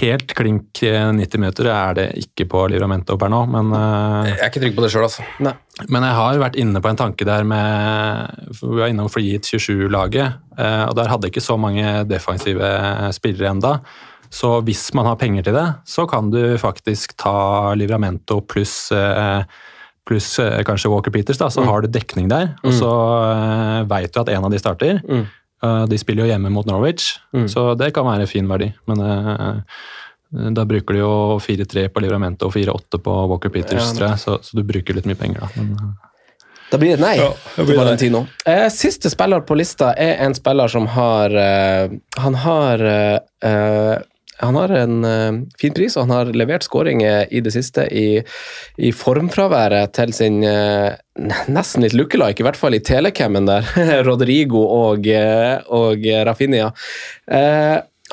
[0.00, 4.38] helt klink eh, 90 minutter er det ikke på Livramento per nå, men eh, Jeg
[4.38, 5.26] er ikke trygg på det sjøl, altså.
[5.44, 5.52] Nei.
[5.90, 9.50] men jeg har vært inne på en tanke der med Vi var innom Free Hit
[9.50, 12.72] 27-laget, eh, og der hadde ikke så mange defensive
[13.16, 13.76] spillere enda.
[14.34, 19.44] Så hvis man har penger til det, så kan du faktisk ta Livramento pluss eh,
[20.04, 22.50] pluss eh, kanskje Walker Peters, da, så har du dekning der.
[22.66, 22.90] Og så
[23.30, 24.98] eh, veit du at en av de starter.
[25.06, 27.14] Eh, De spiller jo hjemme mot Norwich,
[27.48, 28.72] så det kan være fin verdi.
[28.90, 29.78] Men eh,
[30.52, 34.18] da bruker du jo 4-3 på Livramento og 4-8 på Walker Peters, Ja, tror jeg,
[34.24, 35.52] så, så du bruker litt mye penger da.
[35.56, 35.94] Men,
[36.72, 37.78] Da blir det nei Ja, det blir til.
[37.78, 38.24] Valentino.
[38.50, 42.82] Eh, siste spiller på lista er en spiller som har eh, Han har
[44.36, 48.18] han har en uh, fin pris, og han har levert skåringer i det siste i,
[48.76, 50.90] i formfraværet til sin uh,
[51.46, 53.68] nesten litt lookalike, i hvert fall i telecammen der.
[54.08, 56.72] Rodrigo og, uh, og Rafinha.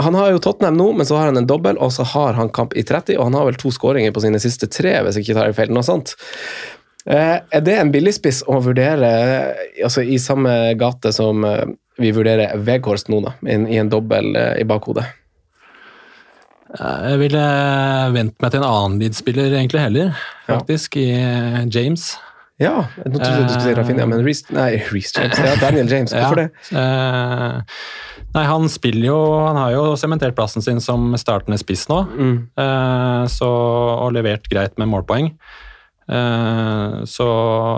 [0.02, 2.53] Han har jo Tottenham nå, men så har han en dobbel, og så har han
[2.53, 5.27] kamp i 30, og han har vel to skåringer på sine siste tre, hvis jeg
[5.27, 5.73] ikke tar feil.
[5.73, 6.14] noe sånt.
[7.11, 9.10] Er det en billigspiss å vurdere
[9.84, 11.43] altså i samme gate som
[11.99, 15.10] vi vurderer Weghorst nå, da, i en, i en dobbel i bakhodet?
[16.80, 17.45] Jeg ville
[18.15, 20.14] vent meg til en annen Leeds-spiller egentlig heller,
[20.48, 22.14] faktisk, i eh, James.
[22.61, 25.39] Ja, nå trodde jeg du skulle si Rafinha, men Reece Nei, Reece James.
[25.41, 26.14] Ja, Daniel James.
[26.15, 26.45] Hvorfor Ja.
[26.45, 26.77] det?
[26.77, 27.81] Eh,
[28.38, 29.18] nei, han spiller jo
[29.48, 32.35] Han har jo sementert plassen sin som startende spiss nå, Mm.
[32.56, 33.49] eh, så,
[34.06, 35.31] og levert greit med målpoeng.
[36.11, 37.27] Eh, så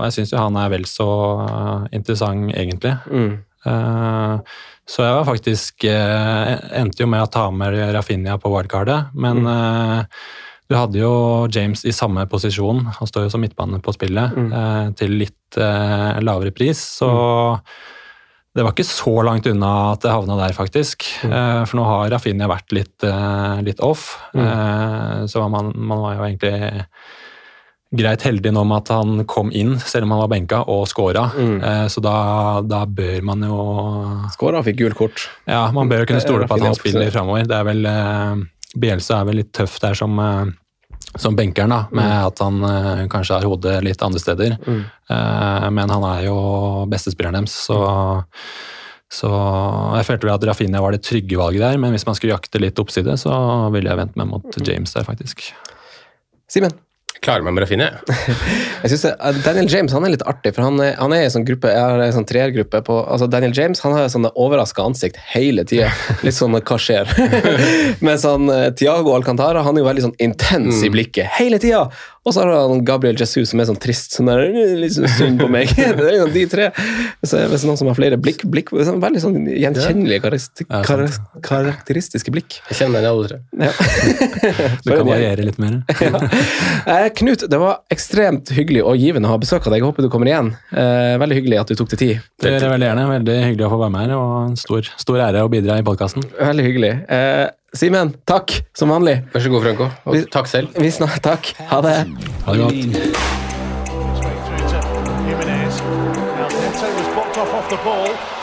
[0.03, 1.07] jeg syns jo han er vel så
[1.47, 2.97] eh, interessant, egentlig.
[3.09, 3.33] Mm.
[4.89, 9.45] Så jeg var faktisk eh, Endte jo med å ta med Rafinha på wildcardet, men
[9.47, 10.21] eh,
[10.71, 11.13] du hadde jo
[11.53, 16.21] James i samme posisjon, han står jo som midtbane på spillet, eh, til litt eh,
[16.23, 17.09] lavere pris, så
[18.53, 21.07] det var ikke så langt unna at det havna der, faktisk.
[21.25, 26.17] Eh, for nå har Rafinha vært litt, eh, litt off, eh, så man, man var
[26.19, 26.83] jo egentlig
[27.93, 31.27] greit heldig nå med at han kom inn, selv om han var benka, og skåra.
[31.33, 31.59] Mm.
[31.93, 32.15] så da,
[32.65, 33.59] da bør man jo
[34.33, 35.27] Skåra og fikk gult kort.
[35.49, 37.45] Ja, man bør jo kunne stole på at han spiller framover.
[37.47, 38.43] Det er vel eh,
[38.79, 40.53] Bielsa er vel litt tøff der som, eh,
[41.21, 44.57] som benkeren, da, med at han eh, kanskje har hodet litt andre steder.
[44.65, 44.83] Mm.
[45.75, 46.37] men han er jo
[46.89, 47.81] bestespilleren deres, så
[49.13, 49.29] så
[49.99, 52.61] jeg følte vel at Rafinha var det trygge valget der, men hvis man skulle jakte
[52.61, 53.35] litt oppside, så
[53.75, 55.45] ville jeg vente meg mot James der, faktisk.
[56.49, 56.73] Simen?
[57.23, 58.89] Klarer meg med Rafinha, jeg.
[58.91, 61.27] Synes det, eh, Daniel James han er litt artig, for han er, han er i
[61.29, 64.33] en sånn gruppe, jeg har en sånn treergruppe på altså Daniel James han har sånne
[64.39, 65.91] overraska ansikt hele tida.
[66.25, 67.09] Litt sånn hva skjer?
[68.05, 71.85] Mens han eh, Tiago Alcantara han er jo veldig sånn intens i blikket hele tida.
[72.23, 75.09] Og så har han Gabriel Jesus som er sånn trist, sånn der, «Øh, litt sånn
[75.11, 75.71] synd på meg.
[75.75, 76.69] det er de tre.
[77.19, 81.03] Så er det noen som har flere blikk, blikk sånn, veldig sånn gjenkjennelige, karakter, kar
[81.43, 82.61] karakteristiske blikk.
[82.71, 83.41] Jeg kjenner det aldri.
[83.59, 83.71] Ja.
[84.83, 85.81] Det kan variere litt mer.
[86.83, 89.79] Eh, Knut, det var ekstremt hyggelig og givende å ha besøk av deg.
[89.79, 90.49] Jeg håper du kommer igjen.
[90.75, 92.25] Eh, veldig hyggelig at du tok deg tid.
[92.43, 93.05] Det gjør jeg veldig gjerne.
[93.13, 95.85] Veldig hyggelig å få være med her, og en stor, stor ære å bidra i
[95.87, 96.25] podkasten.
[96.35, 96.91] Veldig hyggelig.
[97.07, 99.23] Eh, Simen, takk som vanlig.
[99.33, 99.89] Vær så god, Franco.
[100.05, 100.67] Og takk selv.
[100.77, 101.55] Vi snak takk.
[101.71, 101.95] Ha det.
[102.45, 102.73] Ha det godt.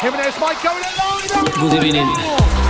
[0.03, 0.41] Jimenez.
[0.41, 2.70] Might go alone.